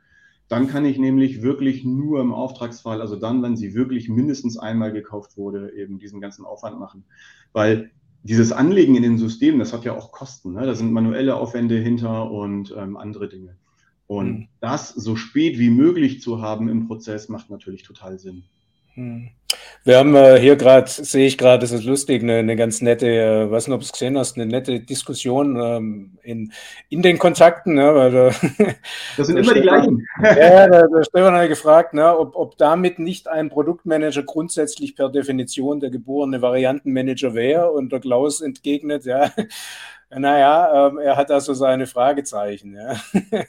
dann 0.50 0.68
kann 0.68 0.84
ich 0.84 0.98
nämlich 0.98 1.42
wirklich 1.42 1.86
nur 1.86 2.20
im 2.20 2.34
Auftragsfall, 2.34 3.00
also 3.00 3.16
dann, 3.16 3.42
wenn 3.42 3.56
sie 3.56 3.74
wirklich 3.74 4.10
mindestens 4.10 4.58
einmal 4.58 4.92
gekauft 4.92 5.38
wurde, 5.38 5.74
eben 5.74 5.98
diesen 5.98 6.20
ganzen 6.20 6.44
Aufwand 6.44 6.78
machen. 6.78 7.06
Weil 7.54 7.92
dieses 8.24 8.52
Anlegen 8.52 8.96
in 8.96 9.04
den 9.04 9.18
Systemen, 9.18 9.60
das 9.60 9.72
hat 9.72 9.86
ja 9.86 9.96
auch 9.96 10.12
Kosten. 10.12 10.54
Ne? 10.54 10.66
Da 10.66 10.76
sind 10.76 10.92
manuelle 10.92 11.36
Aufwände 11.36 11.78
hinter 11.78 12.30
und 12.30 12.74
ähm, 12.78 12.98
andere 12.98 13.30
Dinge. 13.30 13.56
Und 14.08 14.32
mhm. 14.32 14.48
das 14.60 14.90
so 14.90 15.16
spät 15.16 15.58
wie 15.58 15.70
möglich 15.70 16.22
zu 16.22 16.42
haben 16.42 16.68
im 16.68 16.88
Prozess 16.88 17.30
macht 17.30 17.50
natürlich 17.50 17.84
total 17.84 18.20
Sinn. 18.20 18.44
Hm. 18.96 19.30
Wir 19.84 19.98
haben 19.98 20.16
äh, 20.16 20.40
hier 20.40 20.56
gerade, 20.56 20.88
sehe 20.88 21.28
ich 21.28 21.38
gerade, 21.38 21.60
das 21.60 21.72
ist 21.72 21.84
lustig, 21.84 22.24
eine, 22.24 22.38
eine 22.38 22.56
ganz 22.56 22.82
nette, 22.82 23.08
äh, 23.08 23.52
weiß 23.52 23.68
nicht, 23.68 23.76
ob 23.76 23.82
du 23.82 23.86
es 23.86 23.92
gesehen 23.92 24.18
hast, 24.18 24.38
eine 24.38 24.46
nette 24.46 24.80
Diskussion 24.80 25.60
ähm, 25.62 26.18
in, 26.24 26.54
in 26.90 27.02
den 27.02 27.20
Kontakten. 27.20 27.76
Ne, 27.76 27.94
weil 27.94 28.12
da, 28.12 28.26
das 29.18 29.28
sind 29.28 29.36
da 29.36 29.42
immer 29.42 29.54
die 29.54 29.62
gleichen. 29.62 30.08
Ja, 30.24 30.68
da, 30.68 30.84
da 30.88 31.04
Stefan 31.04 31.34
hat 31.34 31.50
gefragt, 31.50 31.94
ne, 31.94 32.18
ob, 32.18 32.36
ob 32.36 32.58
damit 32.58 33.00
nicht 33.00 33.28
ein 33.28 33.50
Produktmanager 33.50 34.24
grundsätzlich 34.24 34.96
per 34.96 35.10
Definition 35.10 35.80
der 35.80 35.90
geborene 35.90 36.42
Variantenmanager 36.42 37.34
wäre. 37.34 37.72
Und 37.72 37.92
der 37.92 38.00
Klaus 38.00 38.42
entgegnet, 38.42 39.06
ja, 39.06 39.32
naja, 40.18 40.88
ähm, 40.88 40.98
er 40.98 41.18
hat 41.18 41.32
also 41.32 41.54
seine 41.54 41.88
Fragezeichen. 41.88 42.76
Ja. 42.76 42.96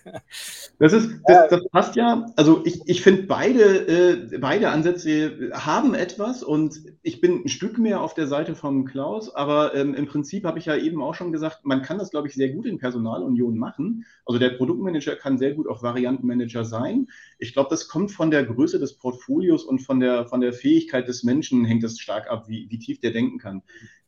Das, 0.81 0.93
ist, 0.93 1.21
das, 1.29 1.51
das 1.51 1.69
passt 1.71 1.95
ja. 1.95 2.27
Also 2.35 2.63
ich, 2.65 2.81
ich 2.87 3.03
finde, 3.03 3.23
beide, 3.23 3.63
äh, 3.87 4.39
beide 4.39 4.71
Ansätze 4.71 5.53
haben 5.53 5.95
etwas 5.95 6.43
und 6.43 6.83
ich 7.03 7.21
bin 7.21 7.45
ein 7.45 7.49
Stück 7.49 7.79
mehr 7.79 8.01
auf 8.01 8.15
der 8.15 8.27
Seite 8.27 8.57
von 8.57 8.85
Klaus, 8.85 9.33
aber 9.33 9.75
ähm, 9.75 9.95
im 9.95 10.07
Prinzip 10.07 10.45
habe 10.45 10.59
ich 10.59 10.67
ja 10.67 10.77
eben 10.77 11.01
auch 11.01 11.15
schon 11.15 11.31
gesagt, 11.31 11.61
man 11.65 11.83
kann 11.83 11.99
das, 11.99 12.11
glaube 12.11 12.27
ich, 12.27 12.35
sehr 12.35 12.51
gut 12.51 12.67
in 12.67 12.79
Personalunion 12.79 13.57
machen. 13.57 14.05
Also 14.27 14.41
der 14.41 14.51
Produktmanager 14.51 15.15
kann 15.15 15.39
sehr 15.39 15.55
gut 15.55 15.69
auch 15.69 15.83
Variantenmanager 15.83 16.65
sein. 16.65 17.07
Ich 17.39 17.53
glaube, 17.53 17.71
das 17.71 17.87
kommt 17.87 18.11
von 18.11 18.33
der 18.33 18.45
Größe 18.45 18.81
des 18.81 18.95
Portfolios 18.99 19.63
und 19.65 19.79
von 19.79 20.01
der, 20.01 20.27
von 20.27 20.41
der 20.41 20.53
Fähigkeit 20.53 21.07
des 21.07 21.23
Menschen, 21.23 21.65
hängt 21.65 21.85
das 21.85 22.01
stark 22.01 22.29
ab, 22.29 22.49
wie, 22.49 22.67
wie 22.69 22.79
tief 22.81 22.99
der 22.99 23.13
denken 23.13 23.39
kann. 23.39 23.63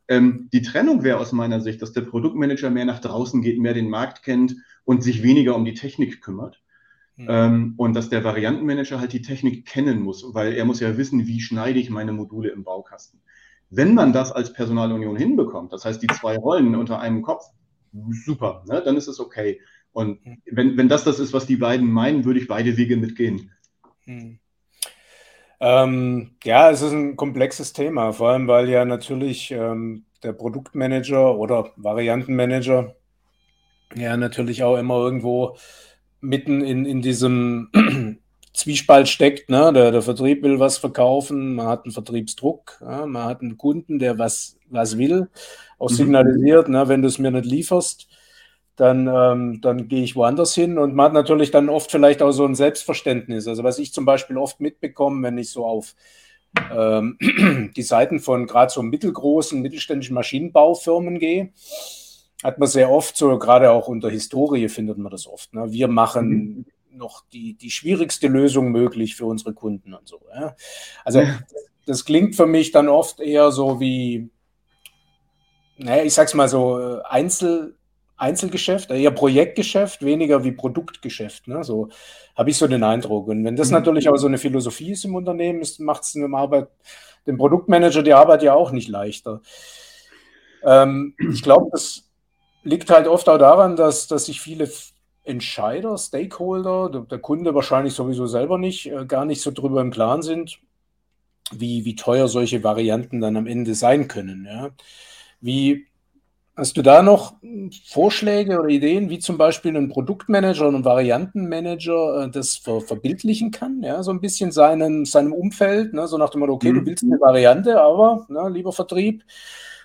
Ähm, 0.08 0.48
die 0.52 0.62
Trennung 0.62 1.02
wäre 1.02 1.18
aus 1.18 1.32
meiner 1.32 1.60
Sicht, 1.60 1.82
dass 1.82 1.92
der 1.92 2.02
Produktmanager 2.02 2.70
mehr 2.70 2.84
nach 2.84 3.00
draußen 3.00 3.42
geht, 3.42 3.58
mehr 3.58 3.74
den 3.74 3.90
Markt 3.90 4.22
kennt 4.22 4.56
und 4.84 5.02
sich 5.02 5.22
weniger 5.22 5.56
um 5.56 5.64
die 5.64 5.74
Technik 5.74 6.22
kümmert. 6.22 6.62
Mhm. 7.16 7.26
Ähm, 7.28 7.74
und 7.76 7.94
dass 7.94 8.08
der 8.08 8.24
Variantenmanager 8.24 9.00
halt 9.00 9.12
die 9.12 9.22
Technik 9.22 9.66
kennen 9.66 10.00
muss, 10.00 10.24
weil 10.34 10.52
er 10.52 10.64
muss 10.64 10.80
ja 10.80 10.96
wissen, 10.96 11.26
wie 11.26 11.40
schneide 11.40 11.78
ich 11.78 11.90
meine 11.90 12.12
Module 12.12 12.50
im 12.50 12.62
Baukasten. 12.62 13.20
Wenn 13.70 13.94
man 13.94 14.12
das 14.12 14.30
als 14.30 14.52
Personalunion 14.52 15.16
hinbekommt, 15.16 15.72
das 15.72 15.84
heißt 15.84 16.02
die 16.02 16.06
zwei 16.08 16.36
Rollen 16.36 16.76
unter 16.76 17.00
einem 17.00 17.22
Kopf, 17.22 17.44
super, 18.10 18.64
ne? 18.68 18.82
dann 18.84 18.96
ist 18.96 19.08
es 19.08 19.18
okay. 19.18 19.60
Und 19.92 20.24
hm. 20.24 20.42
wenn, 20.44 20.76
wenn 20.76 20.88
das 20.88 21.04
das 21.04 21.18
ist, 21.18 21.32
was 21.32 21.46
die 21.46 21.56
beiden 21.56 21.90
meinen, 21.90 22.24
würde 22.24 22.38
ich 22.38 22.48
beide 22.48 22.76
Wege 22.76 22.96
mitgehen. 22.96 23.50
Mhm. 24.04 24.38
Ähm, 25.60 26.32
ja, 26.44 26.70
es 26.70 26.82
ist 26.82 26.92
ein 26.92 27.16
komplexes 27.16 27.72
Thema, 27.72 28.12
vor 28.12 28.30
allem 28.30 28.46
weil 28.46 28.68
ja 28.68 28.84
natürlich 28.84 29.50
ähm, 29.50 30.04
der 30.22 30.32
Produktmanager 30.32 31.36
oder 31.36 31.72
Variantenmanager 31.76 32.94
ja 33.94 34.16
natürlich 34.16 34.62
auch 34.62 34.76
immer 34.76 34.96
irgendwo 34.96 35.56
mitten 36.20 36.62
in, 36.62 36.84
in 36.84 37.02
diesem 37.02 37.70
Zwiespalt 38.52 39.08
steckt. 39.08 39.50
Ne? 39.50 39.72
Der, 39.72 39.92
der 39.92 40.02
Vertrieb 40.02 40.42
will 40.42 40.58
was 40.58 40.78
verkaufen, 40.78 41.54
man 41.54 41.68
hat 41.68 41.84
einen 41.84 41.92
Vertriebsdruck, 41.92 42.78
ja? 42.80 43.06
man 43.06 43.24
hat 43.24 43.42
einen 43.42 43.56
Kunden, 43.56 43.98
der 43.98 44.18
was, 44.18 44.58
was 44.68 44.98
will, 44.98 45.28
auch 45.78 45.90
mhm. 45.90 45.94
signalisiert, 45.94 46.68
ne? 46.68 46.88
wenn 46.88 47.02
du 47.02 47.08
es 47.08 47.18
mir 47.18 47.30
nicht 47.30 47.46
lieferst, 47.46 48.08
dann, 48.76 49.08
ähm, 49.08 49.60
dann 49.62 49.88
gehe 49.88 50.04
ich 50.04 50.16
woanders 50.16 50.54
hin 50.54 50.78
und 50.78 50.94
man 50.94 51.06
hat 51.06 51.12
natürlich 51.14 51.50
dann 51.50 51.70
oft 51.70 51.90
vielleicht 51.90 52.22
auch 52.22 52.32
so 52.32 52.44
ein 52.44 52.54
Selbstverständnis. 52.54 53.48
Also 53.48 53.64
was 53.64 53.78
ich 53.78 53.92
zum 53.92 54.04
Beispiel 54.04 54.36
oft 54.36 54.60
mitbekomme, 54.60 55.26
wenn 55.26 55.38
ich 55.38 55.50
so 55.50 55.64
auf 55.64 55.94
ähm, 56.70 57.18
die 57.76 57.82
Seiten 57.82 58.20
von 58.20 58.46
gerade 58.46 58.70
so 58.70 58.82
mittelgroßen, 58.82 59.60
mittelständischen 59.60 60.14
Maschinenbaufirmen 60.14 61.18
gehe, 61.18 61.52
hat 62.42 62.58
man 62.58 62.68
sehr 62.68 62.90
oft 62.90 63.16
so, 63.16 63.38
gerade 63.38 63.70
auch 63.70 63.88
unter 63.88 64.10
Historie 64.10 64.68
findet 64.68 64.98
man 64.98 65.10
das 65.10 65.26
oft. 65.26 65.54
Ne? 65.54 65.72
Wir 65.72 65.88
machen 65.88 66.28
mhm. 66.28 66.64
noch 66.90 67.24
die, 67.32 67.54
die 67.54 67.70
schwierigste 67.70 68.28
Lösung 68.28 68.72
möglich 68.72 69.16
für 69.16 69.24
unsere 69.24 69.54
Kunden 69.54 69.94
und 69.94 70.06
so. 70.06 70.20
Ja? 70.34 70.54
Also 71.04 71.22
das 71.86 72.04
klingt 72.04 72.36
für 72.36 72.46
mich 72.46 72.72
dann 72.72 72.88
oft 72.88 73.20
eher 73.20 73.52
so 73.52 73.80
wie, 73.80 74.28
naja, 75.78 76.04
ich 76.04 76.12
sag's 76.12 76.34
mal 76.34 76.48
so, 76.48 76.78
äh, 76.78 77.02
Einzel, 77.04 77.76
Einzelgeschäft, 78.16 78.90
eher 78.90 79.10
Projektgeschäft, 79.10 80.04
weniger 80.04 80.42
wie 80.44 80.52
Produktgeschäft. 80.52 81.48
Ne? 81.48 81.64
So 81.64 81.88
habe 82.34 82.50
ich 82.50 82.56
so 82.56 82.66
den 82.66 82.82
Eindruck. 82.82 83.28
Und 83.28 83.44
wenn 83.44 83.56
das 83.56 83.68
mhm. 83.68 83.74
natürlich 83.74 84.08
auch 84.08 84.16
so 84.16 84.26
eine 84.26 84.38
Philosophie 84.38 84.92
ist 84.92 85.04
im 85.04 85.14
Unternehmen, 85.14 85.62
macht 85.78 86.02
es 86.02 86.12
dem, 86.12 86.34
Arbeit, 86.34 86.68
dem 87.26 87.36
Produktmanager 87.36 88.02
die 88.02 88.14
Arbeit 88.14 88.42
ja 88.42 88.54
auch 88.54 88.70
nicht 88.70 88.88
leichter. 88.88 89.42
Ähm, 90.62 91.14
ich 91.30 91.42
glaube, 91.42 91.68
das 91.72 92.04
liegt 92.62 92.90
halt 92.90 93.06
oft 93.06 93.28
auch 93.28 93.38
daran, 93.38 93.76
dass, 93.76 94.08
dass 94.08 94.26
sich 94.26 94.40
viele 94.40 94.70
Entscheider, 95.24 95.98
Stakeholder, 95.98 96.88
der, 96.88 97.00
der 97.02 97.18
Kunde 97.18 97.54
wahrscheinlich 97.54 97.94
sowieso 97.94 98.26
selber 98.26 98.58
nicht, 98.58 98.90
äh, 98.90 99.04
gar 99.06 99.24
nicht 99.24 99.42
so 99.42 99.50
drüber 99.50 99.80
im 99.82 99.90
Klaren 99.90 100.22
sind, 100.22 100.58
wie, 101.52 101.84
wie 101.84 101.96
teuer 101.96 102.28
solche 102.28 102.64
Varianten 102.64 103.20
dann 103.20 103.36
am 103.36 103.46
Ende 103.46 103.74
sein 103.74 104.08
können. 104.08 104.46
Ja? 104.46 104.70
Wie 105.40 105.86
Hast 106.58 106.74
du 106.78 106.80
da 106.80 107.02
noch 107.02 107.34
Vorschläge 107.84 108.58
oder 108.58 108.70
Ideen, 108.70 109.10
wie 109.10 109.18
zum 109.18 109.36
Beispiel 109.36 109.76
ein 109.76 109.90
Produktmanager 109.90 110.66
und 110.66 110.76
ein 110.76 110.84
Variantenmanager 110.86 112.24
äh, 112.24 112.30
das 112.30 112.56
ver 112.56 112.80
verbildlichen 112.80 113.50
kann? 113.50 113.82
Ja, 113.82 114.02
so 114.02 114.10
ein 114.10 114.22
bisschen 114.22 114.52
seinen, 114.52 115.04
seinem 115.04 115.34
Umfeld, 115.34 115.92
ne? 115.92 116.08
so 116.08 116.16
nach 116.16 116.30
dem 116.30 116.40
Motto, 116.40 116.54
okay, 116.54 116.72
mhm. 116.72 116.80
du 116.80 116.86
willst 116.86 117.04
eine 117.04 117.20
Variante, 117.20 117.78
aber 117.78 118.24
ne, 118.30 118.48
lieber 118.48 118.72
Vertrieb, 118.72 119.22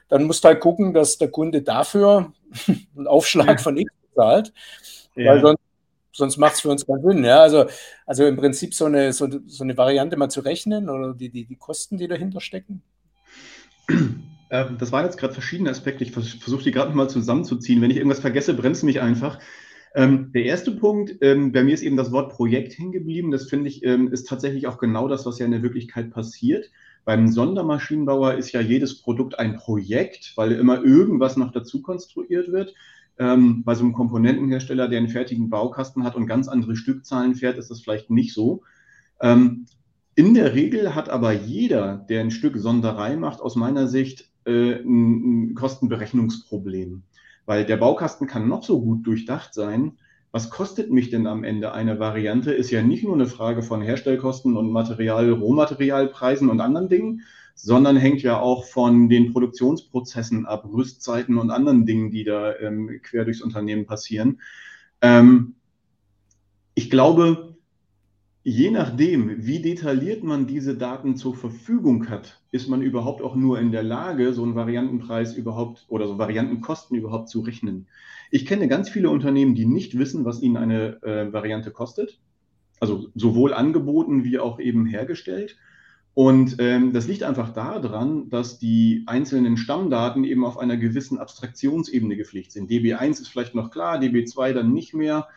dann 0.07 0.23
musst 0.23 0.45
du 0.45 0.47
halt 0.47 0.61
gucken, 0.61 0.93
dass 0.93 1.17
der 1.17 1.29
Kunde 1.29 1.61
dafür 1.61 2.31
einen 2.95 3.07
Aufschlag 3.07 3.59
von 3.59 3.75
X 3.75 3.91
zahlt, 4.15 4.53
ja. 5.17 5.33
weil 5.33 5.41
sonst, 5.41 5.61
sonst 6.13 6.37
macht 6.37 6.53
es 6.53 6.61
für 6.61 6.69
uns 6.69 6.87
keinen 6.87 7.01
Sinn. 7.01 7.25
Ja? 7.25 7.41
Also, 7.41 7.65
also 8.05 8.25
im 8.25 8.37
Prinzip 8.37 8.73
so 8.73 8.85
eine, 8.85 9.11
so, 9.11 9.27
so 9.45 9.65
eine 9.65 9.75
Variante 9.75 10.15
mal 10.15 10.29
zu 10.29 10.39
rechnen 10.39 10.89
oder 10.89 11.13
die, 11.15 11.29
die, 11.29 11.43
die 11.43 11.57
Kosten, 11.57 11.97
die 11.97 12.07
dahinter 12.07 12.39
stecken. 12.39 12.81
Ähm, 14.51 14.77
das 14.77 14.91
waren 14.91 15.05
jetzt 15.05 15.17
gerade 15.17 15.33
verschiedene 15.33 15.71
Aspekte. 15.71 16.03
Ich 16.03 16.11
versuche 16.11 16.63
die 16.63 16.71
gerade 16.71 16.95
mal 16.95 17.09
zusammenzuziehen. 17.09 17.81
Wenn 17.81 17.89
ich 17.89 17.97
irgendwas 17.97 18.19
vergesse, 18.19 18.53
bremse 18.53 18.85
mich 18.85 19.01
einfach. 19.01 19.39
Ähm, 19.95 20.31
der 20.33 20.43
erste 20.43 20.71
Punkt, 20.71 21.17
ähm, 21.21 21.51
bei 21.51 21.63
mir 21.63 21.73
ist 21.73 21.83
eben 21.83 21.97
das 21.97 22.11
Wort 22.11 22.33
Projekt 22.33 22.77
hängen 22.77 22.91
geblieben. 22.91 23.31
Das 23.31 23.49
finde 23.49 23.69
ich, 23.69 23.83
ähm, 23.83 24.11
ist 24.11 24.27
tatsächlich 24.27 24.67
auch 24.67 24.77
genau 24.77 25.07
das, 25.07 25.25
was 25.25 25.39
ja 25.39 25.45
in 25.45 25.51
der 25.51 25.63
Wirklichkeit 25.63 26.11
passiert. 26.11 26.69
Beim 27.03 27.27
Sondermaschinenbauer 27.29 28.35
ist 28.35 28.51
ja 28.51 28.61
jedes 28.61 29.01
Produkt 29.01 29.39
ein 29.39 29.55
Projekt, 29.55 30.33
weil 30.35 30.51
immer 30.51 30.83
irgendwas 30.83 31.35
noch 31.35 31.51
dazu 31.51 31.81
konstruiert 31.81 32.51
wird. 32.51 32.73
Ähm, 33.17 33.63
bei 33.63 33.75
so 33.75 33.83
einem 33.83 33.93
Komponentenhersteller, 33.93 34.87
der 34.87 34.99
einen 34.99 35.09
fertigen 35.09 35.49
Baukasten 35.49 36.03
hat 36.03 36.15
und 36.15 36.27
ganz 36.27 36.47
andere 36.47 36.75
Stückzahlen 36.75 37.35
fährt, 37.35 37.57
ist 37.57 37.71
das 37.71 37.81
vielleicht 37.81 38.09
nicht 38.09 38.33
so. 38.33 38.63
Ähm, 39.19 39.65
in 40.15 40.33
der 40.33 40.53
Regel 40.53 40.93
hat 40.93 41.09
aber 41.09 41.31
jeder, 41.31 42.05
der 42.09 42.21
ein 42.21 42.31
Stück 42.31 42.57
Sonderei 42.57 43.15
macht, 43.15 43.41
aus 43.41 43.55
meiner 43.55 43.87
Sicht 43.87 44.30
äh, 44.45 44.75
ein, 44.75 45.51
ein 45.51 45.55
Kostenberechnungsproblem. 45.55 47.03
Weil 47.45 47.65
der 47.65 47.77
Baukasten 47.77 48.27
kann 48.27 48.47
noch 48.47 48.63
so 48.63 48.81
gut 48.81 49.05
durchdacht 49.05 49.53
sein. 49.53 49.97
Was 50.31 50.49
kostet 50.49 50.91
mich 50.91 51.09
denn 51.09 51.27
am 51.27 51.43
Ende 51.43 51.73
eine 51.73 51.99
Variante? 51.99 52.53
Ist 52.53 52.71
ja 52.71 52.81
nicht 52.81 53.03
nur 53.03 53.15
eine 53.15 53.25
Frage 53.25 53.63
von 53.63 53.81
Herstellkosten 53.81 54.55
und 54.55 54.71
Material, 54.71 55.29
Rohmaterialpreisen 55.31 56.49
und 56.49 56.61
anderen 56.61 56.87
Dingen, 56.87 57.21
sondern 57.53 57.97
hängt 57.97 58.21
ja 58.21 58.39
auch 58.39 58.65
von 58.65 59.09
den 59.09 59.33
Produktionsprozessen 59.33 60.45
ab, 60.45 60.65
Rüstzeiten 60.71 61.37
und 61.37 61.51
anderen 61.51 61.85
Dingen, 61.85 62.11
die 62.11 62.23
da 62.23 62.55
ähm, 62.57 63.01
quer 63.03 63.25
durchs 63.25 63.41
Unternehmen 63.41 63.85
passieren. 63.85 64.39
Ähm, 65.01 65.55
ich 66.73 66.89
glaube, 66.89 67.50
je 68.43 68.71
nachdem, 68.71 69.45
wie 69.45 69.61
detailliert 69.61 70.23
man 70.23 70.47
diese 70.47 70.75
Daten 70.75 71.15
zur 71.15 71.35
Verfügung 71.35 72.09
hat, 72.09 72.41
ist 72.51 72.67
man 72.67 72.81
überhaupt 72.81 73.21
auch 73.21 73.35
nur 73.35 73.59
in 73.59 73.71
der 73.71 73.83
Lage, 73.83 74.33
so 74.33 74.43
einen 74.43 74.55
Variantenpreis 74.55 75.35
überhaupt 75.35 75.85
oder 75.89 76.07
so 76.07 76.17
Variantenkosten 76.17 76.97
überhaupt 76.97 77.29
zu 77.29 77.41
rechnen. 77.41 77.87
Ich 78.31 78.45
kenne 78.45 78.67
ganz 78.67 78.89
viele 78.89 79.09
Unternehmen, 79.09 79.55
die 79.55 79.65
nicht 79.65 79.97
wissen, 79.97 80.25
was 80.25 80.41
ihnen 80.41 80.57
eine 80.57 81.01
äh, 81.03 81.31
Variante 81.31 81.71
kostet. 81.71 82.19
Also 82.79 83.09
sowohl 83.13 83.53
angeboten 83.53 84.23
wie 84.23 84.39
auch 84.39 84.59
eben 84.59 84.87
hergestellt. 84.87 85.57
Und 86.13 86.57
ähm, 86.59 86.91
das 86.93 87.07
liegt 87.07 87.23
einfach 87.23 87.53
daran, 87.53 88.29
dass 88.29 88.57
die 88.57 89.03
einzelnen 89.05 89.55
Stammdaten 89.55 90.23
eben 90.23 90.43
auf 90.43 90.57
einer 90.57 90.77
gewissen 90.77 91.19
Abstraktionsebene 91.19 92.17
gepflegt 92.17 92.51
sind. 92.51 92.69
DB1 92.69 93.11
ist 93.11 93.27
vielleicht 93.27 93.55
noch 93.55 93.69
klar, 93.69 93.99
DB2 93.99 94.53
dann 94.53 94.73
nicht 94.73 94.93
mehr. 94.93 95.27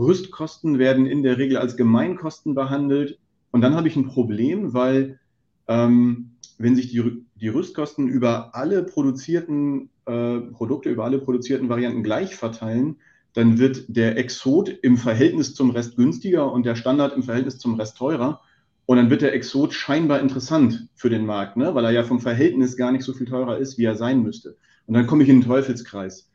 Rüstkosten 0.00 0.78
werden 0.78 1.06
in 1.06 1.22
der 1.22 1.38
Regel 1.38 1.58
als 1.58 1.76
Gemeinkosten 1.76 2.54
behandelt. 2.54 3.18
Und 3.50 3.60
dann 3.60 3.74
habe 3.74 3.88
ich 3.88 3.96
ein 3.96 4.06
Problem, 4.06 4.72
weil 4.72 5.20
ähm, 5.68 6.32
wenn 6.58 6.76
sich 6.76 6.90
die, 6.90 7.24
die 7.36 7.48
Rüstkosten 7.48 8.08
über 8.08 8.54
alle 8.54 8.82
produzierten 8.82 9.90
äh, 10.06 10.40
Produkte, 10.40 10.90
über 10.90 11.04
alle 11.04 11.18
produzierten 11.18 11.68
Varianten 11.68 12.02
gleich 12.02 12.34
verteilen, 12.34 12.96
dann 13.32 13.58
wird 13.58 13.84
der 13.88 14.16
Exot 14.18 14.68
im 14.68 14.96
Verhältnis 14.96 15.54
zum 15.54 15.70
Rest 15.70 15.96
günstiger 15.96 16.50
und 16.50 16.66
der 16.66 16.74
Standard 16.74 17.14
im 17.14 17.22
Verhältnis 17.22 17.58
zum 17.58 17.74
Rest 17.74 17.96
teurer. 17.96 18.40
Und 18.86 18.96
dann 18.96 19.10
wird 19.10 19.22
der 19.22 19.34
Exot 19.34 19.72
scheinbar 19.72 20.20
interessant 20.20 20.88
für 20.96 21.10
den 21.10 21.24
Markt, 21.24 21.56
ne? 21.56 21.74
weil 21.74 21.84
er 21.84 21.92
ja 21.92 22.02
vom 22.02 22.20
Verhältnis 22.20 22.76
gar 22.76 22.90
nicht 22.90 23.04
so 23.04 23.12
viel 23.12 23.26
teurer 23.26 23.58
ist, 23.58 23.78
wie 23.78 23.84
er 23.84 23.94
sein 23.94 24.22
müsste. 24.22 24.56
Und 24.86 24.94
dann 24.94 25.06
komme 25.06 25.22
ich 25.22 25.28
in 25.28 25.40
den 25.40 25.46
Teufelskreis. 25.46 26.28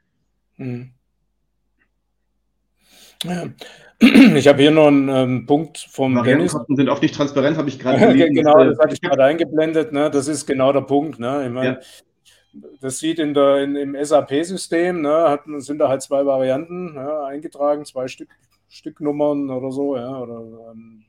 Hm. 0.55 0.91
Ich 4.35 4.47
habe 4.49 4.61
hier 4.61 4.71
noch 4.71 4.87
einen 4.87 5.07
ähm, 5.07 5.45
Punkt 5.45 5.77
vom 5.77 6.21
Dennis. 6.21 6.53
sind 6.67 6.89
auch 6.89 7.01
nicht 7.01 7.15
transparent, 7.15 7.57
habe 7.57 7.69
ich 7.69 7.79
gerade 7.79 8.13
genau, 8.29 8.65
das 8.65 8.77
hatte 8.77 8.93
ich 8.93 9.01
gerade 9.01 9.23
eingeblendet. 9.23 9.93
Ne? 9.93 10.11
Das 10.11 10.27
ist 10.27 10.45
genau 10.45 10.73
der 10.73 10.81
Punkt. 10.81 11.17
Ne? 11.17 11.45
Ich 11.45 11.51
mein, 11.51 11.65
ja. 11.65 11.79
Das 12.81 12.99
sieht 12.99 13.19
in 13.19 13.33
der, 13.33 13.63
in, 13.63 13.75
im 13.75 13.97
SAP-System, 14.01 15.01
ne, 15.01 15.39
sind 15.57 15.79
da 15.79 15.89
halt 15.89 16.01
zwei 16.01 16.25
Varianten 16.25 16.95
ja, 16.95 17.25
eingetragen, 17.25 17.83
zwei 17.83 18.07
Stück, 18.07 18.29
Stücknummern 18.69 19.49
oder 19.49 19.71
so, 19.71 19.97
ja, 19.97 20.17
oder 20.17 20.71
ähm, 20.71 21.03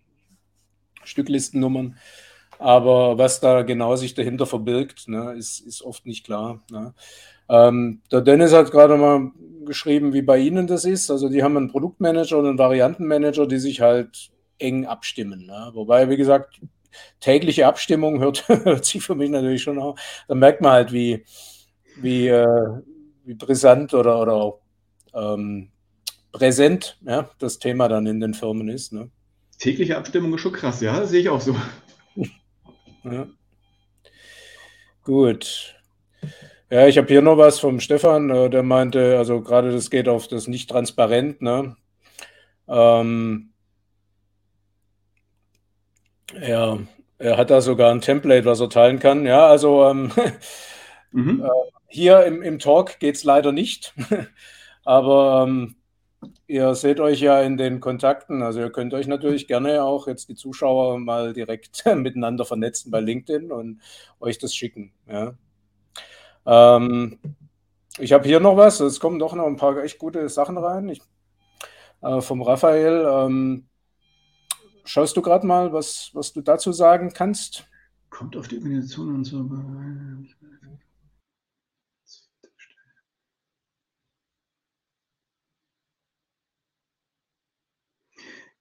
Stücklistennummern. 1.04 1.96
Aber 2.58 3.18
was 3.18 3.40
da 3.40 3.62
genau 3.62 3.96
sich 3.96 4.14
dahinter 4.14 4.46
verbirgt, 4.46 5.08
ne, 5.08 5.34
ist, 5.36 5.60
ist 5.60 5.82
oft 5.82 6.06
nicht 6.06 6.24
klar. 6.24 6.64
Ne. 6.70 6.94
Ähm, 7.48 8.00
der 8.10 8.20
Dennis 8.22 8.52
hat 8.52 8.70
gerade 8.70 8.96
mal 8.96 9.30
geschrieben, 9.64 10.12
wie 10.12 10.22
bei 10.22 10.38
Ihnen 10.38 10.66
das 10.66 10.84
ist. 10.84 11.10
Also 11.10 11.28
die 11.28 11.42
haben 11.42 11.56
einen 11.56 11.68
Produktmanager 11.68 12.38
und 12.38 12.46
einen 12.46 12.58
Variantenmanager, 12.58 13.46
die 13.46 13.58
sich 13.58 13.80
halt 13.80 14.30
eng 14.58 14.86
abstimmen. 14.86 15.46
Ne. 15.46 15.70
Wobei, 15.74 16.08
wie 16.08 16.16
gesagt, 16.16 16.60
tägliche 17.20 17.66
Abstimmung 17.66 18.20
hört, 18.20 18.48
hört 18.48 18.84
sich 18.84 19.02
für 19.02 19.14
mich 19.14 19.30
natürlich 19.30 19.62
schon 19.62 19.78
auf. 19.78 20.00
Da 20.28 20.34
merkt 20.34 20.60
man 20.60 20.72
halt, 20.72 20.92
wie, 20.92 21.24
wie, 21.96 22.28
äh, 22.28 22.80
wie 23.24 23.34
brisant 23.34 23.92
oder, 23.94 24.20
oder 24.20 24.34
auch 24.34 24.60
ähm, 25.14 25.70
präsent 26.32 26.98
ja, 27.06 27.30
das 27.38 27.58
Thema 27.58 27.88
dann 27.88 28.06
in 28.06 28.20
den 28.20 28.34
Firmen 28.34 28.68
ist. 28.68 28.92
Ne. 28.92 29.10
Tägliche 29.58 29.96
Abstimmung 29.96 30.34
ist 30.34 30.42
schon 30.42 30.52
krass, 30.52 30.80
ja, 30.80 31.00
das 31.00 31.10
sehe 31.10 31.20
ich 31.20 31.28
auch 31.28 31.40
so. 31.40 31.56
Ja. 33.04 33.28
Gut. 35.02 35.76
Ja, 36.68 36.88
ich 36.88 36.98
habe 36.98 37.06
hier 37.06 37.22
noch 37.22 37.38
was 37.38 37.60
vom 37.60 37.78
Stefan, 37.78 38.28
äh, 38.30 38.50
der 38.50 38.62
meinte, 38.64 39.18
also 39.18 39.40
gerade 39.40 39.70
das 39.72 39.88
geht 39.88 40.08
auf 40.08 40.26
das 40.26 40.48
nicht 40.48 40.68
transparent, 40.68 41.40
ne? 41.40 41.76
Ähm, 42.68 43.52
ja, 46.40 46.78
er 47.18 47.36
hat 47.36 47.50
da 47.50 47.60
sogar 47.60 47.92
ein 47.92 48.00
Template, 48.00 48.44
was 48.44 48.60
er 48.60 48.68
teilen 48.68 48.98
kann. 48.98 49.24
Ja, 49.26 49.46
also 49.46 49.84
ähm, 49.84 50.12
mhm. 51.12 51.44
äh, 51.44 51.48
hier 51.88 52.24
im, 52.24 52.42
im 52.42 52.58
Talk 52.58 52.98
geht 52.98 53.14
es 53.16 53.24
leider 53.24 53.52
nicht, 53.52 53.94
aber 54.84 55.44
ähm, 55.46 55.76
ihr 56.48 56.74
seht 56.74 57.00
euch 57.00 57.20
ja 57.20 57.40
in 57.42 57.56
den 57.56 57.80
Kontakten, 57.80 58.42
also 58.42 58.60
ihr 58.60 58.70
könnt 58.70 58.92
euch 58.94 59.06
natürlich 59.06 59.46
gerne 59.46 59.84
auch 59.84 60.08
jetzt 60.08 60.28
die 60.28 60.34
Zuschauer 60.34 60.98
mal 60.98 61.32
direkt 61.32 61.84
miteinander 61.94 62.44
vernetzen 62.44 62.90
bei 62.90 63.00
LinkedIn 63.00 63.52
und 63.52 63.80
euch 64.20 64.38
das 64.38 64.54
schicken. 64.54 64.92
Ja. 65.08 65.34
Ähm, 66.46 67.18
ich 67.98 68.12
habe 68.12 68.26
hier 68.26 68.40
noch 68.40 68.56
was, 68.56 68.80
es 68.80 69.00
kommen 69.00 69.18
doch 69.18 69.34
noch 69.34 69.46
ein 69.46 69.56
paar 69.56 69.76
echt 69.82 69.98
gute 69.98 70.28
Sachen 70.28 70.58
rein. 70.58 70.88
Ich, 70.88 71.00
äh, 72.02 72.20
vom 72.20 72.42
Raphael. 72.42 73.06
Ähm, 73.08 73.66
schaust 74.84 75.16
du 75.16 75.22
gerade 75.22 75.46
mal, 75.46 75.72
was, 75.72 76.10
was 76.12 76.32
du 76.32 76.40
dazu 76.40 76.72
sagen 76.72 77.12
kannst? 77.12 77.66
Kommt 78.10 78.36
auf 78.36 78.48
die 78.48 78.58
Organisation 78.58 79.14
und 79.14 79.24
so. 79.24 79.44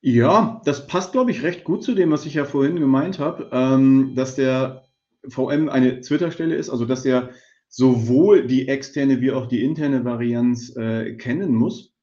Ja, 0.02 0.62
das 0.66 0.86
passt, 0.86 1.14
glaube 1.14 1.32
ich, 1.32 1.42
recht 1.42 1.64
gut 1.64 1.84
zu 1.84 1.96
dem, 1.96 2.12
was 2.12 2.28
ich 2.28 2.36
ja 2.36 2.46
vorhin 2.46 2.80
gemeint 2.80 3.18
habe, 3.18 3.50
ähm, 3.52 4.14
dass 4.16 4.36
der 4.36 4.86
VM 5.28 5.68
eine 5.68 6.02
Twitter-Stelle 6.02 6.54
ist, 6.56 6.70
also 6.70 6.86
dass 6.86 7.06
er 7.06 7.32
sowohl 7.76 8.48
die 8.48 8.70
externe 8.70 9.20
wie 9.20 9.34
auch 9.34 9.48
die 9.48 9.62
interne 9.62 10.06
Varianz 10.06 10.74
äh, 10.78 11.16
kennen 11.16 11.54
muss. 11.54 11.94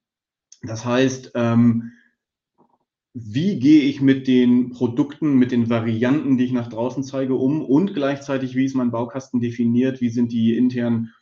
Das 0.62 0.84
heißt, 0.84 1.32
ähm, 1.34 1.92
wie 3.14 3.58
gehe 3.58 3.80
ich 3.84 4.02
mit 4.02 4.28
den 4.28 4.68
Produkten, 4.68 5.38
mit 5.38 5.50
den 5.50 5.70
Varianten, 5.70 6.36
die 6.36 6.44
ich 6.44 6.52
nach 6.52 6.68
draußen 6.68 7.04
zeige, 7.04 7.36
um 7.36 7.64
und 7.64 7.94
gleichzeitig, 7.94 8.54
wie 8.54 8.66
ist 8.66 8.74
mein 8.74 8.90
Baukasten 8.90 9.40
definiert, 9.40 10.02
wie 10.02 10.10
sind 10.10 10.30
die 10.32 10.58
internen 10.58 11.14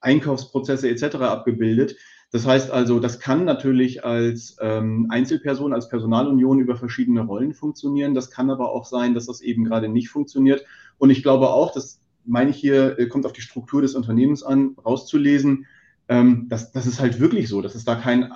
Einkaufsprozesse 0.00 0.90
etc. 0.90 1.16
abgebildet. 1.16 1.96
Das 2.32 2.46
heißt 2.46 2.70
also, 2.70 3.00
das 3.00 3.18
kann 3.18 3.46
natürlich 3.46 4.04
als 4.04 4.58
ähm, 4.60 5.06
Einzelperson, 5.08 5.72
als 5.72 5.88
Personalunion 5.88 6.58
über 6.58 6.76
verschiedene 6.76 7.22
Rollen 7.22 7.54
funktionieren. 7.54 8.14
Das 8.14 8.30
kann 8.30 8.50
aber 8.50 8.72
auch 8.72 8.84
sein, 8.84 9.14
dass 9.14 9.24
das 9.24 9.40
eben 9.40 9.64
gerade 9.64 9.88
nicht 9.88 10.10
funktioniert. 10.10 10.66
Und 10.98 11.08
ich 11.08 11.22
glaube 11.22 11.48
auch, 11.48 11.72
das 11.72 11.98
meine 12.26 12.50
ich 12.50 12.56
hier, 12.56 12.98
äh, 12.98 13.06
kommt 13.06 13.26
auf 13.26 13.32
die 13.32 13.40
Struktur 13.40 13.82
des 13.82 13.94
Unternehmens 13.94 14.42
an, 14.42 14.76
rauszulesen, 14.84 15.66
ähm, 16.08 16.46
dass 16.48 16.72
das 16.72 16.86
ist 16.86 17.00
halt 17.00 17.20
wirklich 17.20 17.48
so, 17.48 17.62
dass 17.62 17.74
es 17.74 17.84
da 17.84 17.96
kein 17.96 18.32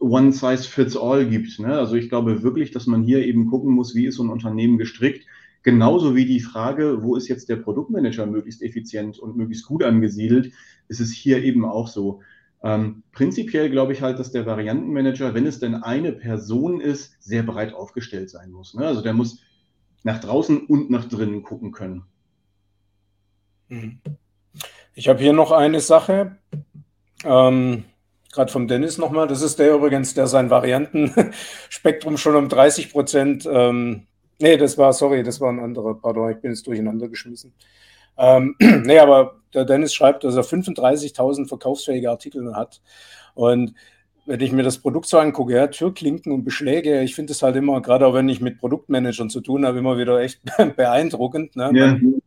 One 0.00 0.32
Size 0.32 0.64
Fits 0.64 0.96
All 0.96 1.26
gibt. 1.26 1.58
Ne? 1.58 1.78
Also 1.78 1.94
ich 1.94 2.08
glaube 2.08 2.42
wirklich, 2.42 2.70
dass 2.70 2.86
man 2.86 3.02
hier 3.02 3.24
eben 3.24 3.46
gucken 3.46 3.74
muss, 3.74 3.94
wie 3.94 4.06
ist 4.06 4.16
so 4.16 4.22
ein 4.22 4.30
Unternehmen 4.30 4.78
gestrickt. 4.78 5.26
Genauso 5.62 6.16
wie 6.16 6.24
die 6.24 6.40
Frage, 6.40 7.02
wo 7.02 7.16
ist 7.16 7.28
jetzt 7.28 7.50
der 7.50 7.56
Produktmanager 7.56 8.26
möglichst 8.26 8.62
effizient 8.62 9.18
und 9.18 9.36
möglichst 9.36 9.66
gut 9.66 9.84
angesiedelt, 9.84 10.52
ist 10.88 11.00
es 11.00 11.12
hier 11.12 11.42
eben 11.42 11.66
auch 11.66 11.86
so. 11.86 12.22
Ähm, 12.62 13.02
prinzipiell 13.12 13.70
glaube 13.70 13.92
ich 13.92 14.00
halt, 14.00 14.18
dass 14.18 14.32
der 14.32 14.46
Variantenmanager, 14.46 15.34
wenn 15.34 15.46
es 15.46 15.60
denn 15.60 15.74
eine 15.74 16.12
Person 16.12 16.80
ist, 16.80 17.14
sehr 17.20 17.42
breit 17.42 17.74
aufgestellt 17.74 18.30
sein 18.30 18.50
muss. 18.50 18.74
Ne? 18.74 18.86
Also 18.86 19.02
der 19.02 19.12
muss 19.12 19.42
nach 20.02 20.18
draußen 20.18 20.66
und 20.66 20.90
nach 20.90 21.06
drinnen 21.06 21.42
gucken 21.42 21.72
können. 21.72 22.04
Mhm. 23.70 24.00
Ich 24.94 25.08
habe 25.08 25.20
hier 25.20 25.32
noch 25.32 25.52
eine 25.52 25.80
Sache, 25.80 26.36
ähm, 27.24 27.84
gerade 28.32 28.52
vom 28.52 28.68
Dennis 28.68 28.98
nochmal. 28.98 29.26
Das 29.28 29.42
ist 29.42 29.58
der 29.58 29.74
übrigens, 29.74 30.14
der 30.14 30.26
sein 30.26 30.50
Variantenspektrum 30.50 32.18
schon 32.18 32.36
um 32.36 32.48
30 32.48 32.92
Prozent, 32.92 33.48
ähm, 33.50 34.06
nee, 34.40 34.56
das 34.56 34.76
war, 34.76 34.92
sorry, 34.92 35.22
das 35.22 35.40
war 35.40 35.50
ein 35.50 35.60
anderer, 35.60 35.94
pardon, 35.94 36.30
ich 36.30 36.38
bin 36.38 36.50
jetzt 36.50 36.66
durcheinander 36.66 37.08
geschmissen. 37.08 37.54
Ähm, 38.18 38.56
nee, 38.84 38.98
aber 38.98 39.36
der 39.54 39.64
Dennis 39.64 39.94
schreibt, 39.94 40.24
dass 40.24 40.36
er 40.36 40.44
35.000 40.44 41.48
verkaufsfähige 41.48 42.10
Artikel 42.10 42.54
hat. 42.54 42.80
Und 43.34 43.74
wenn 44.26 44.40
ich 44.40 44.52
mir 44.52 44.62
das 44.62 44.78
Produkt 44.78 45.06
so 45.06 45.18
angucke, 45.18 45.54
ja, 45.54 45.66
Türklinken 45.68 46.32
und 46.32 46.44
Beschläge, 46.44 47.00
ich 47.00 47.14
finde 47.14 47.32
es 47.32 47.42
halt 47.42 47.56
immer, 47.56 47.80
gerade 47.80 48.06
auch 48.06 48.14
wenn 48.14 48.28
ich 48.28 48.40
mit 48.40 48.58
Produktmanagern 48.58 49.30
zu 49.30 49.40
tun 49.40 49.64
habe, 49.64 49.78
immer 49.78 49.98
wieder 49.98 50.20
echt 50.20 50.40
beeindruckend. 50.76 51.56
Ne? 51.56 51.70
Ja. 51.74 51.86
Man, 51.86 52.19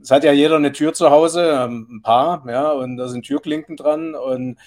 es 0.00 0.10
hat 0.10 0.24
ja 0.24 0.32
jeder 0.32 0.56
eine 0.56 0.72
Tür 0.72 0.92
zu 0.92 1.10
Hause, 1.10 1.50
ähm, 1.50 1.86
ein 1.90 2.02
paar, 2.02 2.44
ja, 2.48 2.70
und 2.72 2.96
da 2.96 3.08
sind 3.08 3.24
Türklinken 3.24 3.76
dran 3.76 4.14
und 4.14 4.58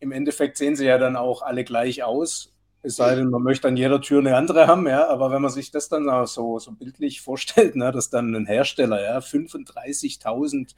im 0.00 0.12
Endeffekt 0.12 0.56
sehen 0.56 0.76
sie 0.76 0.86
ja 0.86 0.98
dann 0.98 1.16
auch 1.16 1.42
alle 1.42 1.64
gleich 1.64 2.02
aus. 2.02 2.52
Es 2.82 2.96
sei 2.96 3.14
denn, 3.14 3.30
man 3.30 3.42
möchte 3.42 3.66
an 3.66 3.78
jeder 3.78 4.02
Tür 4.02 4.18
eine 4.18 4.36
andere 4.36 4.66
haben, 4.66 4.86
ja, 4.86 5.08
aber 5.08 5.30
wenn 5.30 5.40
man 5.40 5.50
sich 5.50 5.70
das 5.70 5.88
dann 5.88 6.08
auch 6.10 6.26
so, 6.26 6.58
so 6.58 6.72
bildlich 6.72 7.20
vorstellt, 7.22 7.76
ne, 7.76 7.92
dass 7.92 8.10
dann 8.10 8.34
ein 8.34 8.46
Hersteller 8.46 9.02
ja 9.02 9.18
35.000 9.18 10.74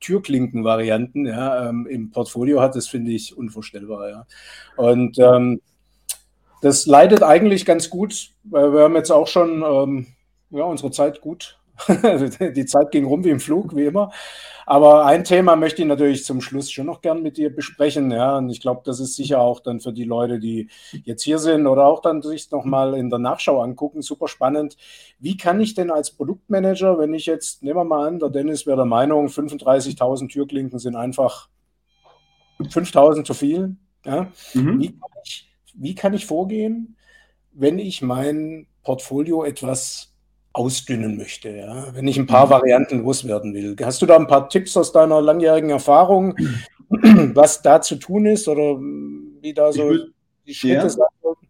Türklinken-Varianten 0.00 1.26
ja, 1.26 1.68
ähm, 1.68 1.86
im 1.86 2.10
Portfolio 2.10 2.60
hat, 2.60 2.76
das 2.76 2.86
finde 2.86 3.12
ich 3.12 3.36
unvorstellbar. 3.36 4.08
Ja. 4.10 4.26
Und 4.76 5.18
ähm, 5.18 5.60
das 6.60 6.86
leidet 6.86 7.22
eigentlich 7.22 7.64
ganz 7.64 7.90
gut, 7.90 8.30
weil 8.44 8.72
wir 8.72 8.82
haben 8.82 8.96
jetzt 8.96 9.10
auch 9.10 9.26
schon 9.26 9.62
ähm, 9.62 10.06
ja, 10.50 10.64
unsere 10.64 10.90
Zeit 10.90 11.20
gut. 11.20 11.58
die 12.56 12.66
Zeit 12.66 12.90
ging 12.90 13.04
rum 13.04 13.24
wie 13.24 13.30
im 13.30 13.40
Flug, 13.40 13.74
wie 13.76 13.86
immer. 13.86 14.10
Aber 14.66 15.06
ein 15.06 15.24
Thema 15.24 15.56
möchte 15.56 15.80
ich 15.80 15.88
natürlich 15.88 16.26
zum 16.26 16.42
Schluss 16.42 16.70
schon 16.70 16.84
noch 16.84 17.00
gern 17.00 17.22
mit 17.22 17.38
dir 17.38 17.54
besprechen. 17.54 18.10
Ja, 18.10 18.36
und 18.36 18.50
ich 18.50 18.60
glaube, 18.60 18.82
das 18.84 19.00
ist 19.00 19.16
sicher 19.16 19.40
auch 19.40 19.60
dann 19.60 19.80
für 19.80 19.94
die 19.94 20.04
Leute, 20.04 20.38
die 20.38 20.68
jetzt 21.04 21.22
hier 21.22 21.38
sind 21.38 21.66
oder 21.66 21.86
auch 21.86 22.02
dann 22.02 22.20
sich 22.20 22.50
nochmal 22.50 22.92
in 22.92 23.08
der 23.08 23.18
Nachschau 23.18 23.62
angucken, 23.62 24.02
super 24.02 24.28
spannend. 24.28 24.76
Wie 25.18 25.38
kann 25.38 25.58
ich 25.60 25.74
denn 25.74 25.90
als 25.90 26.10
Produktmanager, 26.10 26.98
wenn 26.98 27.14
ich 27.14 27.24
jetzt, 27.24 27.62
nehmen 27.62 27.76
wir 27.76 27.84
mal 27.84 28.06
an, 28.06 28.18
der 28.18 28.28
Dennis 28.28 28.66
wäre 28.66 28.76
der 28.76 28.84
Meinung, 28.84 29.28
35.000 29.28 30.28
Türklinken 30.28 30.78
sind 30.78 30.96
einfach 30.96 31.48
5.000 32.60 33.24
zu 33.24 33.32
viel. 33.32 33.76
Ja? 34.04 34.30
Mhm. 34.52 34.80
Wie, 34.80 34.88
kann 34.88 35.10
ich, 35.24 35.50
wie 35.74 35.94
kann 35.94 36.12
ich 36.12 36.26
vorgehen, 36.26 36.96
wenn 37.52 37.78
ich 37.78 38.02
mein 38.02 38.66
Portfolio 38.82 39.44
etwas 39.44 40.14
ausdünnen 40.58 41.16
möchte, 41.16 41.50
ja? 41.50 41.94
wenn 41.94 42.08
ich 42.08 42.18
ein 42.18 42.26
paar 42.26 42.46
mhm. 42.46 42.50
Varianten 42.50 43.02
loswerden 43.02 43.54
will. 43.54 43.76
Hast 43.80 44.02
du 44.02 44.06
da 44.06 44.16
ein 44.16 44.26
paar 44.26 44.48
Tipps 44.48 44.76
aus 44.76 44.92
deiner 44.92 45.22
langjährigen 45.22 45.70
Erfahrung, 45.70 46.36
was 46.88 47.62
da 47.62 47.80
zu 47.80 47.96
tun 47.96 48.26
ist 48.26 48.48
oder 48.48 48.78
wie 48.78 49.54
da 49.54 49.72
so 49.72 49.84
würd, 49.84 50.12
die 50.46 50.54
Schritte 50.54 50.74
ja. 50.74 50.88
sein 50.88 51.06
sollten? 51.22 51.46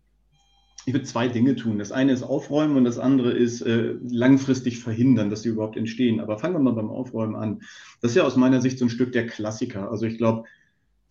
Ich 0.84 0.92
würde 0.92 1.06
zwei 1.06 1.28
Dinge 1.28 1.56
tun. 1.56 1.78
Das 1.78 1.90
eine 1.90 2.12
ist 2.12 2.22
aufräumen 2.22 2.76
und 2.76 2.84
das 2.84 2.98
andere 2.98 3.32
ist 3.32 3.62
äh, 3.62 3.94
langfristig 4.10 4.78
verhindern, 4.78 5.30
dass 5.30 5.42
sie 5.42 5.50
überhaupt 5.50 5.76
entstehen. 5.76 6.20
Aber 6.20 6.38
fangen 6.38 6.54
wir 6.54 6.60
mal 6.60 6.72
beim 6.72 6.90
Aufräumen 6.90 7.34
an. 7.34 7.60
Das 8.00 8.12
ist 8.12 8.16
ja 8.16 8.24
aus 8.24 8.36
meiner 8.36 8.60
Sicht 8.60 8.78
so 8.78 8.86
ein 8.86 8.90
Stück 8.90 9.12
der 9.12 9.26
Klassiker. 9.26 9.90
Also 9.90 10.06
ich 10.06 10.18
glaube, 10.18 10.44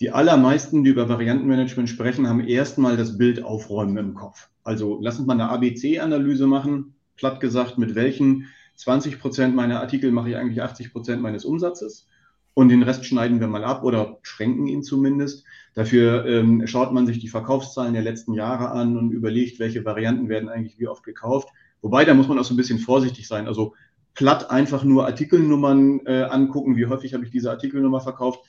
die 0.01 0.11
allermeisten, 0.11 0.83
die 0.83 0.91
über 0.91 1.09
Variantenmanagement 1.09 1.89
sprechen, 1.89 2.27
haben 2.27 2.47
erstmal 2.47 2.97
das 2.97 3.17
Bild 3.17 3.43
aufräumen 3.43 3.97
im 3.97 4.13
Kopf. 4.13 4.49
Also 4.63 4.99
lass 5.01 5.17
uns 5.17 5.27
mal 5.27 5.33
eine 5.33 5.49
ABC-Analyse 5.49 6.45
machen 6.45 6.96
platt 7.17 7.39
gesagt, 7.39 7.77
mit 7.77 7.95
welchen 7.95 8.47
20 8.75 9.19
Prozent 9.19 9.55
meiner 9.55 9.81
Artikel 9.81 10.11
mache 10.11 10.29
ich 10.29 10.35
eigentlich 10.37 10.61
80 10.61 10.91
Prozent 10.91 11.21
meines 11.21 11.45
Umsatzes 11.45 12.07
und 12.53 12.69
den 12.69 12.81
Rest 12.81 13.05
schneiden 13.05 13.39
wir 13.39 13.47
mal 13.47 13.63
ab 13.63 13.83
oder 13.83 14.17
schränken 14.23 14.65
ihn 14.65 14.81
zumindest. 14.81 15.45
Dafür 15.75 16.25
ähm, 16.25 16.65
schaut 16.65 16.91
man 16.91 17.05
sich 17.05 17.19
die 17.19 17.27
Verkaufszahlen 17.27 17.93
der 17.93 18.01
letzten 18.01 18.33
Jahre 18.33 18.71
an 18.71 18.97
und 18.97 19.11
überlegt, 19.11 19.59
welche 19.59 19.85
Varianten 19.85 20.27
werden 20.27 20.49
eigentlich 20.49 20.79
wie 20.79 20.87
oft 20.87 21.03
gekauft. 21.03 21.49
Wobei, 21.83 22.03
da 22.03 22.15
muss 22.15 22.27
man 22.27 22.39
auch 22.39 22.43
so 22.43 22.55
ein 22.55 22.57
bisschen 22.57 22.79
vorsichtig 22.79 23.27
sein. 23.27 23.47
Also 23.47 23.75
platt 24.15 24.49
einfach 24.49 24.83
nur 24.83 25.05
Artikelnummern 25.05 26.01
äh, 26.07 26.23
angucken, 26.23 26.75
wie 26.75 26.87
häufig 26.87 27.13
habe 27.13 27.25
ich 27.25 27.29
diese 27.29 27.51
Artikelnummer 27.51 28.01
verkauft 28.01 28.39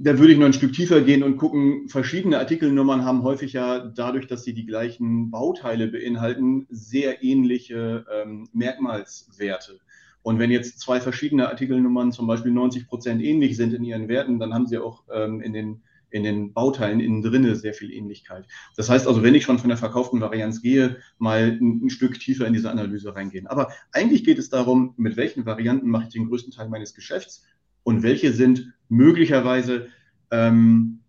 da 0.00 0.18
würde 0.18 0.32
ich 0.32 0.38
noch 0.38 0.46
ein 0.46 0.52
Stück 0.52 0.74
tiefer 0.74 1.00
gehen 1.00 1.22
und 1.22 1.38
gucken, 1.38 1.88
verschiedene 1.88 2.38
Artikelnummern 2.38 3.04
haben 3.04 3.22
häufig 3.22 3.54
ja 3.54 3.78
dadurch, 3.86 4.26
dass 4.26 4.44
sie 4.44 4.52
die 4.52 4.66
gleichen 4.66 5.30
Bauteile 5.30 5.88
beinhalten, 5.88 6.66
sehr 6.68 7.22
ähnliche 7.22 8.04
ähm, 8.12 8.48
Merkmalswerte. 8.52 9.80
Und 10.22 10.38
wenn 10.38 10.50
jetzt 10.50 10.80
zwei 10.80 11.00
verschiedene 11.00 11.48
Artikelnummern 11.48 12.12
zum 12.12 12.26
Beispiel 12.26 12.52
90 12.52 12.88
Prozent 12.88 13.22
ähnlich 13.22 13.56
sind 13.56 13.72
in 13.72 13.84
ihren 13.84 14.08
Werten, 14.08 14.38
dann 14.38 14.52
haben 14.52 14.66
sie 14.66 14.76
auch 14.76 15.04
ähm, 15.10 15.40
in, 15.40 15.52
den, 15.54 15.82
in 16.10 16.24
den 16.24 16.52
Bauteilen 16.52 17.00
innen 17.00 17.22
drinne 17.22 17.56
sehr 17.56 17.72
viel 17.72 17.92
Ähnlichkeit. 17.92 18.44
Das 18.76 18.90
heißt 18.90 19.06
also, 19.06 19.22
wenn 19.22 19.34
ich 19.34 19.44
schon 19.44 19.58
von 19.58 19.68
der 19.68 19.78
verkauften 19.78 20.20
Varianz 20.20 20.60
gehe, 20.60 20.98
mal 21.18 21.56
ein, 21.58 21.86
ein 21.86 21.90
Stück 21.90 22.18
tiefer 22.18 22.46
in 22.46 22.52
diese 22.52 22.70
Analyse 22.70 23.14
reingehen. 23.14 23.46
Aber 23.46 23.72
eigentlich 23.92 24.24
geht 24.24 24.38
es 24.38 24.50
darum, 24.50 24.92
mit 24.96 25.16
welchen 25.16 25.46
Varianten 25.46 25.88
mache 25.88 26.04
ich 26.04 26.12
den 26.12 26.26
größten 26.28 26.52
Teil 26.52 26.68
meines 26.68 26.92
Geschäfts 26.92 27.44
und 27.86 28.02
welche 28.02 28.32
sind 28.32 28.72
möglicherweise 28.88 29.86
ähm, 30.32 31.02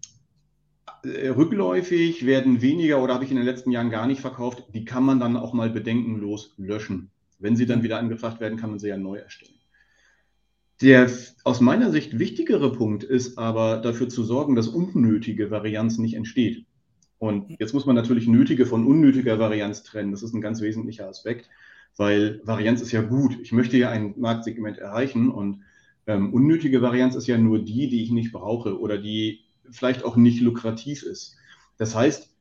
äh, 1.04 1.30
rückläufig, 1.30 2.24
werden 2.28 2.62
weniger 2.62 3.02
oder 3.02 3.16
habe 3.16 3.24
ich 3.24 3.32
in 3.32 3.38
den 3.38 3.48
letzten 3.48 3.72
Jahren 3.72 3.90
gar 3.90 4.06
nicht 4.06 4.22
verkauft. 4.22 4.64
Die 4.76 4.86
kann 4.86 5.04
man 5.04 5.20
dann 5.20 5.38
auch 5.38 5.54
mal 5.54 5.72
bedenkenlos 5.72 6.54
löschen. 6.58 7.10
Wenn 7.40 7.56
sie 7.56 7.66
dann 7.66 7.82
wieder 7.82 7.98
angefragt 7.98 8.40
werden, 8.40 8.60
kann 8.60 8.70
man 8.70 8.78
sie 8.78 8.90
ja 8.90 8.98
neu 8.98 9.18
erstellen. 9.18 9.56
Der 10.80 11.10
aus 11.44 11.62
meiner 11.62 11.90
Sicht 11.90 12.20
wichtigere 12.20 12.72
Punkt 12.72 13.04
ist 13.04 13.40
aber 13.40 13.78
dafür 13.78 14.08
zu 14.08 14.24
sorgen, 14.24 14.54
dass 14.54 14.68
unnötige 14.68 15.50
Varianz 15.50 15.98
nicht 15.98 16.14
entsteht. 16.14 16.68
Und 17.18 17.60
jetzt 17.60 17.74
muss 17.74 17.88
man 17.88 17.96
natürlich 17.96 18.28
nötige 18.28 18.68
von 18.68 18.86
unnötiger 18.86 19.40
Varianz 19.40 19.82
trennen. 19.82 20.12
Das 20.12 20.22
ist 20.22 20.36
ein 20.36 20.42
ganz 20.42 20.62
wesentlicher 20.62 21.10
Aspekt, 21.10 21.50
weil 21.96 22.40
Varianz 22.44 22.84
ist 22.84 22.92
ja 22.92 23.02
gut. 23.02 23.36
Ich 23.42 23.52
möchte 23.52 23.78
ja 23.78 23.90
ein 23.90 24.14
Marktsegment 24.16 24.78
erreichen 24.78 25.32
und 25.32 25.64
ähm, 26.08 26.34
unnötige 26.34 26.82
Varianz 26.82 27.16
ist 27.16 27.28
ja 27.28 27.38
nur 27.38 27.60
die, 27.60 27.90
die 27.90 28.04
ich 28.04 28.12
nicht 28.12 28.32
brauche 28.32 28.80
oder 28.80 28.98
die 28.98 29.42
vielleicht 29.70 30.04
auch 30.04 30.16
nicht 30.16 30.42
lukrativ 30.42 31.04
ist. 31.04 31.36
Das 31.78 31.96
heißt, 31.96 32.34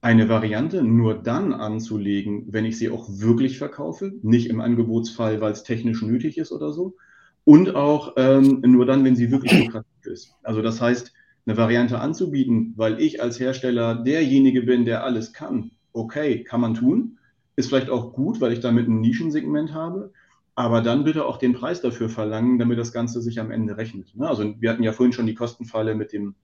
eine 0.00 0.28
Variante 0.28 0.82
nur 0.82 1.14
dann 1.14 1.52
anzulegen, 1.52 2.46
wenn 2.52 2.64
ich 2.64 2.76
sie 2.76 2.90
auch 2.90 3.08
wirklich 3.08 3.58
verkaufe, 3.58 4.12
nicht 4.22 4.48
im 4.48 4.60
Angebotsfall, 4.60 5.40
weil 5.40 5.52
es 5.52 5.62
technisch 5.62 6.02
nötig 6.02 6.36
ist 6.38 6.52
oder 6.52 6.72
so, 6.72 6.96
und 7.44 7.74
auch 7.74 8.14
ähm, 8.16 8.60
nur 8.62 8.86
dann, 8.86 9.04
wenn 9.04 9.16
sie 9.16 9.30
wirklich 9.30 9.52
lukrativ 9.64 10.06
ist. 10.06 10.34
Also 10.42 10.62
das 10.62 10.80
heißt, 10.80 11.12
eine 11.46 11.56
Variante 11.56 12.00
anzubieten, 12.00 12.72
weil 12.76 13.00
ich 13.00 13.22
als 13.22 13.38
Hersteller 13.38 13.94
derjenige 13.94 14.62
bin, 14.62 14.84
der 14.86 15.04
alles 15.04 15.32
kann, 15.32 15.72
okay, 15.92 16.42
kann 16.42 16.60
man 16.60 16.74
tun, 16.74 17.18
ist 17.56 17.68
vielleicht 17.68 17.90
auch 17.90 18.12
gut, 18.12 18.40
weil 18.40 18.52
ich 18.52 18.60
damit 18.60 18.88
ein 18.88 19.00
Nischensegment 19.00 19.74
habe, 19.74 20.12
aber 20.54 20.80
dann 20.82 21.04
bitte 21.04 21.24
auch 21.24 21.36
den 21.36 21.54
Preis 21.54 21.80
dafür 21.80 22.08
verlangen, 22.08 22.58
damit 22.58 22.78
das 22.78 22.92
Ganze 22.92 23.20
sich 23.20 23.40
am 23.40 23.50
Ende 23.50 23.76
rechnet. 23.76 24.14
Ne? 24.14 24.28
Also 24.28 24.54
wir 24.60 24.70
hatten 24.70 24.82
ja 24.82 24.92
vorhin 24.92 25.12
schon 25.12 25.26
die 25.26 25.34
Kostenfalle 25.34 25.94
mit 25.94 26.12
dem, 26.12 26.34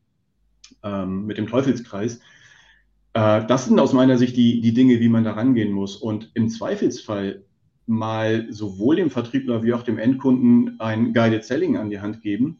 ähm, 0.82 1.26
mit 1.26 1.38
dem 1.38 1.46
Teufelskreis. 1.46 2.20
Äh, 3.14 3.46
das 3.46 3.66
sind 3.66 3.78
aus 3.78 3.92
meiner 3.92 4.18
Sicht 4.18 4.36
die, 4.36 4.60
die 4.60 4.74
Dinge, 4.74 5.00
wie 5.00 5.08
man 5.08 5.24
da 5.24 5.32
rangehen 5.32 5.72
muss. 5.72 5.96
Und 5.96 6.30
im 6.34 6.48
Zweifelsfall 6.48 7.44
mal 7.86 8.46
sowohl 8.50 8.96
dem 8.96 9.10
Vertriebler 9.10 9.62
wie 9.62 9.72
auch 9.72 9.82
dem 9.82 9.98
Endkunden 9.98 10.78
ein 10.80 11.12
Guided 11.12 11.44
Selling 11.44 11.76
an 11.76 11.90
die 11.90 12.00
Hand 12.00 12.20
geben. 12.20 12.58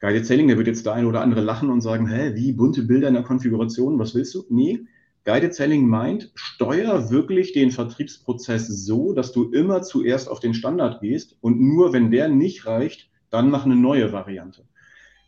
Guided 0.00 0.26
Selling, 0.26 0.48
der 0.48 0.56
wird 0.56 0.66
jetzt 0.66 0.84
der 0.84 0.94
eine 0.94 1.06
oder 1.06 1.20
andere 1.20 1.42
lachen 1.42 1.70
und 1.70 1.80
sagen, 1.80 2.08
hä, 2.08 2.32
wie 2.34 2.52
bunte 2.52 2.82
Bilder 2.82 3.08
in 3.08 3.14
der 3.14 3.22
Konfiguration, 3.22 3.98
was 3.98 4.14
willst 4.14 4.34
du? 4.34 4.44
Nee, 4.48 4.86
Guided 5.24 5.54
Selling 5.54 5.86
meint, 5.86 6.32
steuer 6.34 7.10
wirklich 7.10 7.52
den 7.52 7.70
Vertriebsprozess 7.70 8.66
so, 8.66 9.12
dass 9.12 9.32
du 9.32 9.50
immer 9.50 9.82
zuerst 9.82 10.28
auf 10.28 10.40
den 10.40 10.54
Standard 10.54 11.00
gehst 11.00 11.36
und 11.40 11.60
nur 11.60 11.92
wenn 11.92 12.10
der 12.10 12.28
nicht 12.28 12.66
reicht, 12.66 13.08
dann 13.30 13.50
mach 13.50 13.64
eine 13.64 13.76
neue 13.76 14.12
Variante. 14.12 14.64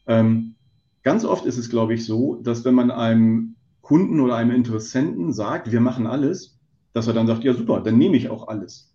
Ähm, 0.07 0.57
ganz 1.03 1.25
oft 1.25 1.47
ist 1.47 1.59
es, 1.59 1.71
glaube 1.71 1.95
ich, 1.95 2.05
so, 2.05 2.37
dass 2.37 2.65
wenn 2.65 2.75
man 2.75 2.91
einem 2.91 3.55
Kunden 3.81 4.21
oder 4.21 4.37
einem 4.37 4.51
Interessenten 4.51 5.33
sagt, 5.33 5.71
wir 5.71 5.81
machen 5.81 6.07
alles, 6.07 6.59
dass 6.93 7.07
er 7.07 7.13
dann 7.13 7.27
sagt, 7.27 7.45
ja 7.45 7.55
super, 7.55 7.81
dann 7.81 7.99
nehme 7.99 8.17
ich 8.17 8.31
auch 8.31 8.49
alles. 8.49 8.95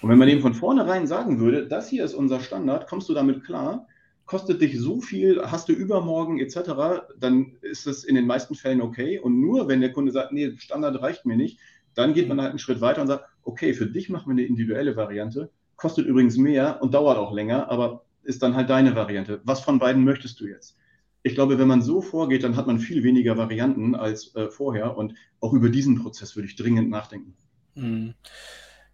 Und 0.00 0.08
wenn 0.10 0.18
man 0.18 0.28
dem 0.28 0.40
von 0.40 0.54
vornherein 0.54 1.06
sagen 1.06 1.38
würde, 1.40 1.66
das 1.66 1.88
hier 1.88 2.04
ist 2.04 2.14
unser 2.14 2.40
Standard, 2.40 2.86
kommst 2.86 3.08
du 3.08 3.14
damit 3.14 3.44
klar, 3.44 3.86
kostet 4.26 4.60
dich 4.60 4.78
so 4.78 5.00
viel, 5.00 5.40
hast 5.42 5.68
du 5.68 5.72
übermorgen 5.72 6.40
etc., 6.40 7.06
dann 7.18 7.52
ist 7.62 7.86
es 7.86 8.04
in 8.04 8.16
den 8.16 8.26
meisten 8.26 8.54
Fällen 8.54 8.82
okay. 8.82 9.18
Und 9.18 9.40
nur 9.40 9.68
wenn 9.68 9.80
der 9.80 9.92
Kunde 9.92 10.12
sagt, 10.12 10.32
nee, 10.32 10.52
Standard 10.58 11.00
reicht 11.00 11.24
mir 11.24 11.36
nicht, 11.36 11.58
dann 11.94 12.12
geht 12.12 12.28
man 12.28 12.40
halt 12.40 12.50
einen 12.50 12.58
Schritt 12.58 12.80
weiter 12.80 13.00
und 13.00 13.06
sagt, 13.06 13.24
okay, 13.42 13.72
für 13.72 13.86
dich 13.86 14.10
machen 14.10 14.26
wir 14.26 14.32
eine 14.32 14.44
individuelle 14.44 14.96
Variante, 14.96 15.50
kostet 15.76 16.06
übrigens 16.06 16.36
mehr 16.36 16.82
und 16.82 16.92
dauert 16.92 17.16
auch 17.16 17.32
länger, 17.32 17.70
aber 17.70 18.04
ist 18.22 18.42
dann 18.42 18.56
halt 18.56 18.68
deine 18.68 18.96
Variante. 18.96 19.40
Was 19.44 19.60
von 19.60 19.78
beiden 19.78 20.04
möchtest 20.04 20.40
du 20.40 20.46
jetzt? 20.46 20.76
Ich 21.22 21.34
glaube, 21.34 21.58
wenn 21.58 21.68
man 21.68 21.82
so 21.82 22.02
vorgeht, 22.02 22.44
dann 22.44 22.56
hat 22.56 22.66
man 22.66 22.78
viel 22.78 23.02
weniger 23.02 23.36
Varianten 23.36 23.94
als 23.94 24.34
äh, 24.34 24.48
vorher 24.48 24.96
und 24.96 25.14
auch 25.40 25.52
über 25.52 25.70
diesen 25.70 26.02
Prozess 26.02 26.36
würde 26.36 26.48
ich 26.48 26.56
dringend 26.56 26.90
nachdenken. 26.90 27.34
Hm. 27.74 28.14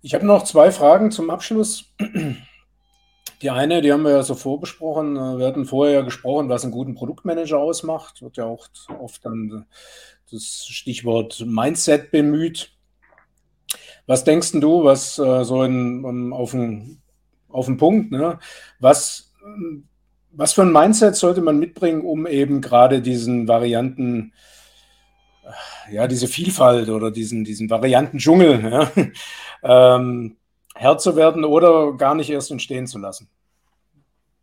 Ich 0.03 0.15
habe 0.15 0.27
noch 0.27 0.45
zwei 0.45 0.71
Fragen 0.71 1.11
zum 1.11 1.31
Abschluss. 1.31 1.95
Die 3.43 3.51
eine, 3.51 3.83
die 3.83 3.93
haben 3.93 4.05
wir 4.05 4.13
ja 4.13 4.23
so 4.23 4.37
vorbesprochen. 4.37 5.17
Äh, 5.17 5.39
wir 5.39 5.47
hatten 5.47 5.67
vorher 5.67 5.95
ja 5.95 6.01
gesprochen, 6.03 6.49
was 6.49 6.63
einen 6.63 6.73
guten 6.73 6.95
Produktmanager 6.95 7.59
ausmacht. 7.59 8.23
Wird 8.23 8.37
ja 8.37 8.45
auch 8.45 8.69
oft 9.01 9.25
dann 9.25 9.67
das 10.31 10.65
Stichwort 10.67 11.45
Mindset 11.45 12.11
bemüht. 12.13 12.73
Was 14.07 14.25
denkst 14.25 14.53
du, 14.53 14.85
was 14.85 15.19
äh, 15.19 15.45
so 15.45 15.63
in, 15.65 16.33
auf, 16.33 16.53
den, 16.53 17.03
auf 17.49 17.69
Punkt, 17.77 18.13
ne? 18.13 18.39
was, 18.79 19.33
was 20.31 20.53
für 20.53 20.63
ein 20.63 20.73
Mindset 20.73 21.17
sollte 21.17 21.41
man 21.41 21.59
mitbringen, 21.59 22.03
um 22.03 22.27
eben 22.27 22.61
gerade 22.61 23.01
diesen 23.01 23.49
Varianten, 23.49 24.33
ja, 25.91 26.07
diese 26.07 26.27
Vielfalt 26.27 26.89
oder 26.89 27.11
diesen, 27.11 27.45
diesen 27.45 27.71
Varianten-Dschungel 27.71 28.63
ja, 28.71 28.93
ähm, 29.97 30.37
Herr 30.75 30.99
zu 30.99 31.17
werden 31.17 31.45
oder 31.45 31.95
gar 31.97 32.15
nicht 32.15 32.31
erst 32.31 32.51
entstehen 32.51 32.87
zu 32.87 32.99
lassen. 32.99 33.29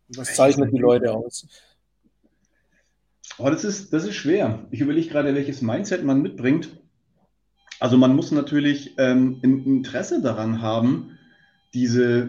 Das 0.08 0.34
zeichnet 0.34 0.72
die 0.72 0.78
Leute 0.78 1.12
aus. 1.12 1.46
Oh, 3.38 3.48
das, 3.48 3.64
ist, 3.64 3.92
das 3.92 4.04
ist 4.04 4.16
schwer. 4.16 4.66
Ich 4.70 4.80
überlege 4.80 5.08
gerade, 5.08 5.34
welches 5.34 5.62
Mindset 5.62 6.04
man 6.04 6.20
mitbringt. 6.20 6.68
Also 7.78 7.96
man 7.96 8.14
muss 8.14 8.32
natürlich 8.32 8.94
ähm, 8.98 9.40
ein 9.42 9.64
Interesse 9.64 10.20
daran 10.20 10.60
haben, 10.60 11.18
diese, 11.72 12.28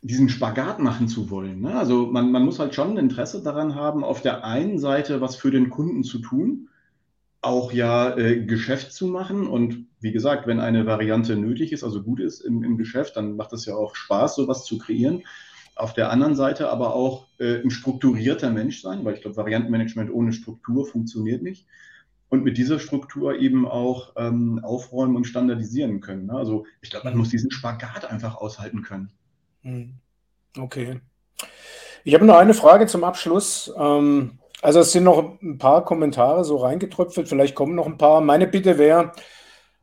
diesen 0.00 0.28
Spagat 0.28 0.78
machen 0.78 1.08
zu 1.08 1.28
wollen. 1.30 1.60
Ne? 1.60 1.74
Also 1.74 2.06
man, 2.06 2.32
man 2.32 2.44
muss 2.44 2.58
halt 2.58 2.74
schon 2.74 2.92
ein 2.92 2.96
Interesse 2.96 3.42
daran 3.42 3.74
haben, 3.74 4.04
auf 4.04 4.22
der 4.22 4.44
einen 4.44 4.78
Seite 4.78 5.20
was 5.20 5.36
für 5.36 5.50
den 5.50 5.68
Kunden 5.68 6.04
zu 6.04 6.18
tun, 6.18 6.68
auch 7.44 7.72
ja 7.72 8.16
äh, 8.16 8.44
Geschäft 8.44 8.92
zu 8.92 9.06
machen. 9.06 9.46
Und 9.46 9.86
wie 10.00 10.12
gesagt, 10.12 10.46
wenn 10.46 10.60
eine 10.60 10.86
Variante 10.86 11.36
nötig 11.36 11.72
ist, 11.72 11.84
also 11.84 12.02
gut 12.02 12.20
ist 12.20 12.40
im, 12.40 12.62
im 12.62 12.76
Geschäft, 12.76 13.16
dann 13.16 13.36
macht 13.36 13.52
es 13.52 13.66
ja 13.66 13.74
auch 13.74 13.94
Spaß, 13.94 14.36
sowas 14.36 14.64
zu 14.64 14.78
kreieren. 14.78 15.22
Auf 15.76 15.92
der 15.92 16.10
anderen 16.10 16.36
Seite 16.36 16.70
aber 16.70 16.94
auch 16.94 17.26
äh, 17.38 17.60
ein 17.60 17.70
strukturierter 17.70 18.50
Mensch 18.50 18.80
sein, 18.80 19.04
weil 19.04 19.14
ich 19.14 19.22
glaube, 19.22 19.36
Variantenmanagement 19.36 20.12
ohne 20.12 20.32
Struktur 20.32 20.86
funktioniert 20.86 21.42
nicht. 21.42 21.66
Und 22.28 22.42
mit 22.42 22.56
dieser 22.56 22.78
Struktur 22.78 23.38
eben 23.38 23.66
auch 23.66 24.12
ähm, 24.16 24.60
aufräumen 24.62 25.14
und 25.14 25.24
standardisieren 25.24 26.00
können. 26.00 26.26
Ne? 26.26 26.32
Also 26.34 26.66
ich 26.80 26.90
glaube, 26.90 27.04
man 27.04 27.14
mhm. 27.14 27.20
muss 27.20 27.28
diesen 27.28 27.50
Spagat 27.50 28.04
einfach 28.04 28.36
aushalten 28.36 28.82
können. 28.82 29.10
Mhm. 29.62 29.94
Okay. 30.56 31.00
Ich 32.04 32.14
habe 32.14 32.24
noch 32.24 32.36
eine 32.36 32.54
Frage 32.54 32.86
zum 32.86 33.02
Abschluss. 33.02 33.72
Ähm, 33.76 34.38
also 34.64 34.80
es 34.80 34.92
sind 34.92 35.04
noch 35.04 35.40
ein 35.42 35.58
paar 35.58 35.84
Kommentare 35.84 36.42
so 36.42 36.56
reingetröpfelt, 36.56 37.28
vielleicht 37.28 37.54
kommen 37.54 37.74
noch 37.74 37.84
ein 37.84 37.98
paar. 37.98 38.22
Meine 38.22 38.46
Bitte 38.46 38.78
wäre, 38.78 39.12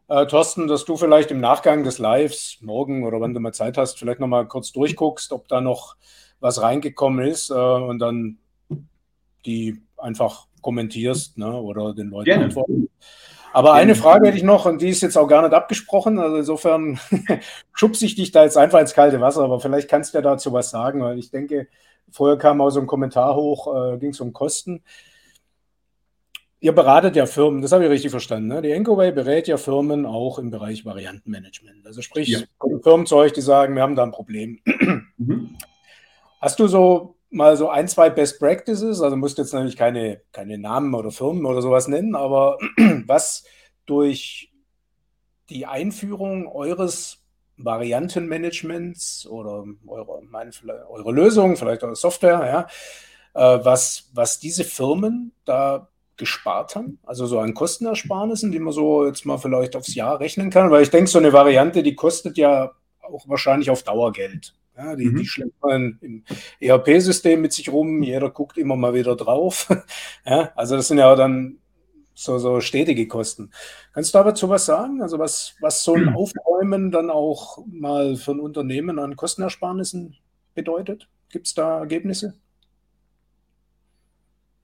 äh, 0.08 0.26
Thorsten, 0.26 0.68
dass 0.68 0.86
du 0.86 0.98
vielleicht 0.98 1.30
im 1.30 1.40
Nachgang 1.40 1.84
des 1.84 2.00
Lives, 2.00 2.58
morgen 2.62 3.06
oder 3.06 3.22
wann 3.22 3.36
du 3.36 3.40
mal 3.40 3.54
Zeit 3.54 3.78
hast, 3.78 4.00
vielleicht 4.00 4.20
nochmal 4.20 4.48
kurz 4.48 4.72
durchguckst, 4.72 5.34
ob 5.34 5.48
da 5.48 5.62
noch 5.62 5.98
was 6.40 6.64
reingekommen 6.64 7.28
ist 7.28 7.52
äh, 7.52 7.54
und 7.54 8.00
dann 8.00 8.40
die 9.46 9.80
einfach 9.98 10.48
kommentierst 10.62 11.38
ne, 11.38 11.54
oder 11.54 11.94
den 11.94 12.10
Leuten 12.10 12.26
Gerne. 12.26 12.46
antworten. 12.46 12.90
Aber 13.54 13.74
eine 13.74 13.94
Frage 13.94 14.28
hätte 14.28 14.38
ich 14.38 14.44
noch, 14.44 14.66
und 14.66 14.82
die 14.82 14.90
ist 14.90 15.02
jetzt 15.02 15.18
auch 15.18 15.28
gar 15.28 15.44
nicht 15.44 15.54
abgesprochen. 15.54 16.18
Also 16.18 16.38
insofern 16.38 17.00
schubse 17.74 18.06
ich 18.08 18.16
dich 18.16 18.32
da 18.32 18.44
jetzt 18.44 18.58
einfach 18.58 18.80
ins 18.80 18.96
kalte 18.96 19.22
Wasser, 19.22 19.44
aber 19.44 19.60
vielleicht 19.60 19.90
kannst 19.90 20.14
du 20.14 20.18
ja 20.18 20.22
dazu 20.24 20.52
was 20.54 20.72
sagen, 20.72 21.02
weil 21.02 21.20
ich 21.20 21.30
denke, 21.30 21.68
vorher 22.12 22.38
kam 22.38 22.62
auch 22.62 22.70
so 22.70 22.80
ein 22.80 22.88
Kommentar 22.88 23.36
hoch, 23.36 23.94
äh, 23.94 23.98
ging 23.98 24.12
es 24.12 24.22
um 24.22 24.34
Kosten. 24.34 24.84
Ihr 26.60 26.74
beratet 26.74 27.16
ja 27.16 27.26
Firmen, 27.26 27.62
das 27.62 27.72
habe 27.72 27.86
ich 27.86 27.90
richtig 27.90 28.12
verstanden. 28.12 28.48
Ne? 28.48 28.62
Die 28.62 28.72
Encoway 28.72 29.12
berät 29.12 29.48
ja 29.48 29.58
Firmen 29.58 30.06
auch 30.06 30.38
im 30.38 30.52
Bereich 30.52 30.86
Variantenmanagement. 30.86 31.88
Also 31.88 32.04
sprich, 32.04 32.28
ja. 32.28 32.40
kommen 32.60 32.84
Firmen 32.84 33.06
zu 33.08 33.16
euch, 33.16 33.34
die 33.34 33.42
sagen, 33.42 33.74
wir 33.76 33.82
haben 33.82 33.96
da 33.96 34.04
ein 34.04 34.12
Problem. 34.12 34.60
Mhm. 35.18 35.58
Hast 36.40 36.60
du 36.60 36.68
so 36.68 37.16
mal 37.32 37.58
so 37.58 37.70
ein, 37.70 37.88
zwei 37.88 38.10
Best 38.12 38.40
Practices? 38.40 39.02
Also 39.02 39.16
musst 39.16 39.40
jetzt 39.40 39.54
natürlich 39.54 39.78
keine, 39.78 40.22
keine 40.32 40.58
Namen 40.60 40.94
oder 40.94 41.10
Firmen 41.10 41.46
oder 41.46 41.62
sowas 41.62 41.88
nennen, 41.88 42.16
aber 42.16 42.60
was 43.08 43.44
durch 43.88 44.52
die 45.50 45.66
Einführung 45.66 46.48
eures 46.48 47.21
Variantenmanagements 47.64 49.28
oder 49.28 49.66
eure, 49.88 50.22
meine, 50.30 50.52
eure 50.90 51.12
Lösung, 51.12 51.58
vielleicht 51.58 51.84
eure 51.84 51.96
Software, 51.96 52.68
ja, 53.34 53.58
äh, 53.58 53.64
was, 53.64 54.10
was 54.14 54.40
diese 54.40 54.64
Firmen 54.64 55.32
da 55.46 55.88
gespart 56.18 56.76
haben, 56.76 57.00
also 57.04 57.26
so 57.26 57.40
an 57.40 57.54
Kostenersparnissen, 57.54 58.52
die 58.52 58.60
man 58.60 58.74
so 58.74 59.06
jetzt 59.06 59.26
mal 59.26 59.38
vielleicht 59.38 59.76
aufs 59.76 59.96
Jahr 59.96 60.20
rechnen 60.20 60.50
kann, 60.52 60.70
weil 60.70 60.84
ich 60.84 60.92
denke, 60.92 61.10
so 61.10 61.18
eine 61.18 61.34
Variante, 61.34 61.82
die 61.82 61.96
kostet 61.96 62.38
ja 62.38 62.72
auch 63.02 63.28
wahrscheinlich 63.28 63.70
auf 63.70 63.84
Dauer 63.84 64.12
Geld. 64.12 64.54
Ja, 64.78 64.96
die, 64.96 65.06
mhm. 65.06 65.18
die 65.18 65.26
schleppt 65.26 65.62
man 65.62 65.98
im 66.02 66.24
ERP-System 66.60 67.42
mit 67.42 67.54
sich 67.54 67.70
rum, 67.70 68.04
jeder 68.04 68.30
guckt 68.30 68.58
immer 68.58 68.76
mal 68.76 68.94
wieder 68.94 69.16
drauf. 69.16 69.68
ja, 70.26 70.52
also 70.56 70.76
das 70.76 70.88
sind 70.88 71.00
ja 71.00 71.14
dann 71.16 71.58
so, 72.14 72.38
so 72.38 72.62
stetige 72.62 73.08
Kosten. 73.08 73.52
Kannst 73.94 74.14
du 74.14 74.20
dazu 74.20 74.50
was 74.50 74.66
sagen? 74.66 75.02
Also 75.02 75.20
was, 75.20 75.56
was 75.62 75.84
so 75.84 75.96
ein 75.96 76.10
Aufräumen 76.10 76.92
dann 76.92 77.10
auch 77.10 77.60
mal 77.68 78.16
für 78.16 78.32
ein 78.32 78.40
Unternehmen 78.40 79.00
an 79.00 79.16
Kostenersparnissen 79.16 80.18
bedeutet? 80.54 81.08
Gibt 81.30 81.48
es 81.48 81.54
da 81.54 81.80
Ergebnisse? 81.80 82.36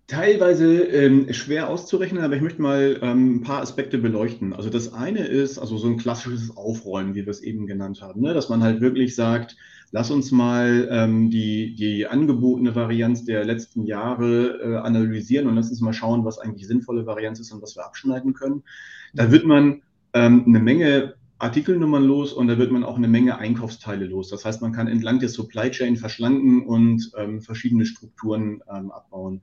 Teilweise 0.08 0.84
ähm, 0.84 1.34
schwer 1.34 1.70
auszurechnen, 1.70 2.24
aber 2.24 2.36
ich 2.36 2.41
möchte 2.41 2.62
mal 2.62 2.98
ähm, 3.02 3.36
ein 3.36 3.41
paar 3.41 3.62
Aspekte 3.62 3.98
beleuchten. 3.98 4.54
Also 4.54 4.70
das 4.70 4.93
eine 4.93 5.26
ist 5.28 5.58
also 5.58 5.78
so 5.78 5.88
ein 5.88 5.98
klassisches 5.98 6.56
Aufräumen, 6.56 7.14
wie 7.14 7.26
wir 7.26 7.32
es 7.32 7.41
eben 7.41 7.68
genannt 7.68 8.02
haben, 8.02 8.22
ne? 8.22 8.34
dass 8.34 8.48
man 8.48 8.64
halt 8.64 8.80
wirklich 8.80 9.16
sagt, 9.16 9.58
lass 9.92 10.12
uns 10.12 10.32
mal 10.32 10.88
ähm, 10.92 11.30
die, 11.30 11.76
die 11.76 12.08
angebotene 12.08 12.76
Varianz 12.76 13.26
der 13.26 13.46
letzten 13.46 13.86
Jahre 13.86 14.60
äh, 14.62 14.76
analysieren 14.78 15.48
und 15.48 15.56
lass 15.56 15.70
uns 15.70 15.82
mal 15.82 15.94
schauen, 15.94 16.26
was 16.26 16.40
eigentlich 16.40 16.68
sinnvolle 16.68 17.06
Varianz 17.06 17.40
ist 17.40 17.52
und 17.52 17.62
was 17.62 17.76
wir 17.76 17.86
abschneiden 17.86 18.34
können. 18.34 18.64
Da 19.14 19.32
wird 19.32 19.46
man 19.46 19.82
ähm, 20.14 20.44
eine 20.46 20.60
Menge 20.60 21.16
Artikelnummern 21.40 22.04
los 22.04 22.34
und 22.34 22.48
da 22.48 22.58
wird 22.58 22.72
man 22.72 22.84
auch 22.84 22.98
eine 22.98 23.08
Menge 23.08 23.38
Einkaufsteile 23.38 24.06
los. 24.06 24.30
Das 24.30 24.44
heißt, 24.44 24.62
man 24.62 24.72
kann 24.72 24.88
entlang 24.88 25.20
der 25.20 25.30
Supply 25.30 25.70
Chain 25.70 25.96
verschlanken 25.96 26.66
und 26.66 27.12
ähm, 27.16 27.42
verschiedene 27.42 27.86
Strukturen 27.86 28.64
ähm, 28.74 28.92
abbauen. 28.92 29.42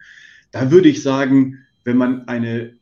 Da 0.51 0.71
würde 0.71 0.89
ich 0.89 1.03
sagen, 1.03 1.59
wenn 1.85 1.97
man 1.97 2.27
ein 2.27 2.81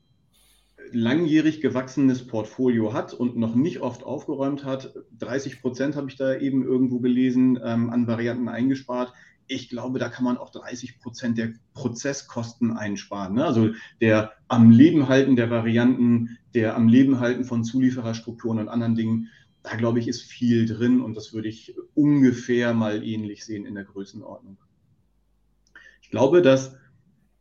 langjährig 0.93 1.61
gewachsenes 1.61 2.27
Portfolio 2.27 2.93
hat 2.93 3.15
und 3.15 3.37
noch 3.37 3.55
nicht 3.55 3.81
oft 3.81 4.05
aufgeräumt 4.05 4.65
hat, 4.65 4.95
30 5.19 5.61
Prozent 5.61 5.97
habe 5.97 6.09
ich 6.09 6.17
da 6.17 6.37
eben 6.37 6.65
irgendwo 6.65 7.01
gelesen, 7.01 7.59
ähm, 7.63 7.91
an 7.91 8.07
Varianten 8.07 8.49
eingespart. 8.49 9.13
Ich 9.47 9.69
glaube, 9.69 9.99
da 9.99 10.09
kann 10.09 10.25
man 10.25 10.39
auch 10.39 10.51
30 10.51 11.01
Prozent 11.01 11.39
der 11.39 11.53
Prozesskosten 11.75 12.77
einsparen. 12.77 13.35
Ne? 13.35 13.45
Also 13.45 13.71
der 14.01 14.33
am 14.49 14.71
Leben 14.71 15.09
halten 15.09 15.37
der 15.37 15.51
Varianten, 15.51 16.39
der 16.55 16.77
am 16.77 16.89
Leben 16.89 17.21
halten 17.21 17.45
von 17.45 17.65
Zuliefererstrukturen 17.65 18.59
und 18.59 18.69
anderen 18.69 18.95
Dingen. 18.95 19.29
Da 19.63 19.77
glaube 19.77 19.99
ich, 19.99 20.09
ist 20.09 20.23
viel 20.23 20.67
drin 20.67 21.01
und 21.01 21.17
das 21.17 21.33
würde 21.33 21.49
ich 21.49 21.75
ungefähr 21.95 22.75
mal 22.75 23.05
ähnlich 23.05 23.45
sehen 23.45 23.67
in 23.67 23.75
der 23.75 23.85
Größenordnung. 23.85 24.59
Ich 26.01 26.11
glaube, 26.11 26.43
dass 26.43 26.77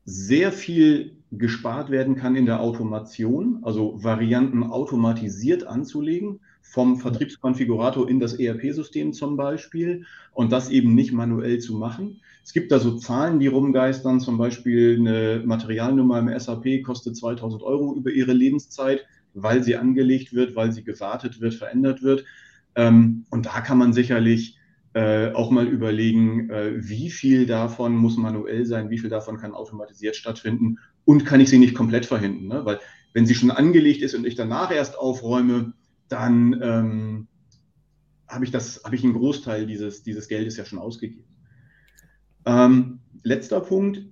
sehr 0.05 0.51
viel 0.51 1.17
gespart 1.31 1.89
werden 1.89 2.15
kann 2.15 2.35
in 2.35 2.45
der 2.45 2.59
Automation, 2.59 3.59
also 3.61 4.03
Varianten 4.03 4.63
automatisiert 4.63 5.65
anzulegen, 5.65 6.39
vom 6.61 6.97
Vertriebskonfigurator 6.97 8.09
in 8.09 8.19
das 8.19 8.33
ERP-System 8.33 9.13
zum 9.13 9.37
Beispiel 9.37 10.05
und 10.33 10.51
das 10.51 10.69
eben 10.69 10.95
nicht 10.95 11.11
manuell 11.11 11.59
zu 11.59 11.75
machen. 11.75 12.21
Es 12.43 12.53
gibt 12.53 12.71
da 12.71 12.79
so 12.79 12.97
Zahlen, 12.97 13.39
die 13.39 13.47
rumgeistern, 13.47 14.19
zum 14.19 14.37
Beispiel 14.37 14.97
eine 14.99 15.43
Materialnummer 15.45 16.19
im 16.19 16.39
SAP 16.39 16.83
kostet 16.83 17.17
2000 17.17 17.61
Euro 17.61 17.93
über 17.95 18.11
ihre 18.11 18.33
Lebenszeit, 18.33 19.05
weil 19.33 19.63
sie 19.63 19.75
angelegt 19.75 20.33
wird, 20.33 20.55
weil 20.55 20.71
sie 20.71 20.83
gewartet 20.83 21.39
wird, 21.39 21.53
verändert 21.53 22.01
wird. 22.03 22.25
Ähm, 22.75 23.25
und 23.29 23.45
da 23.45 23.61
kann 23.61 23.77
man 23.77 23.93
sicherlich 23.93 24.57
äh, 24.93 25.31
auch 25.31 25.51
mal 25.51 25.67
überlegen, 25.67 26.49
äh, 26.49 26.73
wie 26.75 27.09
viel 27.09 27.45
davon 27.45 27.95
muss 27.95 28.17
manuell 28.17 28.65
sein, 28.65 28.89
wie 28.89 28.97
viel 28.97 29.09
davon 29.09 29.37
kann 29.37 29.53
automatisiert 29.53 30.15
stattfinden 30.15 30.79
und 31.05 31.25
kann 31.25 31.39
ich 31.39 31.49
sie 31.49 31.59
nicht 31.59 31.75
komplett 31.75 32.05
verhindern. 32.05 32.47
Ne? 32.47 32.65
Weil 32.65 32.79
wenn 33.13 33.25
sie 33.25 33.35
schon 33.35 33.51
angelegt 33.51 34.01
ist 34.01 34.15
und 34.15 34.25
ich 34.25 34.35
danach 34.35 34.71
erst 34.71 34.97
aufräume, 34.97 35.73
dann 36.09 36.59
ähm, 36.61 37.27
habe 38.27 38.45
ich, 38.45 38.51
das, 38.51 38.81
hab 38.83 38.93
ich 38.93 39.03
einen 39.03 39.13
Großteil 39.13 39.65
dieses, 39.65 40.03
dieses 40.03 40.27
Geldes 40.27 40.57
ja 40.57 40.65
schon 40.65 40.79
ausgegeben. 40.79 41.25
Ähm, 42.45 42.99
letzter 43.23 43.61
Punkt, 43.61 44.05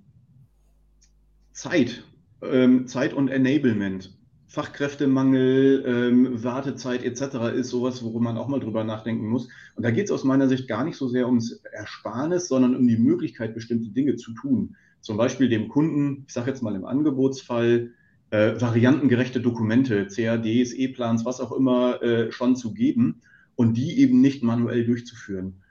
Zeit. 1.52 2.04
Ähm, 2.42 2.86
Zeit 2.86 3.12
und 3.12 3.28
Enablement. 3.28 4.18
Fachkräftemangel, 4.50 5.84
ähm, 5.86 6.42
Wartezeit 6.42 7.04
etc. 7.04 7.54
ist 7.54 7.70
sowas, 7.70 8.02
worüber 8.02 8.18
man 8.18 8.36
auch 8.36 8.48
mal 8.48 8.58
drüber 8.58 8.82
nachdenken 8.82 9.28
muss. 9.28 9.48
Und 9.76 9.84
da 9.84 9.92
geht 9.92 10.06
es 10.06 10.10
aus 10.10 10.24
meiner 10.24 10.48
Sicht 10.48 10.66
gar 10.66 10.82
nicht 10.84 10.96
so 10.96 11.06
sehr 11.06 11.28
ums 11.28 11.62
Ersparnis, 11.72 12.48
sondern 12.48 12.74
um 12.74 12.88
die 12.88 12.96
Möglichkeit, 12.96 13.54
bestimmte 13.54 13.90
Dinge 13.90 14.16
zu 14.16 14.34
tun. 14.34 14.74
Zum 15.02 15.16
Beispiel 15.16 15.48
dem 15.48 15.68
Kunden, 15.68 16.24
ich 16.26 16.32
sage 16.32 16.50
jetzt 16.50 16.64
mal 16.64 16.74
im 16.74 16.84
Angebotsfall, 16.84 17.92
äh, 18.30 18.60
variantengerechte 18.60 19.40
Dokumente, 19.40 20.08
CADs, 20.08 20.72
E-Plans, 20.72 21.24
was 21.24 21.40
auch 21.40 21.52
immer 21.52 22.02
äh, 22.02 22.32
schon 22.32 22.56
zu 22.56 22.74
geben 22.74 23.22
und 23.54 23.76
die 23.76 24.00
eben 24.00 24.20
nicht 24.20 24.42
manuell 24.42 24.84
durchzuführen. 24.84 25.62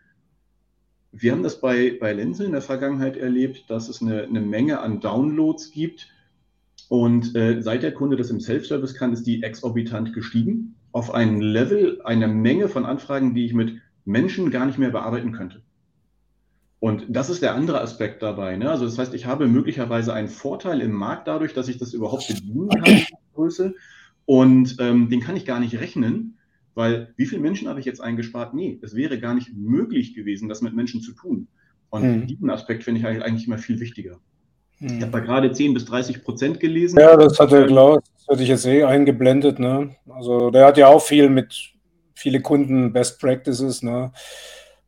Wir 1.12 1.34
haben 1.34 1.44
das 1.44 1.60
bei, 1.60 1.98
bei 2.00 2.14
Lenzel 2.14 2.46
in 2.46 2.54
der 2.54 2.62
Vergangenheit 2.62 3.18
erlebt, 3.18 3.70
dass 3.70 3.90
es 3.90 4.02
eine, 4.02 4.24
eine 4.24 4.42
Menge 4.42 4.80
an 4.80 5.02
Downloads 5.02 5.72
gibt, 5.72 6.08
und 6.90 7.36
äh, 7.36 7.62
seit 7.62 7.84
der 7.84 7.94
Kunde 7.94 8.18
das 8.18 8.32
im 8.32 8.40
Self-Service 8.42 8.96
kann, 8.96 9.14
ist 9.14 9.24
die 9.24 9.44
exorbitant 9.44 10.14
gestiegen 10.14 10.76
auf 10.92 11.14
ein 11.14 11.40
Level, 11.40 12.02
eine 12.04 12.28
Menge 12.28 12.68
von 12.68 12.84
Anfragen, 12.84 13.36
die 13.36 13.46
ich 13.46 13.54
mit 13.54 13.80
Menschen 14.06 14.50
gar 14.50 14.66
nicht 14.66 14.80
mehr 14.80 14.90
bearbeiten 14.90 15.32
könnte. 15.32 15.62
Und 16.80 17.06
das 17.10 17.30
ist 17.30 17.44
der 17.44 17.54
andere 17.54 17.82
Aspekt 17.82 18.24
dabei. 18.24 18.58
Ne? 18.58 18.72
Also 18.72 18.86
das 18.86 18.98
heißt, 18.98 19.14
ich 19.14 19.28
habe 19.28 19.48
möglicherweise 19.48 20.14
einen 20.14 20.30
Vorteil 20.30 20.82
im 20.82 20.92
Markt 20.92 21.28
dadurch, 21.28 21.54
dass 21.54 21.68
ich 21.68 21.78
das 21.78 21.94
überhaupt 21.94 22.28
bedienen 22.28 22.70
kann, 22.70 23.04
Größe. 23.36 23.76
Und 24.26 24.78
ähm, 24.80 25.10
den 25.10 25.20
kann 25.20 25.36
ich 25.36 25.46
gar 25.46 25.60
nicht 25.60 25.80
rechnen, 25.80 26.38
Weil 26.74 27.14
wie 27.18 27.26
viele 27.26 27.42
Menschen 27.42 27.68
habe 27.68 27.80
ich 27.80 27.86
jetzt 27.86 28.02
eingespart? 28.02 28.54
Nee, 28.54 28.80
es 28.82 28.96
wäre 28.96 29.20
gar 29.20 29.34
nicht 29.34 29.54
möglich 29.54 30.16
gewesen, 30.16 30.50
das 30.50 30.62
mit 30.62 30.74
Menschen 30.74 31.02
zu 31.02 31.12
tun. 31.12 31.48
Und 31.90 32.04
mhm. 32.04 32.28
diesen 32.28 32.50
Aspekt 32.50 32.84
finde 32.84 33.02
ich 33.02 33.06
eigentlich 33.06 33.48
immer 33.48 33.58
viel 33.58 33.80
wichtiger. 33.80 34.20
Mhm. 34.80 34.98
Ich 34.98 35.02
habe 35.02 35.12
da 35.12 35.20
gerade 35.20 35.52
10 35.52 35.74
bis 35.74 35.86
30 35.86 36.24
Prozent 36.24 36.60
gelesen. 36.60 37.00
Ja, 37.00 37.16
das 37.18 37.40
hat 37.40 37.52
der 37.52 37.68
Klaus, 37.68 38.00
das 38.18 38.28
hatte 38.28 38.44
ich 38.44 38.50
jetzt 38.50 38.66
eh 38.66 38.84
eingeblendet. 38.84 39.60
Ne? 39.60 39.96
Also 40.10 40.50
der 40.52 40.66
hat 40.66 40.78
ja 40.78 40.88
auch 40.88 41.02
viel 41.02 41.30
mit 41.30 41.74
viele 42.16 42.42
Kunden 42.42 42.94
Best 42.94 43.20
Practices. 43.20 43.84
Ne? 43.84 44.12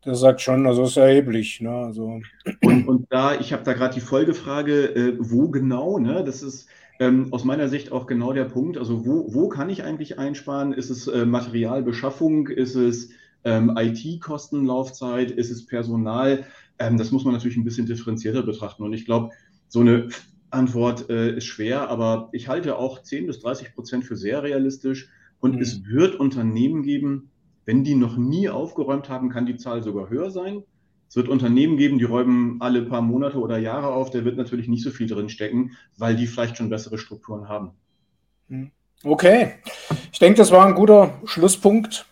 Der 0.05 0.15
sagt 0.15 0.41
schon, 0.41 0.65
also 0.65 0.83
ist 0.83 0.97
erheblich. 0.97 1.61
Ne? 1.61 1.71
Also. 1.71 2.21
Und, 2.63 2.87
und 2.87 3.07
da, 3.09 3.39
ich 3.39 3.53
habe 3.53 3.63
da 3.63 3.73
gerade 3.73 3.93
die 3.93 4.01
Folgefrage, 4.01 4.95
äh, 4.95 5.17
wo 5.19 5.49
genau? 5.49 5.97
Ne? 5.99 6.23
Das 6.25 6.41
ist 6.41 6.67
ähm, 6.99 7.27
aus 7.31 7.43
meiner 7.43 7.67
Sicht 7.67 7.91
auch 7.91 8.07
genau 8.07 8.31
der 8.31 8.45
Punkt. 8.45 8.77
Also 8.77 9.05
wo, 9.05 9.33
wo 9.33 9.49
kann 9.49 9.69
ich 9.69 9.83
eigentlich 9.83 10.19
einsparen? 10.19 10.71
Ist 10.71 10.89
es 10.89 11.07
äh, 11.07 11.25
Materialbeschaffung? 11.25 12.47
Ist 12.47 12.75
es 12.75 13.09
ähm, 13.43 13.75
IT-Kostenlaufzeit? 13.75 15.31
Ist 15.31 15.51
es 15.51 15.65
Personal? 15.65 16.45
Ähm, 16.79 16.97
das 16.97 17.11
muss 17.11 17.25
man 17.25 17.33
natürlich 17.33 17.57
ein 17.57 17.63
bisschen 17.63 17.87
differenzierter 17.87 18.43
betrachten. 18.43 18.83
Und 18.83 18.93
ich 18.93 19.05
glaube, 19.05 19.31
so 19.71 19.79
eine 19.79 20.09
Antwort 20.49 21.09
äh, 21.09 21.33
ist 21.33 21.45
schwer, 21.45 21.89
aber 21.89 22.27
ich 22.33 22.49
halte 22.49 22.77
auch 22.77 23.01
10 23.01 23.25
bis 23.25 23.39
30 23.39 23.73
Prozent 23.73 24.03
für 24.03 24.17
sehr 24.17 24.43
realistisch. 24.43 25.09
Und 25.39 25.55
mhm. 25.55 25.61
es 25.61 25.85
wird 25.85 26.15
Unternehmen 26.15 26.83
geben, 26.83 27.31
wenn 27.65 27.85
die 27.85 27.95
noch 27.95 28.17
nie 28.17 28.49
aufgeräumt 28.49 29.07
haben, 29.07 29.29
kann 29.29 29.45
die 29.45 29.55
Zahl 29.55 29.81
sogar 29.81 30.09
höher 30.09 30.29
sein. 30.29 30.63
Es 31.07 31.15
wird 31.15 31.29
Unternehmen 31.29 31.77
geben, 31.77 31.99
die 31.99 32.03
räumen 32.03 32.57
alle 32.59 32.81
paar 32.81 33.01
Monate 33.01 33.39
oder 33.39 33.57
Jahre 33.57 33.87
auf. 33.87 34.09
Da 34.09 34.25
wird 34.25 34.35
natürlich 34.35 34.67
nicht 34.67 34.83
so 34.83 34.91
viel 34.91 35.07
drin 35.07 35.29
stecken, 35.29 35.71
weil 35.97 36.17
die 36.17 36.27
vielleicht 36.27 36.57
schon 36.57 36.69
bessere 36.69 36.97
Strukturen 36.97 37.47
haben. 37.47 37.71
Mhm. 38.49 38.71
Okay, 39.03 39.53
ich 40.11 40.19
denke, 40.19 40.37
das 40.37 40.51
war 40.51 40.65
ein 40.65 40.75
guter 40.75 41.17
Schlusspunkt. 41.23 42.05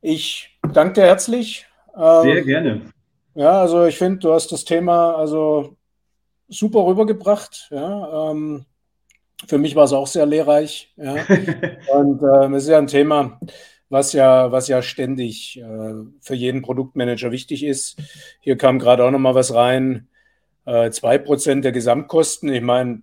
Ich 0.00 0.58
danke 0.72 0.94
dir 0.94 1.02
herzlich. 1.02 1.66
Sehr 1.94 2.38
ähm, 2.38 2.46
gerne. 2.46 2.80
Ja, 3.34 3.60
also 3.60 3.84
ich 3.84 3.98
finde, 3.98 4.20
du 4.20 4.32
hast 4.32 4.50
das 4.52 4.64
Thema 4.64 5.14
also 5.14 5.76
super 6.52 6.86
rübergebracht. 6.86 7.68
Ja, 7.70 8.30
ähm, 8.30 8.64
für 9.46 9.58
mich 9.58 9.74
war 9.74 9.84
es 9.84 9.92
auch 9.92 10.06
sehr 10.06 10.26
lehrreich. 10.26 10.92
Ja. 10.96 11.14
Und 11.94 12.22
ähm, 12.22 12.54
es 12.54 12.64
ist 12.64 12.68
ja 12.68 12.78
ein 12.78 12.86
Thema, 12.86 13.40
was 13.88 14.12
ja, 14.12 14.52
was 14.52 14.68
ja 14.68 14.82
ständig 14.82 15.58
äh, 15.58 15.94
für 16.20 16.34
jeden 16.34 16.62
Produktmanager 16.62 17.30
wichtig 17.30 17.64
ist. 17.64 18.00
Hier 18.40 18.56
kam 18.56 18.78
gerade 18.78 19.04
auch 19.04 19.10
noch 19.10 19.18
mal 19.18 19.34
was 19.34 19.54
rein. 19.54 20.08
Äh, 20.64 20.90
zwei 20.90 21.16
äh, 21.16 21.18
Prozent 21.18 21.64
der 21.64 21.72
Gesamtkosten. 21.72 22.52
Ich 22.52 22.62
meine, 22.62 23.02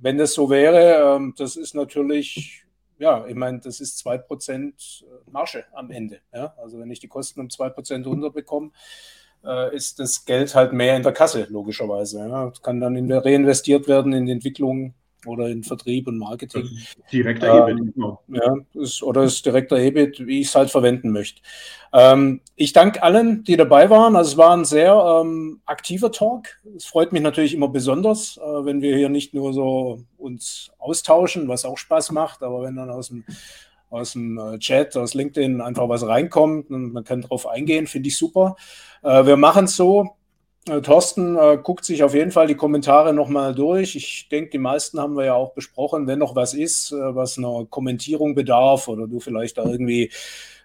wenn 0.00 0.18
das 0.18 0.34
so 0.34 0.50
wäre, 0.50 1.16
ähm, 1.16 1.34
das 1.36 1.56
ist 1.56 1.74
natürlich, 1.74 2.64
ja, 2.98 3.26
ich 3.26 3.34
meine, 3.34 3.58
das 3.60 3.80
ist 3.80 3.98
zwei 3.98 4.18
Prozent 4.18 5.04
Marge 5.30 5.64
am 5.72 5.90
Ende. 5.90 6.20
Ja? 6.32 6.54
Also 6.56 6.78
wenn 6.78 6.90
ich 6.90 7.00
die 7.00 7.08
Kosten 7.08 7.40
um 7.40 7.50
zwei 7.50 7.68
Prozent 7.68 8.06
runterbekomme, 8.06 8.70
äh, 9.46 9.74
ist 9.74 9.98
das 9.98 10.24
Geld 10.24 10.54
halt 10.54 10.72
mehr 10.72 10.96
in 10.96 11.02
der 11.02 11.12
Kasse, 11.12 11.46
logischerweise. 11.50 12.20
Ja? 12.20 12.52
Kann 12.62 12.80
dann 12.80 12.96
in 12.96 13.10
reinvestiert 13.10 13.88
werden 13.88 14.12
in 14.12 14.26
die 14.26 14.32
Entwicklung 14.32 14.94
oder 15.26 15.48
in 15.48 15.62
Vertrieb 15.62 16.06
und 16.06 16.18
Marketing. 16.18 16.68
Direkter 17.12 17.68
ähm, 17.68 17.78
EBIT, 17.78 17.94
genau. 17.94 18.20
Ja, 18.28 18.56
ist, 18.74 19.02
oder 19.02 19.24
ist 19.24 19.44
direkter 19.44 19.78
EBIT, 19.78 20.26
wie 20.26 20.40
ich 20.40 20.48
es 20.48 20.54
halt 20.54 20.70
verwenden 20.70 21.10
möchte. 21.10 21.40
Ähm, 21.92 22.40
ich 22.56 22.72
danke 22.72 23.02
allen, 23.02 23.44
die 23.44 23.56
dabei 23.56 23.90
waren. 23.90 24.16
Also 24.16 24.32
es 24.32 24.36
war 24.36 24.56
ein 24.56 24.64
sehr 24.64 24.92
ähm, 24.94 25.60
aktiver 25.64 26.12
Talk. 26.12 26.48
Es 26.76 26.84
freut 26.84 27.12
mich 27.12 27.22
natürlich 27.22 27.54
immer 27.54 27.68
besonders, 27.68 28.36
äh, 28.36 28.64
wenn 28.64 28.82
wir 28.82 28.96
hier 28.96 29.08
nicht 29.08 29.34
nur 29.34 29.52
so 29.52 30.00
uns 30.18 30.70
austauschen, 30.78 31.48
was 31.48 31.64
auch 31.64 31.78
Spaß 31.78 32.12
macht, 32.12 32.42
aber 32.42 32.62
wenn 32.62 32.76
dann 32.76 32.90
aus 32.90 33.08
dem 33.08 33.24
aus 33.94 34.12
dem 34.12 34.38
äh, 34.38 34.58
Chat, 34.58 34.96
aus 34.96 35.14
LinkedIn 35.14 35.60
einfach 35.60 35.88
was 35.88 36.06
reinkommt 36.06 36.70
und 36.70 36.92
man 36.92 37.04
kann 37.04 37.22
darauf 37.22 37.46
eingehen, 37.46 37.86
finde 37.86 38.08
ich 38.08 38.16
super. 38.16 38.56
Äh, 39.02 39.26
wir 39.26 39.36
machen 39.36 39.64
es 39.64 39.76
so, 39.76 40.16
äh, 40.68 40.80
Thorsten 40.80 41.36
guckt 41.62 41.84
sich 41.84 42.02
auf 42.02 42.14
jeden 42.14 42.30
Fall 42.30 42.46
die 42.46 42.54
Kommentare 42.54 43.12
nochmal 43.12 43.54
durch. 43.54 43.96
Ich 43.96 44.28
denke, 44.28 44.50
die 44.50 44.58
meisten 44.58 44.98
haben 44.98 45.16
wir 45.16 45.26
ja 45.26 45.34
auch 45.34 45.52
besprochen. 45.52 46.06
Wenn 46.06 46.18
noch 46.18 46.34
was 46.34 46.54
ist, 46.54 46.92
was 46.92 47.38
einer 47.38 47.66
Kommentierung 47.68 48.34
bedarf 48.34 48.88
oder 48.88 49.06
du 49.06 49.20
vielleicht 49.20 49.58
da 49.58 49.64
irgendwie 49.64 50.10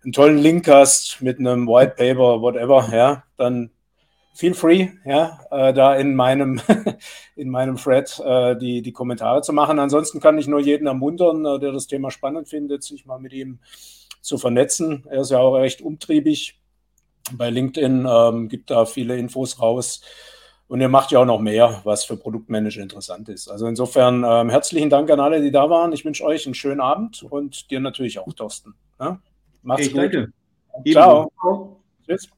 einen 0.03 0.13
tollen 0.13 0.37
Link 0.37 0.67
hast 0.67 1.21
mit 1.21 1.39
einem 1.39 1.67
White 1.67 1.95
Paper, 1.97 2.41
whatever, 2.41 2.89
ja, 2.93 3.23
dann 3.35 3.71
feel 4.33 4.53
free, 4.53 4.89
ja, 5.05 5.39
äh, 5.51 5.73
da 5.73 5.95
in 5.95 6.15
meinem, 6.15 6.61
in 7.35 7.49
meinem 7.49 7.75
Thread 7.75 8.19
äh, 8.23 8.55
die, 8.57 8.81
die 8.81 8.93
Kommentare 8.93 9.41
zu 9.41 9.53
machen. 9.53 9.79
Ansonsten 9.79 10.19
kann 10.19 10.37
ich 10.37 10.47
nur 10.47 10.59
jeden 10.59 10.87
ermuntern, 10.87 11.45
äh, 11.45 11.59
der 11.59 11.71
das 11.71 11.87
Thema 11.87 12.11
spannend 12.11 12.47
findet, 12.47 12.83
sich 12.83 13.05
mal 13.05 13.19
mit 13.19 13.33
ihm 13.33 13.59
zu 14.21 14.37
vernetzen. 14.37 15.05
Er 15.09 15.21
ist 15.21 15.31
ja 15.31 15.39
auch 15.39 15.55
recht 15.55 15.81
umtriebig 15.81 16.59
bei 17.33 17.49
LinkedIn, 17.49 18.07
ähm, 18.09 18.49
gibt 18.49 18.71
da 18.71 18.85
viele 18.85 19.17
Infos 19.17 19.61
raus. 19.61 20.01
Und 20.67 20.81
ihr 20.81 20.89
macht 20.89 21.11
ja 21.11 21.19
auch 21.19 21.25
noch 21.25 21.39
mehr, 21.39 21.81
was 21.83 22.05
für 22.05 22.15
Produktmanager 22.15 22.81
interessant 22.81 23.27
ist. 23.27 23.49
Also 23.49 23.65
insofern 23.65 24.23
ähm, 24.23 24.49
herzlichen 24.49 24.91
Dank 24.91 25.09
an 25.09 25.19
alle, 25.19 25.41
die 25.41 25.51
da 25.51 25.67
waren. 25.69 25.93
Ich 25.93 26.05
wünsche 26.05 26.23
euch 26.23 26.45
einen 26.45 26.53
schönen 26.53 26.79
Abend 26.79 27.23
und 27.23 27.71
dir 27.71 27.79
natürlich 27.79 28.19
auch, 28.19 28.31
Thorsten. 28.33 28.75
Ja? 28.99 29.19
Macht's 29.63 29.87
ich 29.87 29.93
gut. 29.93 30.01
Danke. 30.01 30.31
Ciao. 30.91 31.31
Tschüss. 32.05 32.29